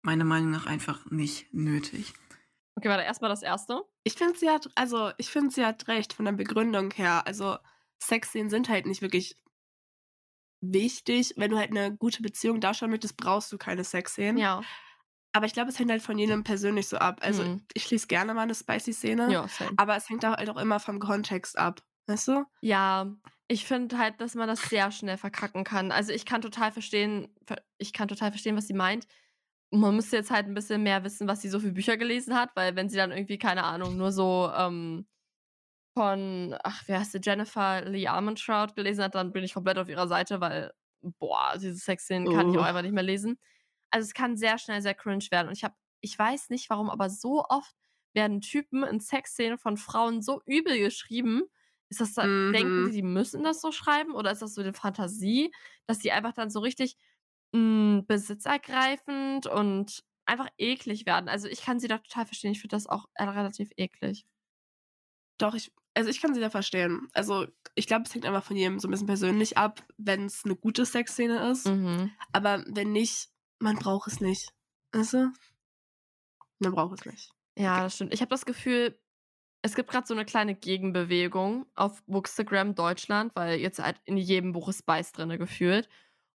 [0.00, 2.12] meiner Meinung nach einfach nicht nötig.
[2.76, 3.82] Okay, warte, erstmal das erste.
[4.04, 7.26] ich finde, sie hat, also, ich finde, sie hat recht von der Begründung her.
[7.26, 7.58] Also,
[8.00, 9.36] Sexszenen sind halt nicht wirklich
[10.60, 11.34] wichtig.
[11.36, 14.38] Wenn du halt eine gute Beziehung darstellen möchtest, brauchst du keine Sexszenen.
[14.38, 14.62] Ja.
[15.32, 17.18] Aber ich glaube, es hängt halt von jedem persönlich so ab.
[17.22, 17.62] Also, Mhm.
[17.74, 19.30] ich schließe gerne mal eine Spicy-Szene.
[19.30, 19.46] Ja.
[19.76, 21.82] Aber es hängt auch halt auch immer vom Kontext ab.
[22.06, 22.44] Weißt du?
[22.62, 23.14] Ja,
[23.48, 25.92] ich finde halt, dass man das sehr schnell verkacken kann.
[25.92, 29.06] Also ich kann total verstehen, ver- ich kann total verstehen, was sie meint.
[29.70, 32.56] Man müsste jetzt halt ein bisschen mehr wissen, was sie so für Bücher gelesen hat,
[32.56, 35.06] weil wenn sie dann irgendwie, keine Ahnung, nur so ähm,
[35.98, 39.88] von, ach, wer heißt sie, Jennifer Lee Armentrout gelesen hat, dann bin ich komplett auf
[39.88, 40.72] ihrer Seite, weil,
[41.02, 42.64] boah, diese Sexszenen kann ich auch Oh.
[42.64, 43.38] einfach nicht mehr lesen.
[43.90, 45.48] Also es kann sehr schnell sehr cringe werden.
[45.48, 47.74] Und ich habe, ich weiß nicht warum, aber so oft
[48.14, 51.44] werden Typen in Sexszenen von Frauen so übel geschrieben.
[51.90, 52.84] Ist das da, denken Mhm.
[52.84, 54.14] die, die müssen das so schreiben?
[54.14, 55.52] Oder ist das so eine Fantasie,
[55.86, 56.96] dass die einfach dann so richtig
[57.52, 61.28] mh, besitzergreifend und einfach eklig werden?
[61.28, 62.52] Also ich kann sie da total verstehen.
[62.52, 64.26] Ich finde das auch äh, relativ eklig.
[65.38, 67.08] Doch, ich, also ich kann sie da verstehen.
[67.12, 70.44] Also, ich glaube, es hängt einfach von jedem so ein bisschen persönlich ab, wenn es
[70.44, 71.66] eine gute Sexszene ist.
[71.66, 72.10] Mhm.
[72.32, 73.28] Aber wenn nicht,
[73.58, 74.52] man braucht es nicht.
[74.92, 75.32] Weißt du?
[76.60, 77.30] Man braucht es nicht.
[77.58, 78.14] Ja, das stimmt.
[78.14, 78.98] Ich habe das Gefühl,
[79.62, 84.52] es gibt gerade so eine kleine Gegenbewegung auf Bookstagram Deutschland, weil jetzt halt in jedem
[84.52, 85.88] Buch ist Spice drinne gefühlt.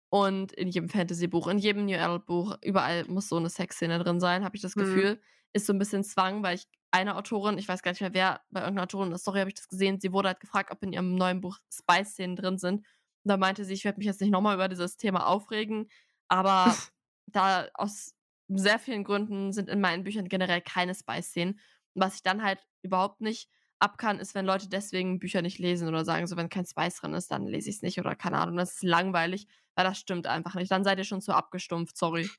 [0.09, 4.43] Und in jedem Fantasy-Buch, in jedem New Adult-Buch, überall muss so eine Sexszene drin sein,
[4.43, 4.81] habe ich das Mhm.
[4.81, 5.21] Gefühl.
[5.53, 8.41] Ist so ein bisschen Zwang, weil ich eine Autorin, ich weiß gar nicht mehr wer,
[8.49, 10.83] bei irgendeiner Autorin in der Story habe ich das gesehen, sie wurde halt gefragt, ob
[10.83, 12.79] in ihrem neuen Buch Spice-Szenen drin sind.
[12.79, 15.89] Und da meinte sie, ich werde mich jetzt nicht nochmal über dieses Thema aufregen,
[16.27, 16.75] aber
[17.27, 18.13] da aus
[18.49, 21.53] sehr vielen Gründen sind in meinen Büchern generell keine Spice-Szenen.
[21.93, 25.59] Und was ich dann halt überhaupt nicht ab kann, ist, wenn Leute deswegen Bücher nicht
[25.59, 28.15] lesen oder sagen, so wenn kein Spice drin ist, dann lese ich es nicht oder
[28.15, 30.71] keine Ahnung, das ist langweilig, weil das stimmt einfach nicht.
[30.71, 32.29] Dann seid ihr schon zu abgestumpft, sorry.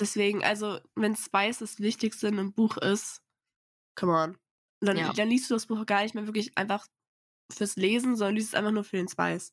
[0.00, 3.21] Deswegen, also, wenn Spice das Wichtigste in einem Buch ist,
[3.94, 4.38] come on.
[4.80, 5.12] Dann, Ja.
[5.12, 6.86] dann liest du das Buch gar nicht mehr wirklich einfach
[7.52, 9.52] fürs Lesen, sondern liest es einfach nur für den Spice.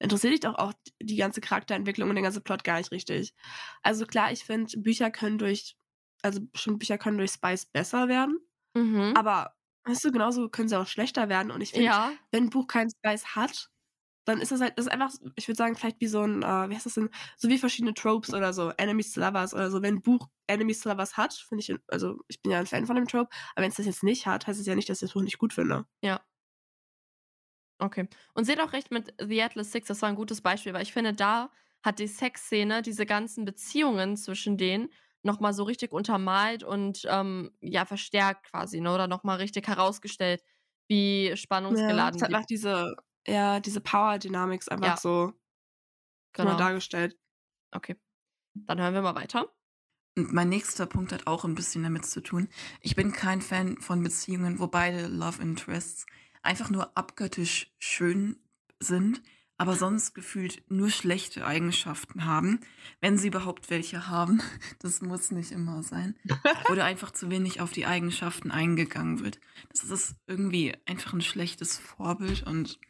[0.00, 0.72] Interessiert dich doch auch
[1.02, 3.34] die ganze Charakterentwicklung und der ganze Plot gar nicht richtig.
[3.82, 5.76] Also klar, ich finde, Bücher können durch,
[6.22, 8.40] also bestimmte Bücher können durch Spice besser werden,
[8.74, 9.14] Mhm.
[9.14, 11.50] aber weißt du, genauso können sie auch schlechter werden.
[11.52, 13.70] Und ich finde, ja, wenn ein Buch keinen Spice hat,
[14.24, 16.68] dann ist das halt, das ist einfach, ich würde sagen, vielleicht wie so ein, äh,
[16.70, 19.82] wie heißt das denn, so wie verschiedene Tropes oder so, Enemies to Lovers oder so.
[19.82, 22.86] Wenn ein Buch Enemies to Lovers hat, finde ich, also ich bin ja ein Fan
[22.86, 24.98] von dem Trope, aber wenn es das jetzt nicht hat, heißt es ja nicht, dass
[25.02, 25.86] ich das Buch nicht gut finde.
[26.02, 26.20] ja.
[27.78, 28.08] Okay.
[28.34, 30.92] Und seht auch recht mit The Atlas Six, das war ein gutes Beispiel, weil ich
[30.92, 31.50] finde, da
[31.82, 34.90] hat die Sexszene diese ganzen Beziehungen zwischen denen
[35.22, 38.92] nochmal so richtig untermalt und ähm, ja, verstärkt quasi, ne?
[38.92, 40.42] Oder nochmal richtig herausgestellt,
[40.88, 42.94] wie spannungsgeladen es hat die einfach diese,
[43.26, 44.96] ja, diese Power-Dynamics einfach Ja.
[44.96, 45.32] so
[46.32, 46.50] genau.
[46.50, 46.58] genau.
[46.58, 47.18] dargestellt.
[47.72, 47.96] Okay.
[48.54, 49.52] Dann hören wir mal weiter.
[50.16, 52.48] Und mein nächster Punkt hat auch ein bisschen damit zu tun.
[52.80, 56.06] Ich bin kein Fan von Beziehungen, wo beide Love Interests
[56.42, 58.36] einfach nur abgöttisch schön
[58.80, 59.22] sind,
[59.56, 62.60] aber sonst gefühlt nur schlechte Eigenschaften haben,
[63.00, 64.40] wenn sie überhaupt welche haben.
[64.80, 66.16] Das muss nicht immer sein.
[66.70, 69.38] Oder einfach zu wenig auf die Eigenschaften eingegangen wird.
[69.70, 72.80] Das ist irgendwie einfach ein schlechtes Vorbild und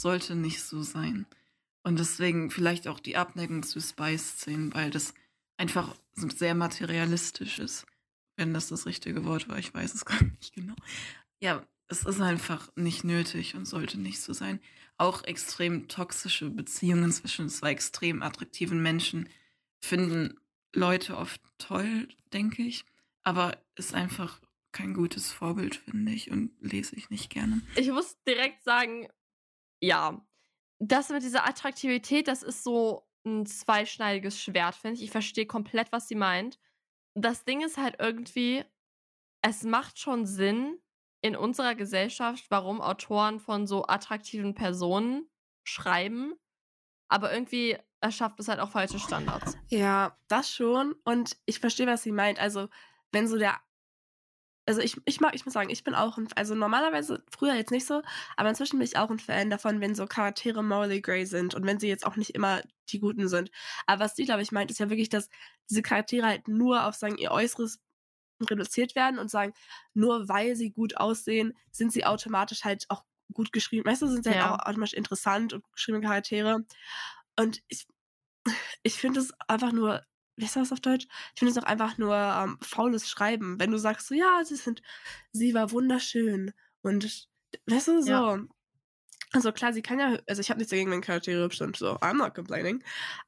[0.00, 1.26] sollte nicht so sein.
[1.82, 5.14] Und deswegen vielleicht auch die Abneigung zu Spice-Szenen, weil das
[5.56, 7.86] einfach sehr materialistisch ist.
[8.36, 10.74] Wenn das das richtige Wort war, ich weiß es gar nicht genau.
[11.40, 14.60] Ja, es ist einfach nicht nötig und sollte nicht so sein.
[14.96, 19.28] Auch extrem toxische Beziehungen zwischen zwei extrem attraktiven Menschen
[19.80, 20.38] finden
[20.74, 22.84] Leute oft toll, denke ich.
[23.22, 24.40] Aber ist einfach
[24.72, 27.60] kein gutes Vorbild, finde ich, und lese ich nicht gerne.
[27.76, 29.08] Ich muss direkt sagen,
[29.80, 30.20] ja,
[30.78, 35.04] das mit dieser Attraktivität, das ist so ein zweischneidiges Schwert, finde ich.
[35.04, 36.58] Ich verstehe komplett, was sie meint.
[37.14, 38.64] Das Ding ist halt irgendwie,
[39.42, 40.78] es macht schon Sinn
[41.22, 45.28] in unserer Gesellschaft, warum Autoren von so attraktiven Personen
[45.64, 46.34] schreiben.
[47.08, 49.58] Aber irgendwie erschafft es halt auch falsche Standards.
[49.68, 50.94] Ja, das schon.
[51.04, 52.38] Und ich verstehe, was sie meint.
[52.38, 52.68] Also,
[53.12, 53.58] wenn so der.
[54.70, 57.72] Also ich, ich mag, ich muss sagen, ich bin auch ein, also normalerweise, früher jetzt
[57.72, 58.02] nicht so,
[58.36, 61.66] aber inzwischen bin ich auch ein Fan davon, wenn so Charaktere morally grey sind und
[61.66, 63.50] wenn sie jetzt auch nicht immer die Guten sind.
[63.86, 65.28] Aber was sie, glaube ich, meint, ist ja wirklich, dass
[65.68, 67.80] diese Charaktere halt nur auf sagen, ihr Äußeres
[68.48, 69.54] reduziert werden und sagen,
[69.94, 73.04] nur weil sie gut aussehen, sind sie automatisch halt auch
[73.34, 73.84] gut geschrieben.
[73.88, 74.50] Du, sind sie Ja.
[74.50, 76.64] halt auch automatisch interessant und geschriebene Charaktere.
[77.38, 77.86] Und ich,
[78.82, 80.04] ich finde es einfach nur,
[80.40, 81.06] wie ist das auf Deutsch?
[81.34, 83.60] Ich finde es auch einfach nur ähm, faules Schreiben.
[83.60, 84.82] Wenn du sagst, so, ja, sie sind,
[85.32, 86.52] sie war wunderschön.
[86.82, 87.28] Und
[87.66, 88.10] weißt du, so.
[88.10, 88.38] Ja.
[89.32, 91.92] Also klar, sie kann ja, also ich habe nichts dagegen, wenn Charaktere hübsch sind, so,
[91.98, 92.82] I'm not complaining.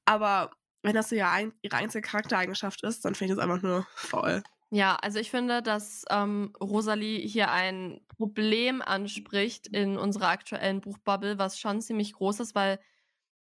[0.05, 0.51] Aber
[0.83, 3.87] wenn das so ja ein, ihre einzige Charaktereigenschaft ist, dann finde ich das einfach nur
[3.95, 4.43] faul.
[4.71, 11.39] Ja, also ich finde, dass ähm, Rosalie hier ein Problem anspricht in unserer aktuellen Buchbubble,
[11.39, 12.81] was schon ziemlich groß ist, weil,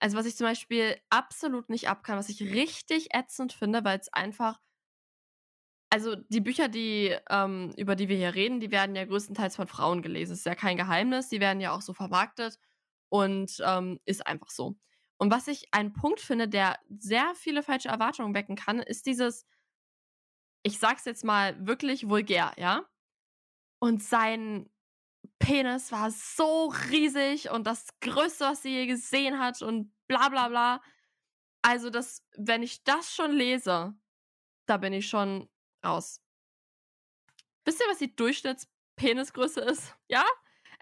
[0.01, 4.13] also was ich zum Beispiel absolut nicht abkann, was ich richtig ätzend finde, weil es
[4.13, 4.59] einfach,
[5.91, 9.67] also die Bücher, die, ähm, über die wir hier reden, die werden ja größtenteils von
[9.69, 10.33] Frauen gelesen.
[10.35, 12.59] ist ja kein Geheimnis, die werden ja auch so vermarktet
[13.09, 14.77] und ähm, ist einfach so.
[15.19, 19.45] Und was ich einen Punkt finde, der sehr viele falsche Erwartungen wecken kann, ist dieses,
[20.63, 22.87] ich sag's jetzt mal wirklich vulgär, ja?
[23.81, 24.71] Und sein
[25.41, 30.49] Penis war so riesig und das Größte, was sie je gesehen hat und bla bla
[30.49, 30.83] bla.
[31.63, 33.95] Also, das, wenn ich das schon lese,
[34.67, 35.49] da bin ich schon
[35.85, 36.21] raus.
[37.65, 39.95] Wisst ihr, was die Durchschnittspenisgröße ist?
[40.09, 40.25] Ja?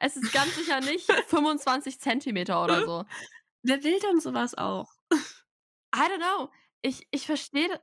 [0.01, 3.05] Es ist ganz sicher nicht 25 Zentimeter oder so.
[3.63, 4.89] Wer will denn sowas auch?
[5.13, 6.51] I don't know.
[6.83, 7.83] Ich, ich verstehe.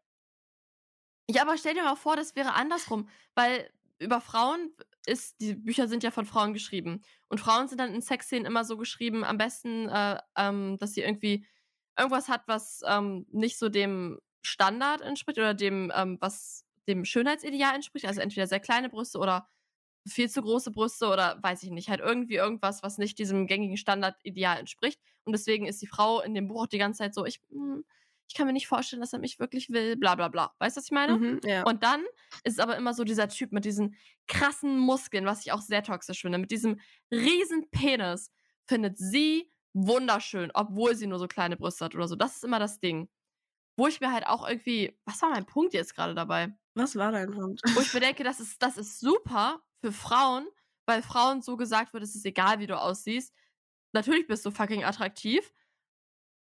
[1.30, 3.10] Ja, aber stell dir mal vor, das wäre andersrum.
[3.34, 3.70] Weil
[4.00, 4.74] über Frauen
[5.08, 7.02] ist, die Bücher sind ja von Frauen geschrieben.
[7.28, 11.02] Und Frauen sind dann in Sexszenen immer so geschrieben, am besten, äh, ähm, dass sie
[11.02, 11.46] irgendwie
[11.98, 17.76] irgendwas hat, was ähm, nicht so dem Standard entspricht oder dem, ähm, was dem Schönheitsideal
[17.76, 18.06] entspricht.
[18.06, 19.48] Also entweder sehr kleine Brüste oder
[20.08, 23.78] viel zu große Brüste oder weiß ich nicht, halt irgendwie irgendwas, was nicht diesem gängigen
[23.78, 25.00] Standardideal entspricht.
[25.24, 27.84] Und deswegen ist die Frau in dem Buch auch die ganze Zeit so, ich, hm,
[28.28, 30.54] ich kann mir nicht vorstellen, dass er mich wirklich will, bla bla bla.
[30.60, 31.18] Weißt du, was ich meine?
[31.18, 31.64] Mhm, ja.
[31.64, 32.04] Und dann
[32.44, 33.96] ist es aber immer so dieser Typ mit diesen
[34.28, 36.80] krassen Muskeln, was ich auch sehr toxisch finde, mit diesem
[37.12, 38.32] riesen Penis,
[38.68, 42.16] findet sie wunderschön, obwohl sie nur so kleine Brüste hat oder so.
[42.16, 43.10] Das ist immer das Ding.
[43.78, 46.56] Wo ich mir halt auch irgendwie, was war mein Punkt jetzt gerade dabei?
[46.76, 47.62] Was war dein Punkt?
[47.74, 50.48] Wo ich mir denke, das ist, das ist super für Frauen,
[50.86, 53.34] weil Frauen so gesagt wird, es ist egal, wie du aussiehst.
[53.92, 55.52] Natürlich bist du fucking attraktiv.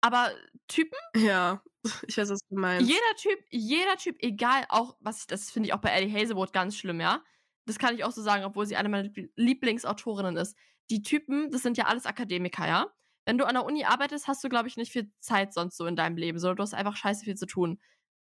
[0.06, 0.30] Aber
[0.68, 1.62] Typen, Ja,
[2.08, 2.88] ich weiß, was du meinst.
[2.88, 6.52] jeder Typ, jeder Typ, egal, auch, was ich, das finde ich auch bei Ellie Hazelwood
[6.52, 7.22] ganz schlimm, ja.
[7.66, 10.56] Das kann ich auch so sagen, obwohl sie eine meiner Liebl- Lieblingsautorinnen ist.
[10.90, 12.86] Die Typen, das sind ja alles Akademiker, ja.
[13.24, 15.86] Wenn du an der Uni arbeitest, hast du, glaube ich, nicht viel Zeit sonst so
[15.86, 17.80] in deinem Leben, sondern du hast einfach scheiße viel zu tun.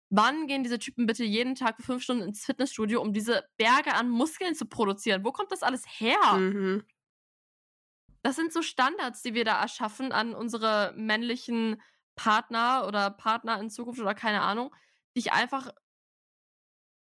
[0.09, 3.95] Wann gehen diese Typen bitte jeden Tag für fünf Stunden ins Fitnessstudio, um diese Berge
[3.95, 5.25] an Muskeln zu produzieren?
[5.25, 6.38] Wo kommt das alles her?
[6.38, 6.84] Mhm.
[8.24, 11.82] Das sind so Standards, die wir da erschaffen an unsere männlichen
[12.15, 14.74] Partner oder Partner in Zukunft oder keine Ahnung,
[15.16, 15.71] die ich einfach,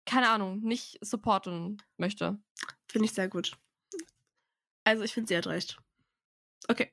[0.05, 2.43] keine Ahnung, nicht supporten möchte.
[2.90, 3.57] Finde ich sehr gut.
[4.85, 5.78] Also, ich finde, sie hat recht.
[6.69, 6.93] Okay.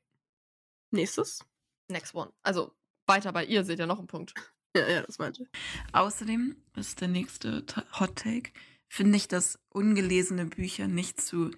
[0.92, 1.44] Nächstes.
[1.88, 2.32] Next one.
[2.44, 2.76] Also
[3.08, 4.34] weiter bei ihr seht ihr noch einen Punkt.
[4.76, 5.50] Ja, ja, das meinte ich.
[5.94, 7.66] Außerdem ist der nächste
[8.00, 8.52] Hot Take,
[8.90, 11.52] finde ich, dass ungelesene Bücher nicht zu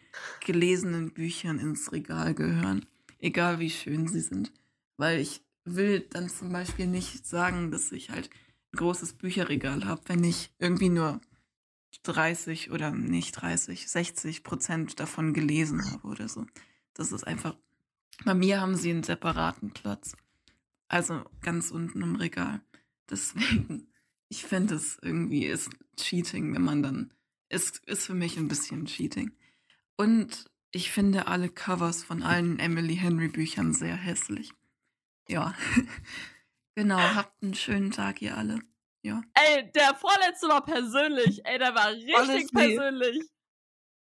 [0.46, 2.86] gelesenen Büchern ins Regal gehören.
[3.20, 4.52] Egal wie schön sie sind.
[4.98, 8.30] Weil ich will dann zum Beispiel nicht sagen, dass ich halt
[8.74, 11.22] ein großes Bücherregal habe, wenn ich irgendwie nur
[12.04, 16.46] 30 oder nicht 30, 60 Prozent davon gelesen habe oder so.
[16.94, 17.56] Das ist einfach.
[18.26, 20.16] Bei mir haben sie einen separaten Platz.
[20.88, 22.62] Also ganz unten im Regal.
[23.10, 23.88] Deswegen,
[24.30, 27.14] ich finde es irgendwie ist Cheating, wenn man dann.
[27.52, 29.36] Es ist für mich ein bisschen Cheating.
[29.98, 34.54] Und ich finde alle Covers von allen Emily Henry Büchern sehr hässlich.
[35.28, 35.54] Ja.
[36.76, 38.60] genau, habt einen schönen Tag, ihr alle.
[39.04, 39.22] Ja.
[39.34, 41.46] Ey, der vorletzte war persönlich.
[41.46, 42.48] Ey, der war richtig Honestly.
[42.54, 43.22] persönlich.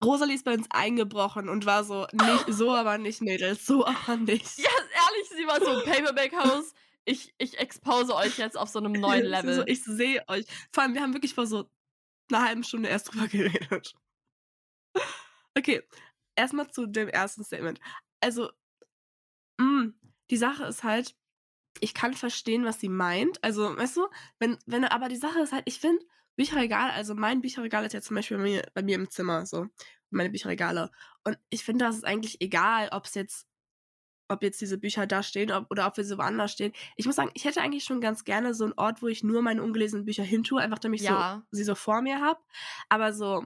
[0.06, 4.16] Rosalie ist bei uns eingebrochen und war so, nicht, so aber nicht, Mädels, so aber
[4.16, 4.58] nicht.
[4.58, 6.74] Ja, ehrlich, sie war so Paperback House.
[7.04, 9.54] Ich, ich expose euch jetzt auf so einem neuen Level.
[9.54, 10.46] So, ich sehe euch.
[10.72, 11.70] Vor allem, wir haben wirklich vor so
[12.32, 13.96] einer halben Stunde erst drüber geredet.
[15.56, 15.84] Okay,
[16.36, 17.80] erstmal zu dem ersten Statement.
[18.22, 18.50] Also,
[19.60, 19.94] mh,
[20.30, 21.16] die Sache ist halt,
[21.82, 23.44] ich kann verstehen, was sie meint.
[23.44, 24.08] Also, weißt du,
[24.40, 26.06] wenn, wenn, aber die Sache ist halt, ich finde,
[26.38, 29.68] Bücherregal, also mein Bücherregal ist ja zum Beispiel bei mir, bei mir im Zimmer, so,
[30.12, 30.92] meine Bücherregale.
[31.26, 33.48] Und ich finde, das ist eigentlich egal, ob es jetzt,
[34.28, 36.74] ob jetzt diese Bücher da stehen ob, oder ob wir so woanders stehen.
[36.96, 39.42] Ich muss sagen, ich hätte eigentlich schon ganz gerne so einen Ort, wo ich nur
[39.42, 41.44] meine ungelesenen Bücher hintue, einfach damit ich Ja.
[41.52, 42.40] so, sie so vor mir habe.
[42.90, 43.46] Aber so,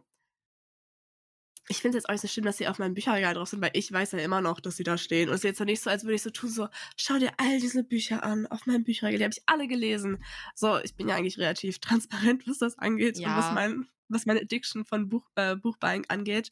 [1.69, 3.61] ich finde es jetzt auch nicht so schlimm, dass sie auf meinem Bücherregal drauf sind,
[3.61, 5.27] weil ich weiß ja immer noch, dass sie da stehen.
[5.27, 7.31] Und es ist jetzt ja nicht so, als würde ich so tun, so, schau dir
[7.37, 10.23] all diese Bücher an, auf meinem Bücherregal, die habe ich alle gelesen.
[10.55, 13.51] So, ich bin ja eigentlich relativ transparent, was das angeht und was Ja.
[13.51, 16.51] mein, was meine Addiction von Buch, äh, Buchbuying angeht.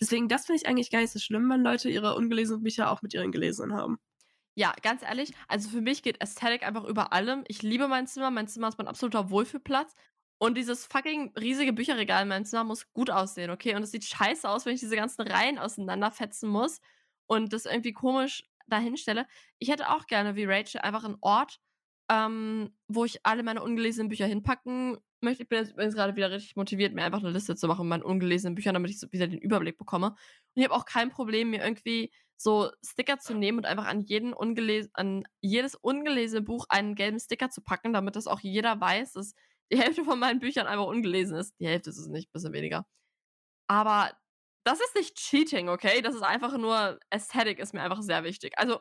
[0.00, 3.02] Deswegen, das finde ich eigentlich gar nicht so schlimm, wenn Leute ihre ungelesenen Bücher auch
[3.02, 3.98] mit ihren gelesenen haben.
[4.56, 7.42] Ja, ganz ehrlich, also für mich geht Aesthetic einfach über allem.
[7.48, 9.94] Ich liebe mein Zimmer, mein Zimmer ist mein absoluter Wohlfühlplatz.
[10.38, 13.74] Und dieses fucking riesige Bücherregal in meinem Zimmer muss gut aussehen, okay?
[13.74, 16.80] Und es sieht scheiße aus, wenn ich diese ganzen Reihen auseinanderfetzen muss
[17.26, 19.26] und das irgendwie komisch dahinstelle.
[19.58, 21.60] Ich hätte auch gerne, wie Rachel, einfach einen Ort,
[22.10, 25.42] ähm, wo ich alle meine ungelesenen Bücher hinpacken möchte.
[25.42, 27.90] Ich bin jetzt übrigens gerade wieder richtig motiviert, mir einfach eine Liste zu machen mit
[27.90, 30.08] meinen ungelesenen Büchern, damit ich so wieder den Überblick bekomme.
[30.08, 30.16] Und
[30.54, 34.32] ich habe auch kein Problem, mir irgendwie so Sticker zu nehmen und einfach an jeden
[34.32, 39.12] ungeles an jedes ungelesene Buch einen gelben Sticker zu packen, damit das auch jeder weiß,
[39.12, 39.34] dass
[39.72, 41.54] die Hälfte von meinen Büchern einfach ungelesen ist.
[41.60, 42.86] Die Hälfte ist es nicht, ein bisschen weniger.
[43.68, 44.12] Aber
[44.64, 46.02] das ist nicht Cheating, okay?
[46.02, 48.54] Das ist einfach nur Aesthetic ist mir einfach sehr wichtig.
[48.58, 48.80] Also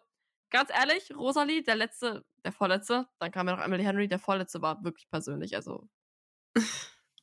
[0.49, 4.61] ganz ehrlich, Rosalie, der letzte, der vorletzte, dann kam ja noch Emily Henry, der vorletzte
[4.61, 5.55] war wirklich persönlich.
[5.55, 5.89] Also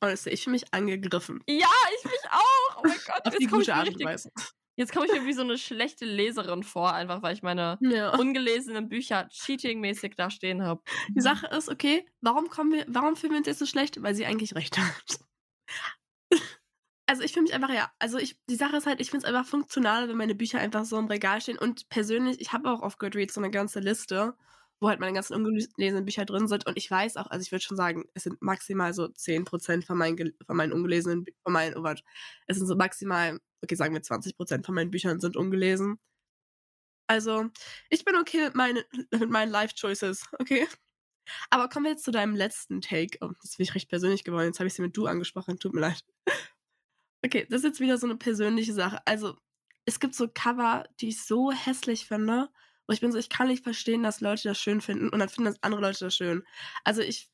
[0.03, 1.43] Honestly, ich fühle mich angegriffen.
[1.47, 1.67] ja,
[1.99, 2.77] ich mich auch.
[2.77, 4.31] Oh mein Gott, Auf jetzt komme ich, mir richtig-
[4.77, 8.15] jetzt komm ich mir wie so eine schlechte Leserin vor, einfach weil ich meine Ja.
[8.17, 10.81] ungelesenen Bücher cheating-mäßig da stehen habe.
[11.09, 14.01] Die Sache ist, okay, warum kommen wir, warum fühlen wir uns jetzt so schlecht?
[14.01, 15.19] Weil sie eigentlich recht hat.
[17.07, 19.33] Also ich fühle mich einfach, ja, also ich, die Sache ist halt, ich finde es
[19.33, 21.57] einfach funktional, wenn meine Bücher einfach so im Regal stehen.
[21.57, 24.33] Und persönlich, ich habe auch auf Goodreads so eine ganze Liste,
[24.81, 26.65] wo halt meine ganzen ungelesenen Bücher drin sind.
[26.65, 29.97] Und ich weiß auch, also ich würde schon sagen, es sind maximal so 10% von
[29.97, 32.03] meinen, von meinen ungelesenen, von meinen, oh Gott,
[32.47, 35.99] es sind so maximal, okay, sagen wir 20% von meinen Büchern sind ungelesen.
[37.07, 37.49] Also,
[37.89, 40.67] ich bin okay mit, meine, mit meinen Life-Choices, okay?
[41.51, 43.19] Aber kommen wir jetzt zu deinem letzten Take.
[43.21, 44.47] Oh, jetzt bin ich recht persönlich geworden.
[44.47, 45.59] Jetzt habe ich sie mit du angesprochen.
[45.59, 46.03] Tut mir leid.
[47.23, 48.99] Okay, das ist jetzt wieder so eine persönliche Sache.
[49.05, 49.37] Also,
[49.85, 52.49] es gibt so Cover, die ich so hässlich finde.
[52.91, 55.29] Wo ich bin so, ich kann nicht verstehen, dass Leute das schön finden und dann
[55.29, 56.43] finden das andere Leute das schön.
[56.83, 57.29] Also, ich,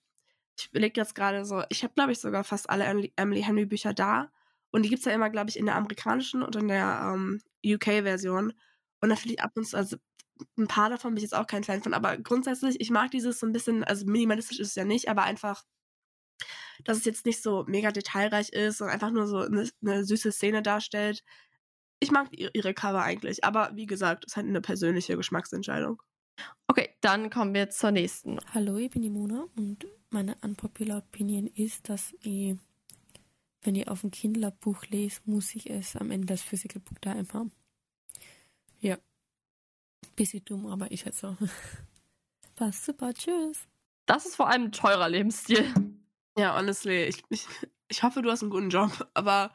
[0.60, 3.94] ich überlege jetzt gerade so, ich habe, glaube ich, sogar fast alle Emily, Henry Bücher
[3.96, 4.32] da.
[4.70, 7.42] Und die gibt es ja immer, glaube ich, in der amerikanischen und in der ähm,
[7.66, 8.54] UK-Version.
[9.02, 9.98] Und da finde ich ab und zu, also
[10.60, 13.40] ein paar davon bin ich jetzt auch kein Fan von, aber grundsätzlich, ich mag dieses
[13.40, 15.64] so ein bisschen, also minimalistisch ist es ja nicht, aber einfach,
[16.84, 20.32] dass es jetzt nicht so mega detailreich ist und einfach nur so eine, eine süße
[20.32, 21.24] Szene darstellt.
[22.00, 26.02] Ich mag ihre, Cover eigentlich, aber wie gesagt, es ist halt eine persönliche Geschmacksentscheidung.
[26.68, 28.40] Okay, dann kommen wir zur nächsten.
[28.54, 32.56] Hallo, ich bin die Mona und meine unpopular Opinion ist, dass ich,
[33.62, 37.28] wenn ich auf ein Kindlerbuch lese, muss ich es am Ende das Physical Book daheim
[37.34, 37.52] haben.
[38.80, 38.98] Ja.
[40.16, 41.36] Bisschen dumm, aber ich halt so.
[42.56, 43.68] Passt super, tschüss.
[44.06, 45.74] Das ist vor allem ein teurer Lebensstil.
[46.38, 47.48] Ja, honestly, ich, ich,
[47.88, 49.52] ich hoffe, du hast einen guten Job, aber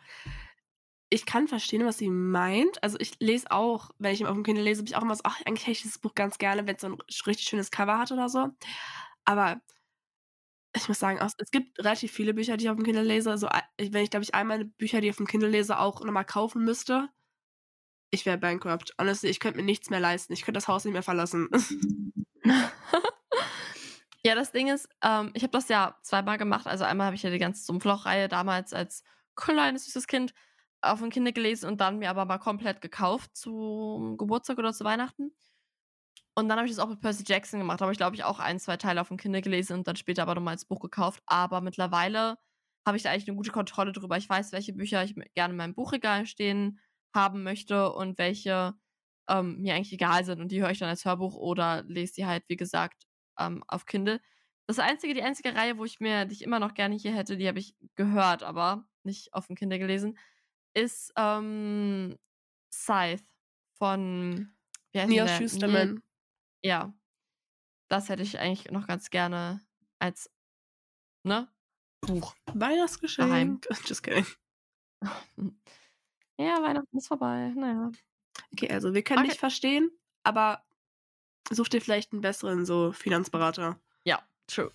[1.13, 2.83] ich kann verstehen, was sie meint.
[2.83, 5.25] Also ich lese auch, wenn ich auf dem Kindle lese, bin ich auch immer so,
[5.25, 7.99] ach, eigentlich hätte ich dieses Buch ganz gerne, wenn es so ein richtig schönes Cover
[7.99, 8.49] hat oder so.
[9.27, 9.61] Aber
[10.75, 13.31] ich muss sagen, es gibt relativ viele Bücher, die ich auf dem Kindle lese.
[13.31, 13.47] Also
[13.79, 16.25] wenn ich, glaube ich, all meine Bücher, die ich auf dem Kindle lese, auch nochmal
[16.25, 17.11] kaufen müsste,
[18.11, 18.95] ich wäre bankrupt.
[18.99, 20.33] Honestly, ich könnte mir nichts mehr leisten.
[20.33, 21.51] Ich könnte das Haus nicht mehr verlassen.
[24.25, 26.67] ja, das Ding ist, ähm, ich habe das ja zweimal gemacht.
[26.67, 29.05] Also einmal habe ich ja die ganze Sumpfloch-Reihe damals als
[29.37, 30.33] kleines, süßes Kind
[30.83, 34.85] auf dem Kinder gelesen und dann mir aber mal komplett gekauft zum Geburtstag oder zu
[34.85, 35.33] Weihnachten.
[36.35, 37.81] Und dann habe ich das auch mit Percy Jackson gemacht.
[37.81, 39.97] Da habe ich, glaube ich, auch ein, zwei Teile auf dem Kinder gelesen und dann
[39.97, 41.23] später aber nochmal als Buch gekauft.
[41.27, 42.39] Aber mittlerweile
[42.87, 44.17] habe ich da eigentlich eine gute Kontrolle drüber.
[44.17, 46.81] Ich weiß, welche Bücher ich gerne in meinem Buchregal stehen
[47.15, 48.75] haben möchte und welche
[49.29, 50.41] ähm, mir eigentlich egal sind.
[50.41, 53.05] Und die höre ich dann als Hörbuch oder lese die halt, wie gesagt,
[53.39, 54.21] ähm, auf Kindle.
[54.67, 57.37] Das einzige, die einzige Reihe, wo ich mir, die ich immer noch gerne hier hätte,
[57.37, 60.17] die habe ich gehört, aber nicht auf dem Kindle gelesen,
[60.75, 62.17] ist ähm,
[62.73, 63.25] Scythe
[63.79, 64.53] von
[64.93, 65.49] wie heißt Neil?
[65.49, 66.03] Schusterman.
[66.63, 66.93] Ja.
[67.89, 69.61] Das hätte ich eigentlich noch ganz gerne
[69.99, 70.31] als
[71.25, 71.49] ne?
[72.01, 72.35] Buch.
[72.55, 73.67] Weihnachtsgeschenk.
[73.87, 74.27] Just kidding.
[76.39, 77.53] Ja, Weihnachten ist vorbei.
[77.55, 77.93] Naja.
[78.53, 79.29] Okay, also wir können Okay.
[79.31, 79.91] dich verstehen,
[80.25, 80.65] aber
[81.51, 83.79] such dir vielleicht einen besseren so Finanzberater.
[84.05, 84.73] Ja, true.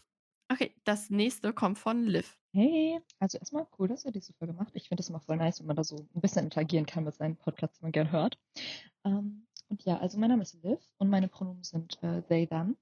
[0.50, 2.38] Okay, das nächste kommt von Liv.
[2.58, 4.76] Hey, also erstmal cool, dass ihr diese Folge macht.
[4.76, 7.14] Ich finde es immer voll nice, wenn man da so ein bisschen interagieren kann mit
[7.14, 8.40] seinen Podcasts, die man gern hört.
[9.06, 12.76] Ähm, und ja, also mein Name ist Liv und meine Pronomen sind äh, they, them.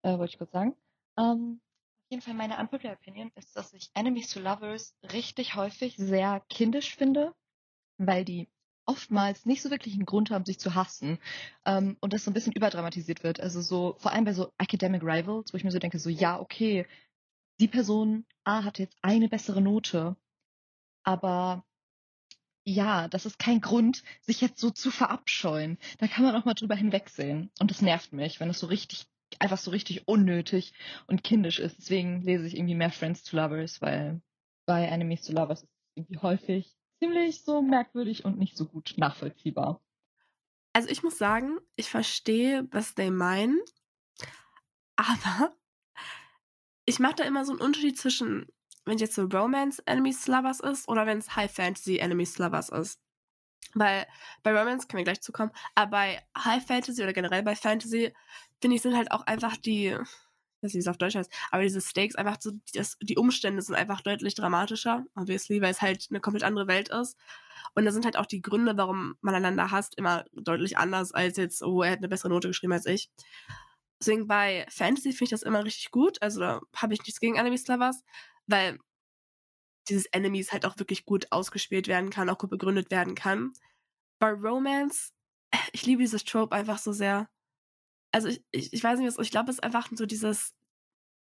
[0.00, 0.74] äh, wollte ich kurz sagen.
[1.18, 1.60] Ähm,
[1.98, 6.40] auf jeden Fall meine unpopular Opinion ist, dass ich Enemies to Lovers richtig häufig sehr
[6.48, 7.34] kindisch finde,
[7.98, 8.48] weil die
[8.86, 11.18] oftmals nicht so wirklich einen Grund haben, sich zu hassen
[11.66, 13.38] ähm, und das so ein bisschen überdramatisiert wird.
[13.38, 16.40] Also so vor allem bei so Academic Rivals, wo ich mir so denke, so ja,
[16.40, 16.86] okay,
[17.60, 20.16] die Person A hat jetzt eine bessere Note,
[21.02, 21.64] aber
[22.64, 25.78] ja, das ist kein Grund, sich jetzt so zu verabscheuen.
[25.98, 27.50] Da kann man auch mal drüber hinwegsehen.
[27.58, 29.06] Und das nervt mich, wenn es so richtig,
[29.38, 30.72] einfach so richtig unnötig
[31.06, 31.78] und kindisch ist.
[31.78, 34.20] Deswegen lese ich irgendwie mehr Friends to Lovers, weil
[34.66, 38.94] bei Enemies to Lovers ist es irgendwie häufig ziemlich so merkwürdig und nicht so gut
[38.96, 39.80] nachvollziehbar.
[40.72, 43.58] Also ich muss sagen, ich verstehe, was they meinen,
[44.96, 45.54] aber
[46.90, 48.48] ich mache da immer so einen Unterschied zwischen,
[48.84, 52.68] wenn es jetzt so Romance Enemies Lovers ist oder wenn es High Fantasy Enemies Lovers
[52.68, 52.98] ist.
[53.74, 54.06] Weil
[54.42, 58.12] bei Romance können wir gleich zukommen, aber bei High Fantasy oder generell bei Fantasy,
[58.60, 61.32] finde ich, sind halt auch einfach die, ich weiß nicht, wie es auf Deutsch heißt,
[61.52, 65.80] aber diese Stakes einfach so, das, die Umstände sind einfach deutlich dramatischer, obviously, weil es
[65.80, 67.16] halt eine komplett andere Welt ist.
[67.74, 71.36] Und da sind halt auch die Gründe, warum man einander hasst, immer deutlich anders als
[71.36, 73.10] jetzt, oh, er hat eine bessere Note geschrieben als ich.
[74.00, 76.20] Deswegen bei Fantasy finde ich das immer richtig gut.
[76.22, 78.02] Also da habe ich nichts gegen Enemies Lovers,
[78.46, 78.78] weil
[79.88, 83.52] dieses Enemies halt auch wirklich gut ausgespielt werden kann, auch gut begründet werden kann.
[84.18, 85.12] Bei Romance,
[85.72, 87.28] ich liebe dieses Trope einfach so sehr.
[88.12, 90.54] Also ich, ich, ich weiß nicht, was, ich glaube, es ist einfach so dieses,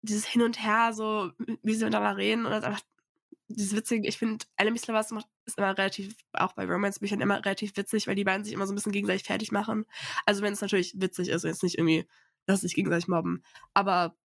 [0.02, 2.82] dieses Hin und Her, so wie sie miteinander reden und das einfach
[3.48, 5.12] dieses Witzige, ich finde, Enemies Lovers
[5.46, 8.74] ist immer relativ, auch bei Romance-Büchern immer relativ witzig, weil die beiden sich immer so
[8.74, 9.86] ein bisschen gegenseitig fertig machen.
[10.26, 12.08] Also wenn es natürlich witzig ist, jetzt nicht irgendwie
[12.46, 13.44] dass sich gegenseitig mobben.
[13.74, 14.16] Aber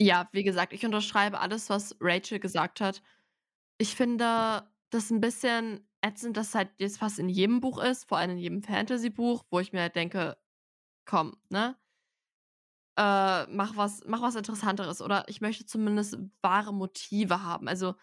[0.00, 3.02] ja, wie gesagt, ich unterschreibe alles, was Rachel gesagt hat.
[3.78, 8.18] Ich finde das ein bisschen ätzend, dass halt jetzt fast in jedem Buch ist, vor
[8.18, 10.38] allem in jedem Fantasy-Buch, wo ich mir halt denke,
[11.06, 11.76] komm, ne?
[12.96, 15.00] Äh, mach was, mach was Interessanteres.
[15.02, 17.68] Oder ich möchte zumindest wahre Motive haben.
[17.68, 17.94] Also,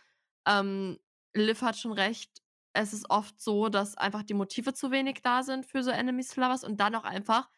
[0.48, 1.00] ähm,
[1.34, 2.42] Liv hat schon recht.
[2.74, 6.36] Es ist oft so, dass einfach die Motive zu wenig da sind für so Enemies
[6.36, 7.50] Lovers und dann auch einfach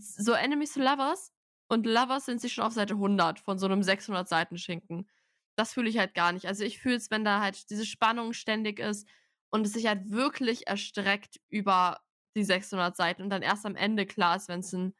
[0.00, 1.32] so Enemies to Lovers
[1.68, 5.08] und Lovers sind sich schon auf Seite 100 von so einem 600 Seiten Schinken.
[5.56, 6.46] Das fühle ich halt gar nicht.
[6.46, 9.08] Also ich fühle es, wenn da halt diese Spannung ständig ist
[9.50, 12.00] und es sich halt wirklich erstreckt über
[12.36, 14.94] die 600 Seiten und dann erst am Ende klar ist, wenn es ein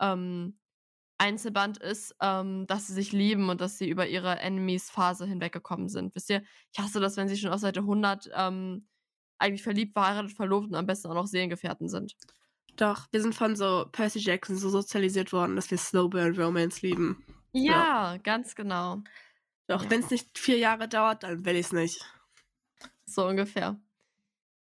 [0.00, 0.58] ähm,
[1.18, 6.14] Einzelband ist, ähm, dass sie sich lieben und dass sie über ihre Enemies-Phase hinweggekommen sind.
[6.14, 6.42] Wisst ihr,
[6.72, 8.86] ich hasse das, wenn sie schon auf Seite 100 ähm,
[9.38, 12.16] eigentlich verliebt, verheiratet, verlobt und am besten auch noch Seelengefährten sind.
[12.76, 16.82] Doch, wir sind von so Percy Jackson so sozialisiert worden, dass wir Slow Burn Romance
[16.82, 17.24] lieben.
[17.52, 18.16] Ja, ja.
[18.18, 19.02] ganz genau.
[19.68, 19.90] Doch, ja.
[19.90, 22.04] wenn es nicht vier Jahre dauert, dann will ich es nicht.
[23.06, 23.80] So ungefähr.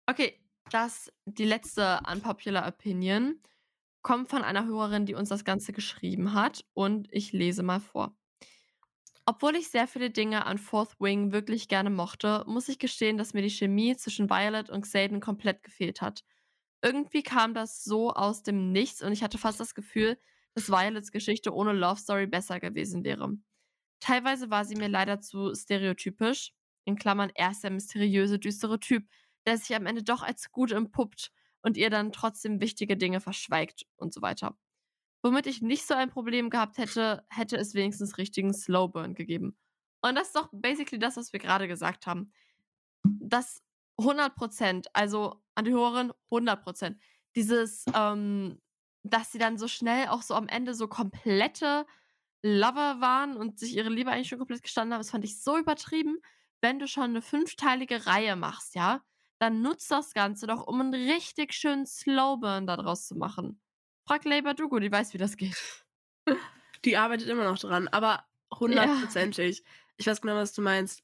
[0.07, 0.39] Okay,
[0.71, 3.39] das die letzte unpopular Opinion
[4.01, 8.15] kommt von einer Hörerin, die uns das Ganze geschrieben hat und ich lese mal vor.
[9.25, 13.35] Obwohl ich sehr viele Dinge an Fourth Wing wirklich gerne mochte, muss ich gestehen, dass
[13.35, 16.23] mir die Chemie zwischen Violet und Xaden komplett gefehlt hat
[16.81, 20.17] irgendwie kam das so aus dem Nichts und ich hatte fast das Gefühl,
[20.53, 23.37] dass Violets Geschichte ohne Love Story besser gewesen wäre.
[23.99, 26.53] Teilweise war sie mir leider zu stereotypisch,
[26.85, 29.07] in Klammern er ist der mysteriöse, düstere Typ,
[29.45, 31.31] der sich am Ende doch als gut entpuppt
[31.61, 34.57] und ihr dann trotzdem wichtige Dinge verschweigt und so weiter.
[35.21, 39.57] Womit ich nicht so ein Problem gehabt hätte, hätte es wenigstens richtigen Slowburn gegeben.
[40.01, 42.31] Und das ist doch basically das, was wir gerade gesagt haben.
[43.03, 43.61] Das
[43.99, 46.99] 100 Prozent, also an die Hörerin 100 Prozent.
[47.35, 48.59] Dieses, ähm,
[49.03, 51.85] dass sie dann so schnell auch so am Ende so komplette
[52.41, 55.57] Lover waren und sich ihre Liebe eigentlich schon komplett gestanden haben, das fand ich so
[55.57, 56.17] übertrieben.
[56.61, 59.01] Wenn du schon eine fünfteilige Reihe machst, ja,
[59.39, 63.61] dann nutzt das Ganze doch, um einen richtig schönen Slowburn daraus zu machen.
[64.05, 65.85] Frag Labour Dugo, die weiß, wie das geht.
[66.85, 69.59] Die arbeitet immer noch dran, aber hundertprozentig.
[69.59, 69.63] Ja.
[69.97, 71.03] Ich weiß genau, was du meinst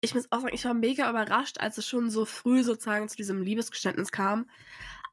[0.00, 3.16] ich muss auch sagen, ich war mega überrascht, als es schon so früh sozusagen zu
[3.16, 4.48] diesem Liebesgeständnis kam.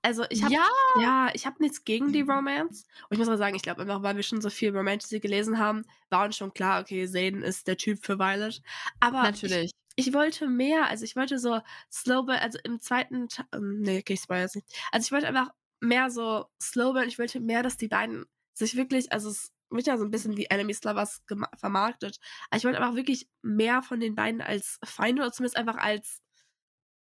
[0.02, 0.68] Also ich habe ja.
[1.02, 2.86] ja, ich habe nichts gegen die Romance.
[3.10, 5.58] Und ich muss mal sagen, ich glaube einfach, weil wir schon so viel Romantasy gelesen
[5.58, 8.62] haben, war uns schon klar, okay, Zayden ist der Typ für Violet.
[9.00, 9.72] Aber natürlich.
[9.96, 11.60] Ich, ich wollte mehr, also ich wollte so
[11.92, 14.68] Slowburn, also im zweiten, ähm, nee, okay, ich spoil jetzt nicht.
[14.92, 15.50] Also ich wollte einfach
[15.80, 19.98] mehr so Slowburn, ich wollte mehr, dass die beiden sich wirklich, also es wird ja
[19.98, 21.24] so ein bisschen wie Enemies Lovers
[21.58, 22.20] vermarktet.
[22.50, 26.22] Aber ich wollte einfach wirklich mehr von den beiden als Feinde oder zumindest einfach als,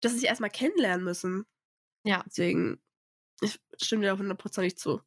[0.00, 1.44] dass sie sich erstmal kennenlernen müssen.
[2.04, 2.22] Ja.
[2.26, 2.80] Deswegen,
[3.40, 5.00] ich stimme dir auch hundertprozentig zu.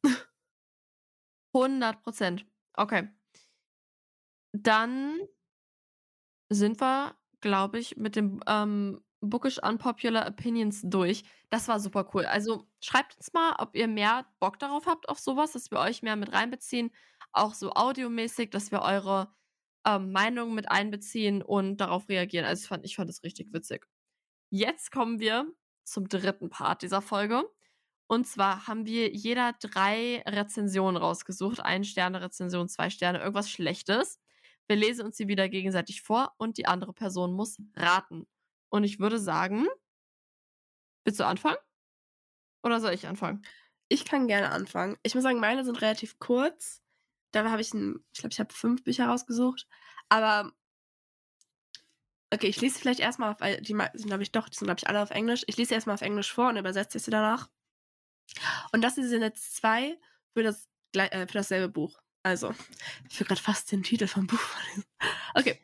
[1.54, 2.46] 100 Prozent.
[2.74, 3.08] Okay.
[4.52, 5.18] Dann
[6.50, 11.24] sind wir, glaube ich, mit dem ähm, Bookish Unpopular Opinions durch.
[11.50, 12.24] Das war super cool.
[12.24, 16.02] Also schreibt uns mal, ob ihr mehr Bock darauf habt auf sowas, dass wir euch
[16.02, 16.90] mehr mit reinbeziehen
[17.38, 19.32] auch so audiomäßig, dass wir eure
[19.86, 22.44] ähm, Meinung mit einbeziehen und darauf reagieren.
[22.46, 23.86] Also ich fand, ich fand das richtig witzig.
[24.50, 25.46] Jetzt kommen wir
[25.84, 27.44] zum dritten Part dieser Folge.
[28.08, 31.60] Und zwar haben wir jeder drei Rezensionen rausgesucht.
[31.60, 34.20] Ein Sterne Rezension, zwei Sterne, irgendwas Schlechtes.
[34.66, 38.26] Wir lesen uns sie wieder gegenseitig vor und die andere Person muss raten.
[38.70, 39.66] Und ich würde sagen,
[41.04, 41.58] willst du anfangen?
[42.62, 43.42] Oder soll ich anfangen?
[43.88, 44.96] Ich kann gerne anfangen.
[45.02, 46.82] Ich muss sagen, meine sind relativ kurz.
[47.32, 49.66] Da habe ich ein, ich glaube, ich habe fünf Bücher rausgesucht.
[50.08, 50.52] Aber
[52.32, 54.88] okay, ich lese vielleicht erstmal auf, die sind, glaube ich, doch, die sind, glaube ich,
[54.88, 55.44] alle auf Englisch.
[55.46, 57.48] Ich lese erstmal auf Englisch vor und übersetze sie danach.
[58.72, 59.98] Und das sind jetzt zwei
[60.34, 61.98] für, das, äh, für dasselbe Buch.
[62.22, 62.54] Also,
[63.08, 64.84] ich will gerade fast den Titel vom Buch vorlesen.
[65.34, 65.60] Okay.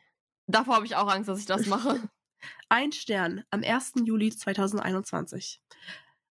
[0.47, 2.09] Davor habe ich auch Angst, dass ich das mache.
[2.69, 3.93] Ein Stern am 1.
[4.03, 5.61] Juli 2021.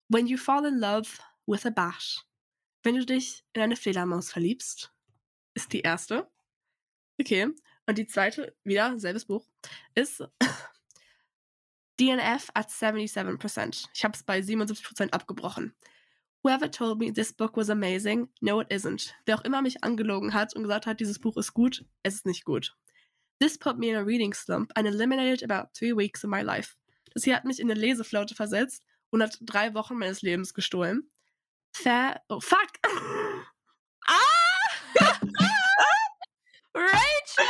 [0.09, 1.09] When you fall in love
[1.47, 2.23] with a bash.
[2.83, 4.94] Wenn du dich in eine Fledermaus verliebst,
[5.55, 6.29] ist die erste.
[7.21, 7.49] Okay.
[7.87, 9.47] Und die zweite, wieder, selbes Buch,
[9.95, 10.23] ist
[12.01, 13.89] DNF at 77%.
[13.95, 15.75] Ich habe es bei 77% abgebrochen.
[16.43, 19.15] Whoever told me this book was amazing, no it isn't.
[19.25, 22.27] Wer auch immer mich angelogen hat und gesagt hat, dieses Buch ist gut, es ist
[22.27, 22.77] nicht gut.
[23.41, 26.77] This put me in a reading slump and eliminated about three weeks of my life.
[27.15, 31.09] Das hier hat mich in eine Leseflaute versetzt und hat drei Wochen meines Lebens gestohlen.
[31.73, 32.21] Fair.
[32.29, 32.69] Oh, fuck!
[36.75, 37.45] Rachel!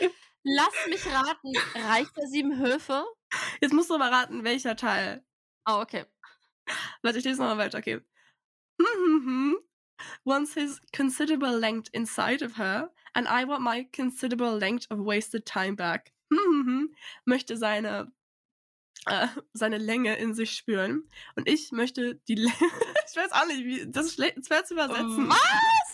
[0.42, 1.52] Lass mich raten.
[1.74, 3.04] Reicht der sieben Höfe?
[3.60, 5.24] Jetzt musst du aber raten, welcher Teil.
[5.66, 6.04] Oh, okay.
[7.02, 8.00] Warte, ich lese nochmal weiter, okay.
[10.24, 15.44] Once his considerable length inside of her, and I want my considerable length of wasted
[15.44, 16.12] time back.
[17.24, 18.12] möchte seine
[19.06, 21.08] äh, seine Länge in sich spüren.
[21.34, 22.54] Und ich möchte die Länge.
[23.10, 23.90] ich weiß auch nicht, wie.
[23.90, 25.28] Das ist schwer zu übersetzen.
[25.28, 25.89] Was?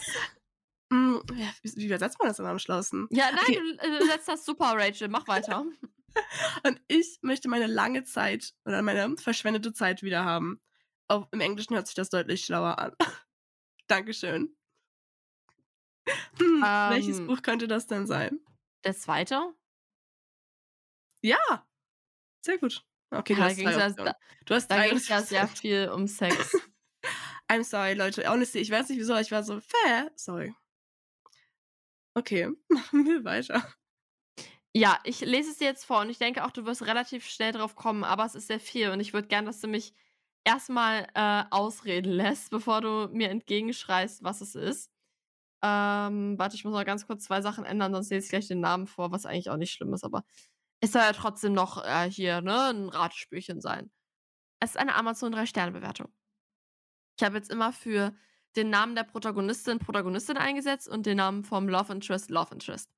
[0.91, 3.09] Mm, ja, wie, übersetzt man das denn am schlausten?
[3.11, 3.59] Ja, nein, okay.
[3.59, 5.09] du, äh, du setzt das super, Rachel.
[5.09, 5.65] Mach weiter.
[6.65, 10.61] Und ich möchte meine lange Zeit oder meine verschwendete Zeit wieder haben.
[11.09, 12.93] Auch Im Englischen hört sich das deutlich schlauer an.
[13.87, 14.57] Dankeschön.
[16.39, 17.27] Hm, um, welches ähm.
[17.27, 18.41] Buch könnte das denn sein?
[18.85, 19.55] Der zweite?
[21.23, 21.67] Ja.
[22.43, 22.85] Sehr gut.
[23.11, 24.15] Okay, du ja, hast, drei ja,
[24.45, 26.57] du hast Da ging es ja sehr viel um Sex.
[27.49, 28.29] I'm sorry, Leute.
[28.29, 30.11] Honestly, ich weiß nicht wieso, ich war so fair.
[30.17, 30.55] Sorry.
[32.17, 33.63] Okay, machen wir weiter.
[34.75, 37.53] Ja, ich lese es dir jetzt vor und ich denke auch, du wirst relativ schnell
[37.53, 39.95] drauf kommen, aber es ist sehr viel und ich würde gern, dass du mich
[40.45, 44.91] erstmal äh, ausreden lässt, bevor du mir entgegenschreist, was es ist.
[45.63, 48.61] Ähm, warte, ich muss noch ganz kurz zwei Sachen ändern, sonst lese ich gleich den
[48.61, 50.25] Namen vor, was eigentlich auch nicht schlimm ist, aber
[50.81, 53.91] es soll ja trotzdem noch äh, hier ne, ein Ratespürchen sein.
[54.61, 56.09] Es ist eine Amazon 3-Sterne-Bewertung.
[57.19, 58.15] Ich habe jetzt immer für
[58.57, 62.91] den Namen der Protagonistin Protagonistin eingesetzt und den Namen vom Love Interest Love Interest.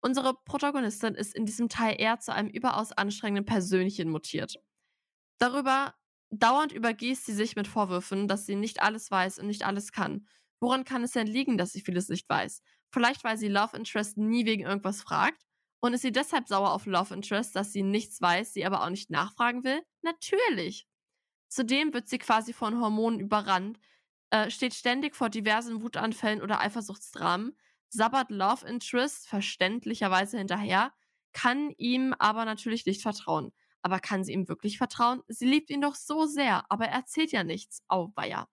[0.00, 4.56] Unsere Protagonistin ist in diesem Teil eher zu einem überaus anstrengenden Persönchen mutiert.
[5.38, 5.94] Darüber
[6.30, 10.26] dauernd übergießt sie sich mit Vorwürfen, dass sie nicht alles weiß und nicht alles kann.
[10.60, 12.62] Woran kann es denn liegen, dass sie vieles nicht weiß?
[12.92, 15.42] Vielleicht, weil sie Love Interest nie wegen irgendwas fragt?
[15.80, 18.90] Und ist sie deshalb sauer auf Love Interest, dass sie nichts weiß, sie aber auch
[18.90, 19.82] nicht nachfragen will?
[20.02, 20.86] Natürlich.
[21.48, 23.78] Zudem wird sie quasi von Hormonen überrannt,
[24.30, 27.56] äh, steht ständig vor diversen Wutanfällen oder Eifersuchtsdramen,
[27.88, 30.92] sabbert Love Interest verständlicherweise hinterher,
[31.32, 33.52] kann ihm aber natürlich nicht vertrauen.
[33.82, 35.22] Aber kann sie ihm wirklich vertrauen?
[35.28, 37.82] Sie liebt ihn doch so sehr, aber er erzählt ja nichts.
[37.88, 38.48] Auweia.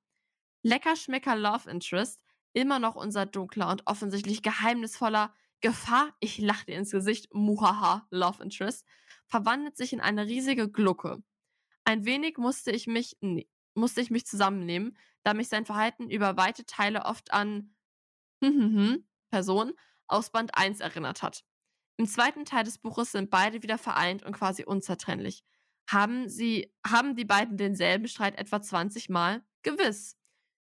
[0.61, 2.21] Lecker Schmecker Love Interest,
[2.53, 8.43] immer noch unser dunkler und offensichtlich geheimnisvoller Gefahr, ich lache dir ins Gesicht, muhaha, Love
[8.43, 8.85] Interest,
[9.27, 11.23] verwandelt sich in eine riesige Glucke.
[11.85, 16.37] Ein wenig musste ich mich, nee, musste ich mich zusammennehmen, da mich sein Verhalten über
[16.37, 17.75] weite Teile oft an
[19.31, 19.73] Person
[20.07, 21.43] aus Band 1 erinnert hat.
[21.97, 25.43] Im zweiten Teil des Buches sind beide wieder vereint und quasi unzertrennlich.
[25.89, 29.43] Haben sie, haben die beiden denselben Streit etwa 20 Mal?
[29.61, 30.17] Gewiss.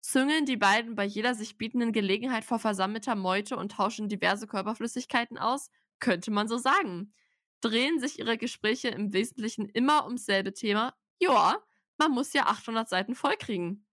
[0.01, 5.37] Züngeln die beiden bei jeder sich bietenden Gelegenheit vor versammelter Meute und tauschen diverse Körperflüssigkeiten
[5.37, 5.69] aus?
[5.99, 7.13] Könnte man so sagen.
[7.61, 10.95] Drehen sich ihre Gespräche im Wesentlichen immer ums selbe Thema?
[11.19, 11.63] Joa,
[11.97, 13.85] man muss ja 800 Seiten vollkriegen.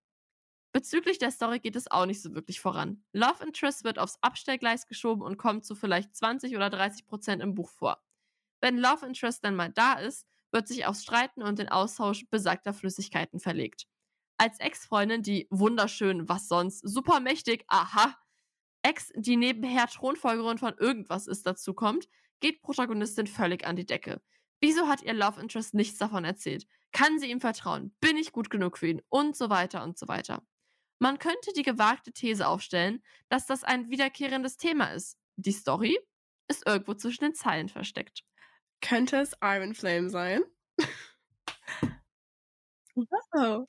[0.79, 3.03] Bezüglich der Story geht es auch nicht so wirklich voran.
[3.13, 7.57] Love Interest wird aufs Abstellgleis geschoben und kommt zu vielleicht 20 oder 30 Prozent im
[7.57, 8.01] Buch vor.
[8.61, 12.73] Wenn Love Interest dann mal da ist, wird sich aufs Streiten und den Austausch besagter
[12.73, 13.89] Flüssigkeiten verlegt.
[14.37, 18.17] Als Ex-Freundin, die wunderschön, was sonst, supermächtig, aha,
[18.83, 24.23] Ex, die nebenher Thronfolgerin von irgendwas ist, dazu kommt, geht Protagonistin völlig an die Decke.
[24.61, 26.69] Wieso hat ihr Love Interest nichts davon erzählt?
[26.93, 27.97] Kann sie ihm vertrauen?
[27.99, 29.03] Bin ich gut genug für ihn?
[29.09, 30.47] Und so weiter und so weiter.
[30.99, 35.16] Man könnte die gewagte These aufstellen, dass das ein wiederkehrendes Thema ist.
[35.37, 35.99] Die Story
[36.49, 38.25] ist irgendwo zwischen den Zeilen versteckt.
[38.81, 40.43] Könnte es Iron Flame sein?
[42.95, 43.66] wow.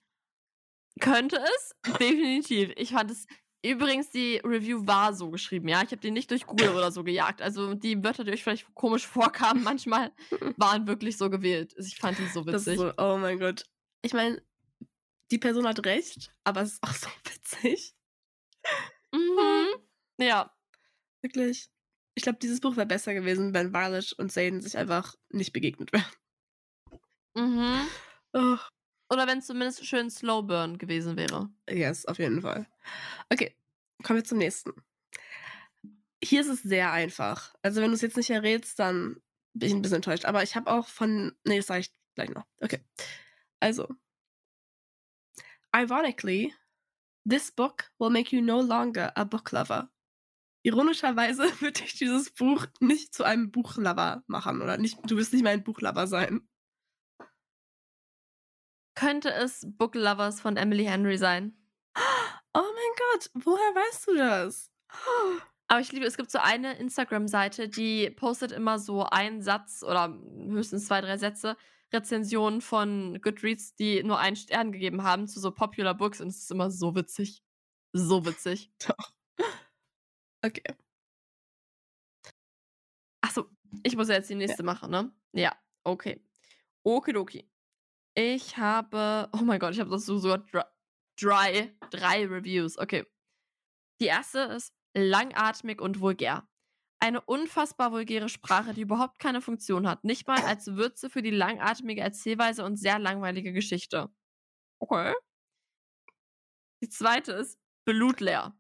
[1.00, 1.76] Könnte es?
[2.00, 2.72] Definitiv.
[2.76, 3.26] Ich fand es.
[3.64, 5.82] Übrigens, die Review war so geschrieben, ja.
[5.84, 7.42] Ich habe die nicht durch Google oder so gejagt.
[7.42, 10.12] Also die Wörter, die euch vielleicht komisch vorkamen, manchmal
[10.58, 11.74] waren wirklich so gewählt.
[11.78, 12.78] Ich fand die so witzig.
[12.78, 13.66] so, oh mein Gott.
[14.02, 14.42] Ich meine,
[15.32, 17.96] die Person hat recht, aber es ist auch so witzig.
[19.14, 19.68] Mhm.
[20.22, 20.54] Ja.
[21.22, 21.70] Wirklich.
[22.14, 25.94] Ich glaube, dieses Buch wäre besser gewesen, wenn Violet und Zayden sich einfach nicht begegnet
[25.94, 26.04] wären.
[27.36, 27.88] Mhm.
[28.34, 28.58] Oh,
[29.10, 31.50] Oder wenn es zumindest schön Slow Burn gewesen wäre.
[31.70, 32.68] yes, auf jeden Fall.
[33.30, 33.56] Okay,
[34.04, 34.74] kommen wir zum nächsten.
[36.22, 37.56] Hier ist es sehr einfach.
[37.62, 39.22] Also, wenn du es jetzt nicht errätst, dann
[39.54, 40.26] bin ich ein bisschen enttäuscht.
[40.26, 41.34] Aber ich habe auch von.
[41.46, 42.46] Nee, das sage ich gleich noch.
[42.60, 42.82] Okay.
[43.62, 43.88] Also.
[45.76, 46.54] Ironically,
[47.26, 49.90] this book will make you no longer a book lover.
[50.64, 54.62] Ironischerweise wird dich dieses Buch nicht zu einem Buchlover machen.
[54.62, 56.48] Oder nicht, du wirst nicht mehr ein Buchlover sein.
[58.96, 61.56] Könnte es Book Lovers von Emily Henry sein?
[62.54, 64.72] Oh mein Gott, woher weißt du das?
[65.68, 70.18] Aber ich liebe, es gibt so eine Instagram-Seite, die postet immer so einen Satz oder
[70.50, 71.56] höchstens zwei, drei Sätze
[71.94, 76.38] Rezensionen von Goodreads, die nur einen Stern gegeben haben zu so Popular Books und es
[76.40, 77.44] ist immer so witzig.
[77.94, 78.72] So witzig.
[78.88, 79.14] Doch.
[80.46, 80.76] Okay.
[83.22, 83.46] Achso,
[83.84, 85.12] ich muss ja jetzt die nächste machen, ne?
[85.34, 86.24] Ja, okay.
[86.84, 87.50] Okidoki.
[88.16, 90.46] Ich habe, oh mein Gott, ich habe das so sogar
[91.20, 92.78] dry, drei Reviews.
[92.78, 93.06] Okay.
[94.02, 96.49] Die erste ist langatmig und vulgär.
[97.02, 100.04] Eine unfassbar vulgäre Sprache, die überhaupt keine Funktion hat.
[100.04, 104.10] Nicht mal als Würze für die langatmige Erzählweise und sehr langweilige Geschichte.
[104.82, 105.14] Okay.
[106.84, 108.58] Die zweite ist blutleer.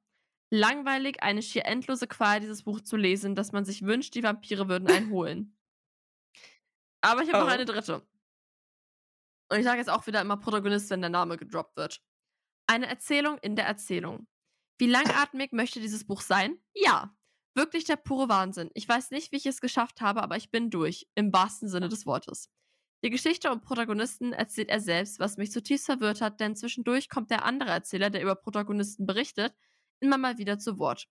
[0.51, 4.67] Langweilig, eine schier endlose Qual, dieses Buch zu lesen, dass man sich wünscht, die Vampire
[4.67, 5.57] würden einen holen.
[7.01, 7.45] Aber ich habe Oh.
[7.45, 8.07] noch eine dritte.
[9.51, 12.01] Und ich sage jetzt auch wieder immer Protagonist, wenn der Name gedroppt wird.
[12.67, 14.27] Eine Erzählung in der Erzählung.
[14.79, 16.61] Wie langatmig möchte dieses Buch sein?
[16.75, 17.15] Ja.
[17.55, 18.69] Wirklich der pure Wahnsinn.
[18.73, 21.07] Ich weiß nicht, wie ich es geschafft habe, aber ich bin durch.
[21.15, 22.49] Im wahrsten Sinne des Wortes.
[23.03, 27.31] Die Geschichte und Protagonisten erzählt er selbst, was mich zutiefst verwirrt hat, denn zwischendurch kommt
[27.31, 29.53] der andere Erzähler, der über Protagonisten berichtet,
[30.01, 31.07] immer mal wieder zu Wort.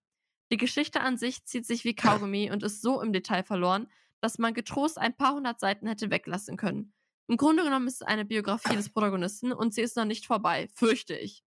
[0.52, 3.88] Die Geschichte an sich zieht sich wie Kaugummi und ist so im Detail verloren,
[4.20, 6.92] dass man getrost ein paar hundert Seiten hätte weglassen können.
[7.26, 10.68] Im Grunde genommen ist es eine Biografie des Protagonisten und sie ist noch nicht vorbei,
[10.74, 11.42] fürchte ich.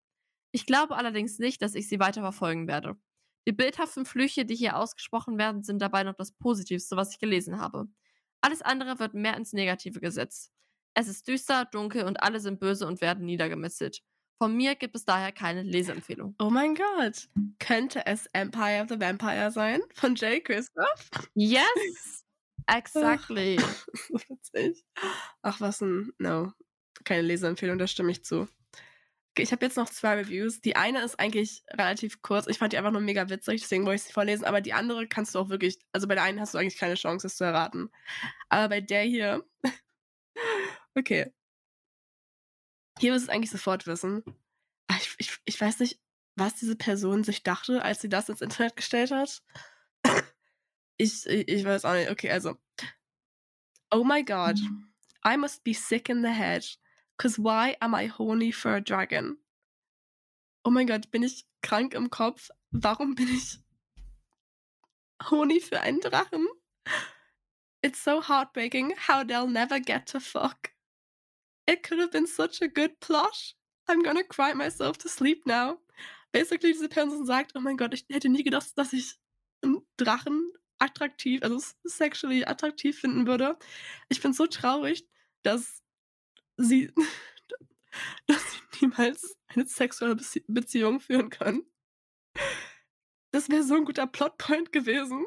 [0.52, 2.98] Ich glaube allerdings nicht, dass ich sie weiter verfolgen werde.
[3.48, 7.60] Die bildhaften Flüche, die hier ausgesprochen werden, sind dabei noch das Positivste, was ich gelesen
[7.60, 7.88] habe.
[8.42, 10.52] Alles andere wird mehr ins Negative gesetzt.
[10.94, 14.02] Es ist düster, dunkel und alle sind böse und werden niedergemetzelt.
[14.42, 16.36] Von mir gibt es daher keine Leseempfehlung.
[16.40, 17.30] Oh mein Gott.
[17.60, 19.82] Könnte es Empire of the Vampire sein?
[19.94, 21.10] Von Jay Christoph?
[21.36, 22.26] Yes!
[22.68, 23.60] Exactly.
[23.60, 24.84] so witzig.
[25.42, 26.12] Ach, was ein.
[26.18, 26.52] No.
[27.04, 28.48] Keine Leseempfehlung, da stimme ich zu.
[29.38, 30.60] Ich habe jetzt noch zwei Reviews.
[30.60, 32.48] Die eine ist eigentlich relativ kurz.
[32.48, 34.44] Ich fand die einfach nur mega witzig, deswegen wollte ich sie vorlesen.
[34.46, 35.80] Aber die andere kannst du auch wirklich.
[35.94, 37.90] Also bei der einen hast du eigentlich keine Chance, es zu erraten.
[38.50, 39.46] Aber bei der hier.
[40.96, 41.32] okay.
[43.00, 44.24] Hier wirst du es eigentlich sofort wissen.
[44.88, 46.00] Ah, Ich, ich, ich weiß nicht,
[46.36, 49.42] was diese Person sich dachte, als sie das ins Internet gestellt hat.
[50.98, 52.12] Ich, ich, ich weiß auch nicht.
[52.12, 52.58] Okay, also.
[53.90, 54.60] Oh my god.
[55.26, 56.78] I must be sick in the head.
[57.22, 59.38] Cause why am I horny for a dragon?
[60.66, 62.50] Oh mein Gott, bin ich krank im Kopf?
[62.72, 63.60] Warum bin ich
[65.30, 66.48] horny für einen Drachen?
[67.84, 70.72] It's so heartbreaking how they'll never get to fuck.
[71.68, 73.54] It could have been such a good plot.
[73.88, 75.78] I'm gonna cry myself to sleep now.
[76.32, 79.20] Basically, diese Person sagt, oh mein Gott, ich hätte nie gedacht, dass ich
[79.64, 83.60] einen Drachen attraktiv, also sexually attraktiv finden würde.
[84.10, 85.08] Ich bin so traurig,
[85.44, 85.84] dass
[86.64, 86.94] sie,
[88.28, 91.66] dass sie niemals eine sexuelle Bezie Beziehung führen können.
[93.32, 95.26] Das wäre so ein guter Plotpoint gewesen.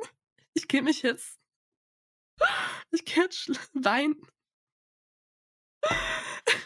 [0.55, 1.39] Ich gehe mich jetzt.
[2.91, 4.17] Ich gehe jetzt weinen.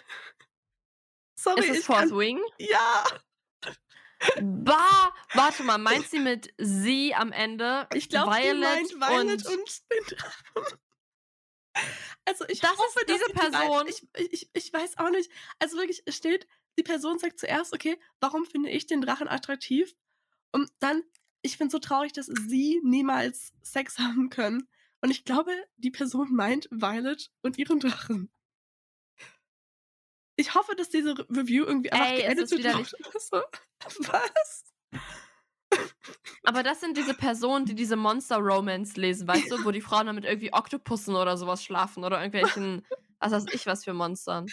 [1.39, 2.41] Sorry, ist es ich kann, Wing?
[2.59, 3.05] Ja,
[4.41, 7.87] Bah, warte mal, meint sie mit sie am Ende?
[7.95, 10.79] ich glaube, Violet meint Violet und, und, den Drachen.
[12.25, 13.89] Also ich Das ist hoffe, dass diese die Person.
[13.89, 15.31] Ich, ich, ich weiß auch nicht.
[15.59, 16.47] Also wirklich, es steht,
[16.79, 19.95] die Person sagt zuerst, okay, warum finde ich den Drachen attraktiv?
[20.53, 21.03] Und dann,
[21.43, 24.69] ich bin so traurig, dass sie niemals Sex haben können.
[25.01, 28.31] Und ich glaube, die Person meint Violet und ihren Drachen.
[30.37, 32.93] Ich hoffe, dass diese Re- Review irgendwie einfach Ey, ist widerlich.
[32.93, 33.43] wird oder so.
[34.11, 34.65] Was?
[36.45, 40.15] Aber das sind diese Personen, die diese Monster-Romance lesen, weißt du, wo die Frauen dann
[40.15, 42.87] mit irgendwie Oktopussen oder sowas schlafen oder irgendwelchen,
[43.21, 44.47] was weiß ich, was für Monstern.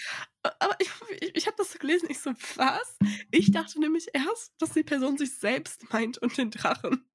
[0.44, 0.90] Aber ich,
[1.22, 2.98] ich, ich habe das so gelesen, ich so, was?
[3.32, 7.06] Ich dachte nämlich erst, dass die Person sich selbst meint und den Drachen.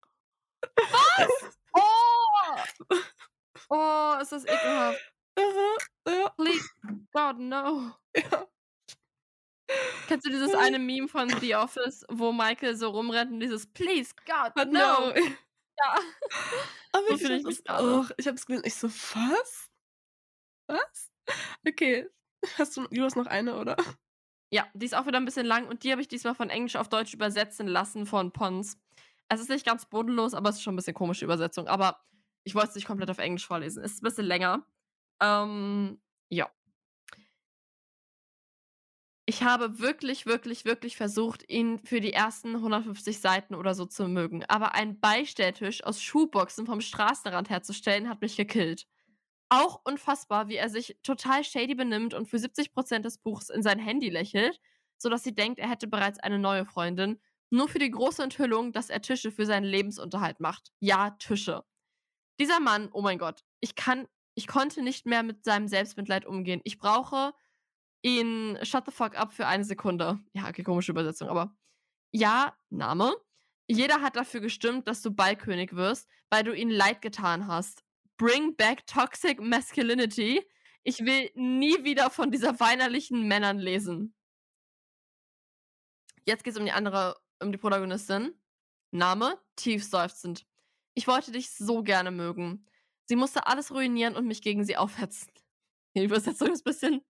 [1.72, 2.96] Oh!
[3.68, 4.98] Oh, ist das ekelhaft.
[5.38, 5.76] Aha,
[6.08, 6.68] ja, Please,
[7.12, 7.92] God, no.
[8.16, 8.49] ja.
[10.08, 14.14] Kennst du dieses eine Meme von The Office, wo Michael so rumrennt und dieses Please,
[14.26, 15.10] God, But no.
[15.10, 15.14] no.
[15.14, 15.98] Ja.
[16.92, 18.10] Aber So ich mich das auch.
[18.16, 19.70] Ich habe es gelesen, ich so, was?
[20.66, 21.10] Was?
[21.66, 22.08] Okay.
[22.58, 23.76] Hast du, du hast noch eine, oder?
[24.50, 26.76] Ja, die ist auch wieder ein bisschen lang und die habe ich diesmal von Englisch
[26.76, 28.78] auf Deutsch übersetzen lassen von Pons.
[29.28, 31.68] Es ist nicht ganz bodenlos, aber es ist schon ein bisschen komische Übersetzung.
[31.68, 32.00] Aber
[32.42, 33.84] ich wollte es nicht komplett auf Englisch vorlesen.
[33.84, 34.66] Es ist ein bisschen länger.
[35.20, 36.50] Ähm, ja.
[39.30, 44.08] Ich habe wirklich, wirklich, wirklich versucht, ihn für die ersten 150 Seiten oder so zu
[44.08, 44.44] mögen.
[44.48, 48.88] Aber ein Beistelltisch aus Schuhboxen vom Straßenrand herzustellen, hat mich gekillt.
[49.48, 53.78] Auch unfassbar, wie er sich total shady benimmt und für 70% des Buchs in sein
[53.78, 54.58] Handy lächelt,
[54.98, 57.20] sodass sie denkt, er hätte bereits eine neue Freundin,
[57.50, 60.72] nur für die große Enthüllung, dass er Tische für seinen Lebensunterhalt macht.
[60.80, 61.62] Ja, Tische.
[62.40, 66.60] Dieser Mann, oh mein Gott, ich kann, ich konnte nicht mehr mit seinem Selbstmitleid umgehen.
[66.64, 67.32] Ich brauche
[68.02, 70.20] ihn shut the fuck up für eine Sekunde.
[70.32, 71.56] Ja, okay, komische Übersetzung, aber
[72.12, 73.14] ja, Name.
[73.68, 77.84] Jeder hat dafür gestimmt, dass du Ballkönig wirst, weil du ihnen leid getan hast.
[78.16, 80.44] Bring back toxic masculinity.
[80.82, 84.14] Ich will nie wieder von dieser weinerlichen Männern lesen.
[86.26, 88.34] Jetzt geht's um die andere, um die Protagonistin.
[88.90, 90.46] Name, tief seufzend.
[90.94, 92.66] Ich wollte dich so gerne mögen.
[93.04, 95.32] Sie musste alles ruinieren und mich gegen sie aufhetzen.
[95.94, 97.09] Die Übersetzung ist ein bisschen.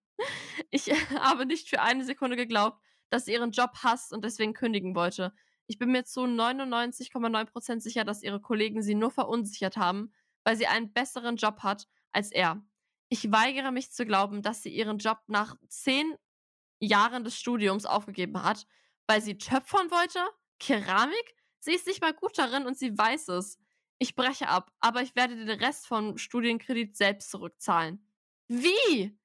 [0.71, 0.87] Ich
[1.21, 5.33] habe nicht für eine Sekunde geglaubt, dass sie ihren Job hasst und deswegen kündigen wollte.
[5.67, 10.13] Ich bin mir zu 99,9% sicher, dass ihre Kollegen sie nur verunsichert haben,
[10.45, 12.63] weil sie einen besseren Job hat als er.
[13.09, 16.15] Ich weigere mich zu glauben, dass sie ihren Job nach zehn
[16.81, 18.67] Jahren des Studiums aufgegeben hat,
[19.07, 20.21] weil sie töpfern wollte?
[20.59, 21.35] Keramik?
[21.59, 23.59] Sie ist nicht mal gut darin und sie weiß es.
[23.99, 28.07] Ich breche ab, aber ich werde den Rest vom Studienkredit selbst zurückzahlen.
[28.49, 29.19] Wie?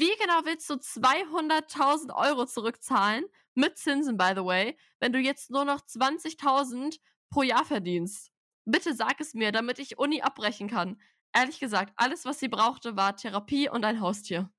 [0.00, 3.22] Wie genau willst du 200.000 Euro zurückzahlen,
[3.54, 6.98] mit Zinsen, by the way, wenn du jetzt nur noch 20.000
[7.28, 8.32] pro Jahr verdienst?
[8.64, 10.98] Bitte sag es mir, damit ich Uni abbrechen kann.
[11.34, 14.50] Ehrlich gesagt, alles, was sie brauchte, war Therapie und ein Haustier.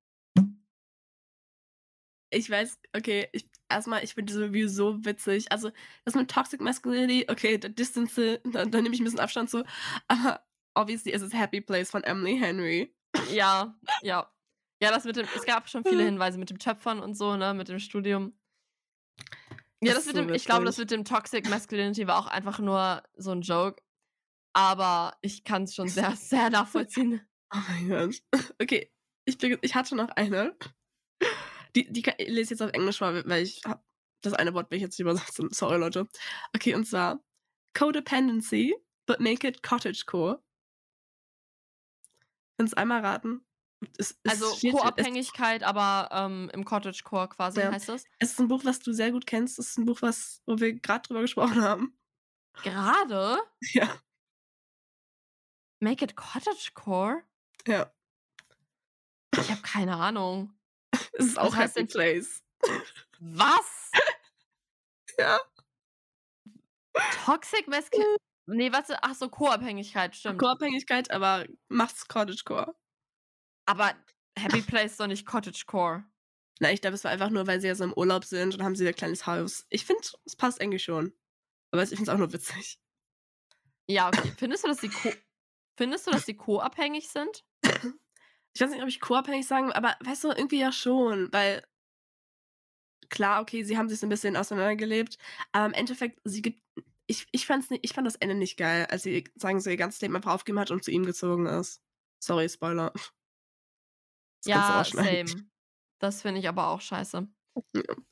[2.30, 5.52] Ich weiß, okay, ich, erstmal, ich finde diese Review so witzig.
[5.52, 5.72] Also,
[6.06, 9.64] das mit Toxic Masculinity, okay, da Distance, da, da nehme ich ein bisschen Abstand zu.
[10.08, 10.46] Aber
[10.76, 12.96] obviously ist es Happy Place von Emily Henry.
[13.32, 14.32] Ja, ja.
[14.82, 17.54] Ja, das mit dem, es gab schon viele Hinweise mit dem Töpfern und so, ne,
[17.54, 18.34] mit dem Studium.
[19.84, 22.60] Ja, Das mit so dem, ich glaube, das mit dem Toxic Masculinity war auch einfach
[22.60, 23.82] nur so ein Joke.
[24.54, 27.22] Aber ich kann es schon sehr, sehr nachvollziehen.
[27.54, 28.16] Oh mein Gott.
[28.60, 28.92] Okay,
[29.26, 30.56] ich, bin, ich hatte noch eine.
[31.76, 33.86] Die, die kann, ich lese jetzt auf Englisch vor, weil ich hab,
[34.22, 35.50] das eine Wort will ich jetzt nicht übersetzen.
[35.52, 36.08] Sorry, Leute.
[36.56, 37.24] Okay, und zwar
[37.78, 38.76] Codependency,
[39.06, 40.44] but make it cottagecore.
[42.58, 43.46] Kannst einmal raten?
[43.98, 47.72] Es, es Also Co-Abhängigkeit, aber ähm, im Cottagecore quasi Ja.
[47.72, 48.04] heißt das.
[48.04, 49.58] Es, es ist ein Buch, was du sehr gut kennst.
[49.60, 51.98] Es ist ein Buch, was, wo wir gerade drüber gesprochen haben.
[52.64, 53.40] Gerade?
[53.74, 54.02] Ja.
[55.80, 57.24] Make it Cottagecore?
[57.68, 57.92] Ja.
[59.36, 60.54] Ich habe keine Ahnung.
[61.14, 62.44] Es ist auch Happy Place.
[63.20, 63.92] Was?
[65.18, 65.40] Ja.
[67.26, 68.18] Toxic Masculinity?
[68.48, 70.40] Nee, warte, ach so, Co-Abhängigkeit, stimmt.
[70.40, 72.76] Co-Abhängigkeit, aber macht's Cottagecore.
[73.66, 73.94] Aber
[74.38, 76.06] Happy Place ist doch nicht Cottagecore.
[76.60, 78.64] Na, ich glaube, es war einfach nur, weil sie ja so im Urlaub sind und
[78.64, 79.66] haben sie ihr kleines Haus.
[79.70, 81.14] Ich finde, es passt eigentlich schon.
[81.72, 82.80] Aber ich finde es auch nur witzig.
[83.88, 84.32] Ja, okay.
[84.38, 85.10] Findest du, dass sie co
[85.78, 87.44] Findest du, dass sie co-abhängig sind?
[88.54, 91.64] Ich weiß nicht, ob ich co-abhängig sagen will, aber weißt du, irgendwie ja schon, weil
[93.10, 95.18] klar, okay, sie haben sich so ein bisschen auseinandergelebt,
[95.52, 96.62] aber im Endeffekt, sie gibt.
[97.08, 99.78] Ich, ich, fand's nicht, ich fand das Ende nicht geil, als sie, sagen sie, ihr
[99.78, 101.82] ganzes Leben einfach aufgegeben hat und zu ihm gezogen ist.
[102.20, 102.94] Sorry, Spoiler.
[104.50, 105.50] Das Ja, same.
[106.00, 107.28] Das finde ich aber auch scheiße.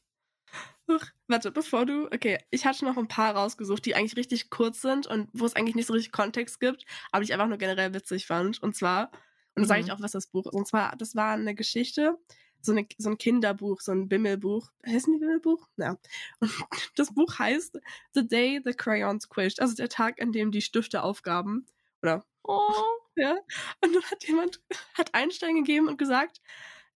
[0.88, 2.08] Uch, warte, bevor du.
[2.08, 5.56] Okay, ich hatte noch ein paar rausgesucht, die eigentlich richtig kurz sind und wo es
[5.56, 8.62] eigentlich nicht so richtig Kontext gibt, aber die ich einfach nur generell witzig fand.
[8.64, 9.12] Und zwar,
[9.56, 9.92] und da sage ich Mhm.
[9.92, 10.54] auch, was das Buch ist.
[10.54, 12.18] Und zwar, das war eine Geschichte,
[12.62, 14.72] so, eine, so ein Kinderbuch, so ein Bimmelbuch.
[14.86, 15.68] Heißt ein Bimmelbuch?
[15.78, 15.98] Ja.
[16.40, 16.52] Und
[16.96, 17.80] das Buch heißt
[18.14, 21.68] The Day the Crayons Squished, also der Tag, an dem die Stifte aufgaben.
[22.02, 22.72] Oder Oh.
[23.16, 23.38] ja.
[23.82, 24.62] Und dann hat jemand,
[24.94, 26.42] hat Einstein gegeben und gesagt,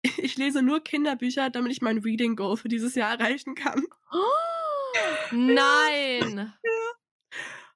[0.18, 3.86] ich lese nur Kinderbücher, damit ich mein Reading Goal für dieses Jahr erreichen kann.
[5.32, 6.54] Nein!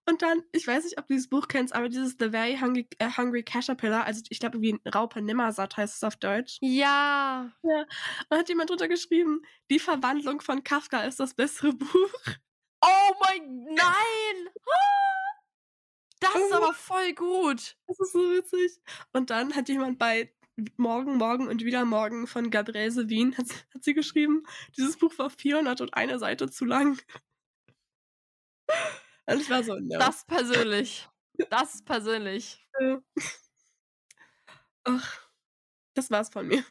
[0.09, 2.87] Und dann, ich weiß nicht, ob du dieses Buch kennst, aber dieses The Very Hungry,
[2.97, 6.57] äh, Hungry Caterpillar, also ich glaube, wie ein Raupe Nimmersatt heißt es auf Deutsch.
[6.61, 7.51] Ja.
[8.29, 12.13] Da hat jemand drunter geschrieben, die Verwandlung von Kafka ist das bessere Buch.
[12.81, 14.49] Oh mein, nein!
[16.19, 17.77] Das ist aber voll gut.
[17.87, 18.79] Das ist so witzig.
[19.13, 20.33] Und dann hat jemand bei
[20.77, 24.43] Morgen, Morgen und wieder Morgen von Gabrielse Wien, hat, hat sie geschrieben,
[24.75, 26.99] dieses Buch war 401 Seite zu lang.
[29.27, 29.99] Und ich war so, no.
[29.99, 31.07] Das persönlich.
[31.49, 32.65] Das persönlich.
[32.79, 33.01] Ja.
[34.85, 35.29] Ach,
[35.93, 36.65] das war's von mir.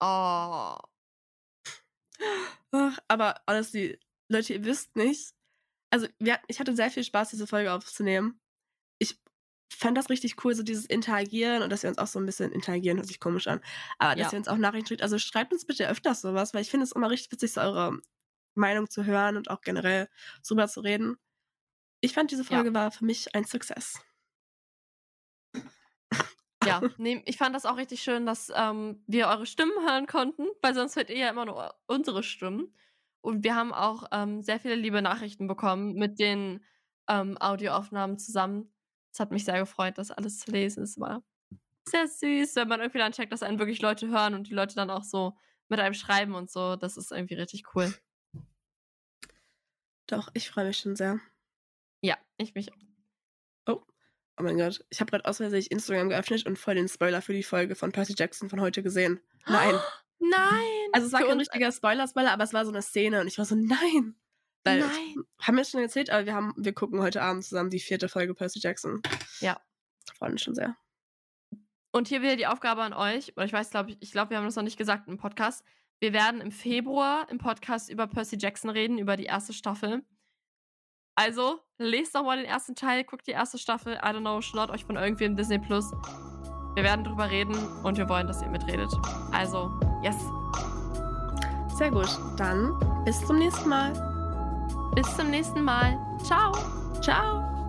[0.00, 0.76] Oh.
[2.72, 5.34] Ach, aber honestly, Leute, ihr wisst nicht.
[5.92, 8.40] Also, wir, ich hatte sehr viel Spaß, diese Folge aufzunehmen.
[9.00, 9.20] Ich
[9.72, 12.52] fand das richtig cool, so dieses Interagieren und dass wir uns auch so ein bisschen
[12.52, 13.60] interagieren, hört sich komisch an.
[13.98, 14.32] Aber dass Ja.
[14.32, 15.02] wir uns auch Nachrichten schreibt.
[15.02, 18.00] Also schreibt uns bitte öfters sowas, weil ich finde es immer richtig witzig, so eure
[18.56, 20.08] Meinung zu hören und auch generell
[20.46, 21.18] drüber zu reden.
[22.02, 22.64] Ich fand, diese Ja.
[22.64, 24.00] Folge war für mich ein Success.
[26.64, 30.46] Ja, nee, ich fand das auch richtig schön, dass ähm, wir eure Stimmen hören konnten,
[30.62, 32.72] weil sonst hört ihr ja immer nur unsere Stimmen.
[33.22, 36.64] Und wir haben auch ähm, sehr viele liebe Nachrichten bekommen mit den
[37.08, 38.72] ähm, Audioaufnahmen zusammen.
[39.12, 40.82] Es hat mich sehr gefreut, das alles zu lesen.
[40.82, 41.22] Es war
[41.88, 44.74] sehr süß, wenn man irgendwie dann checkt, dass einen wirklich Leute hören und die Leute
[44.74, 45.36] dann auch so
[45.68, 46.76] mit einem schreiben und so.
[46.76, 47.94] Das ist irgendwie richtig cool.
[50.08, 51.20] Doch, ich freue mich schon sehr.
[52.00, 52.72] Ja, ich mich
[53.66, 53.86] auch.
[54.38, 57.34] Oh mein Gott, ich habe gerade aus Versehen Instagram geöffnet und voll den Spoiler für
[57.34, 59.20] die Folge von Percy Jackson von heute gesehen.
[59.46, 59.74] Nein.
[60.22, 60.88] Nein!
[60.92, 63.44] Also es war kein richtiger Spoiler-Spoiler, aber es war so eine Szene und ich war
[63.44, 64.14] so, nein.
[64.64, 65.24] Weil, Nein.
[65.40, 68.32] Haben wir schon erzählt, aber wir, haben, wir gucken heute Abend zusammen die vierte Folge
[68.32, 69.02] Percy Jackson.
[69.40, 69.60] Ja.
[70.16, 70.76] Freuen uns schon sehr.
[71.90, 74.38] Und hier wieder die Aufgabe an euch, oder ich weiß, glaube ich, ich glaube, wir
[74.38, 75.64] haben das noch nicht gesagt im Podcast.
[75.98, 80.04] Wir werden im Februar im Podcast über Percy Jackson reden, über die erste Staffel.
[81.16, 84.70] Also, lest doch mal den ersten Teil, guckt die erste Staffel, I don't know, schlaut
[84.70, 85.90] euch von irgendwem Disney Plus.
[86.74, 88.90] Wir werden drüber reden und wir wollen, dass ihr mitredet.
[89.32, 89.70] Also,
[90.02, 90.16] yes.
[91.76, 92.18] Sehr gut.
[92.36, 92.74] Dann
[93.04, 93.92] bis zum nächsten Mal.
[94.94, 95.98] Bis zum nächsten Mal.
[96.22, 96.52] Ciao.
[97.00, 97.61] Ciao.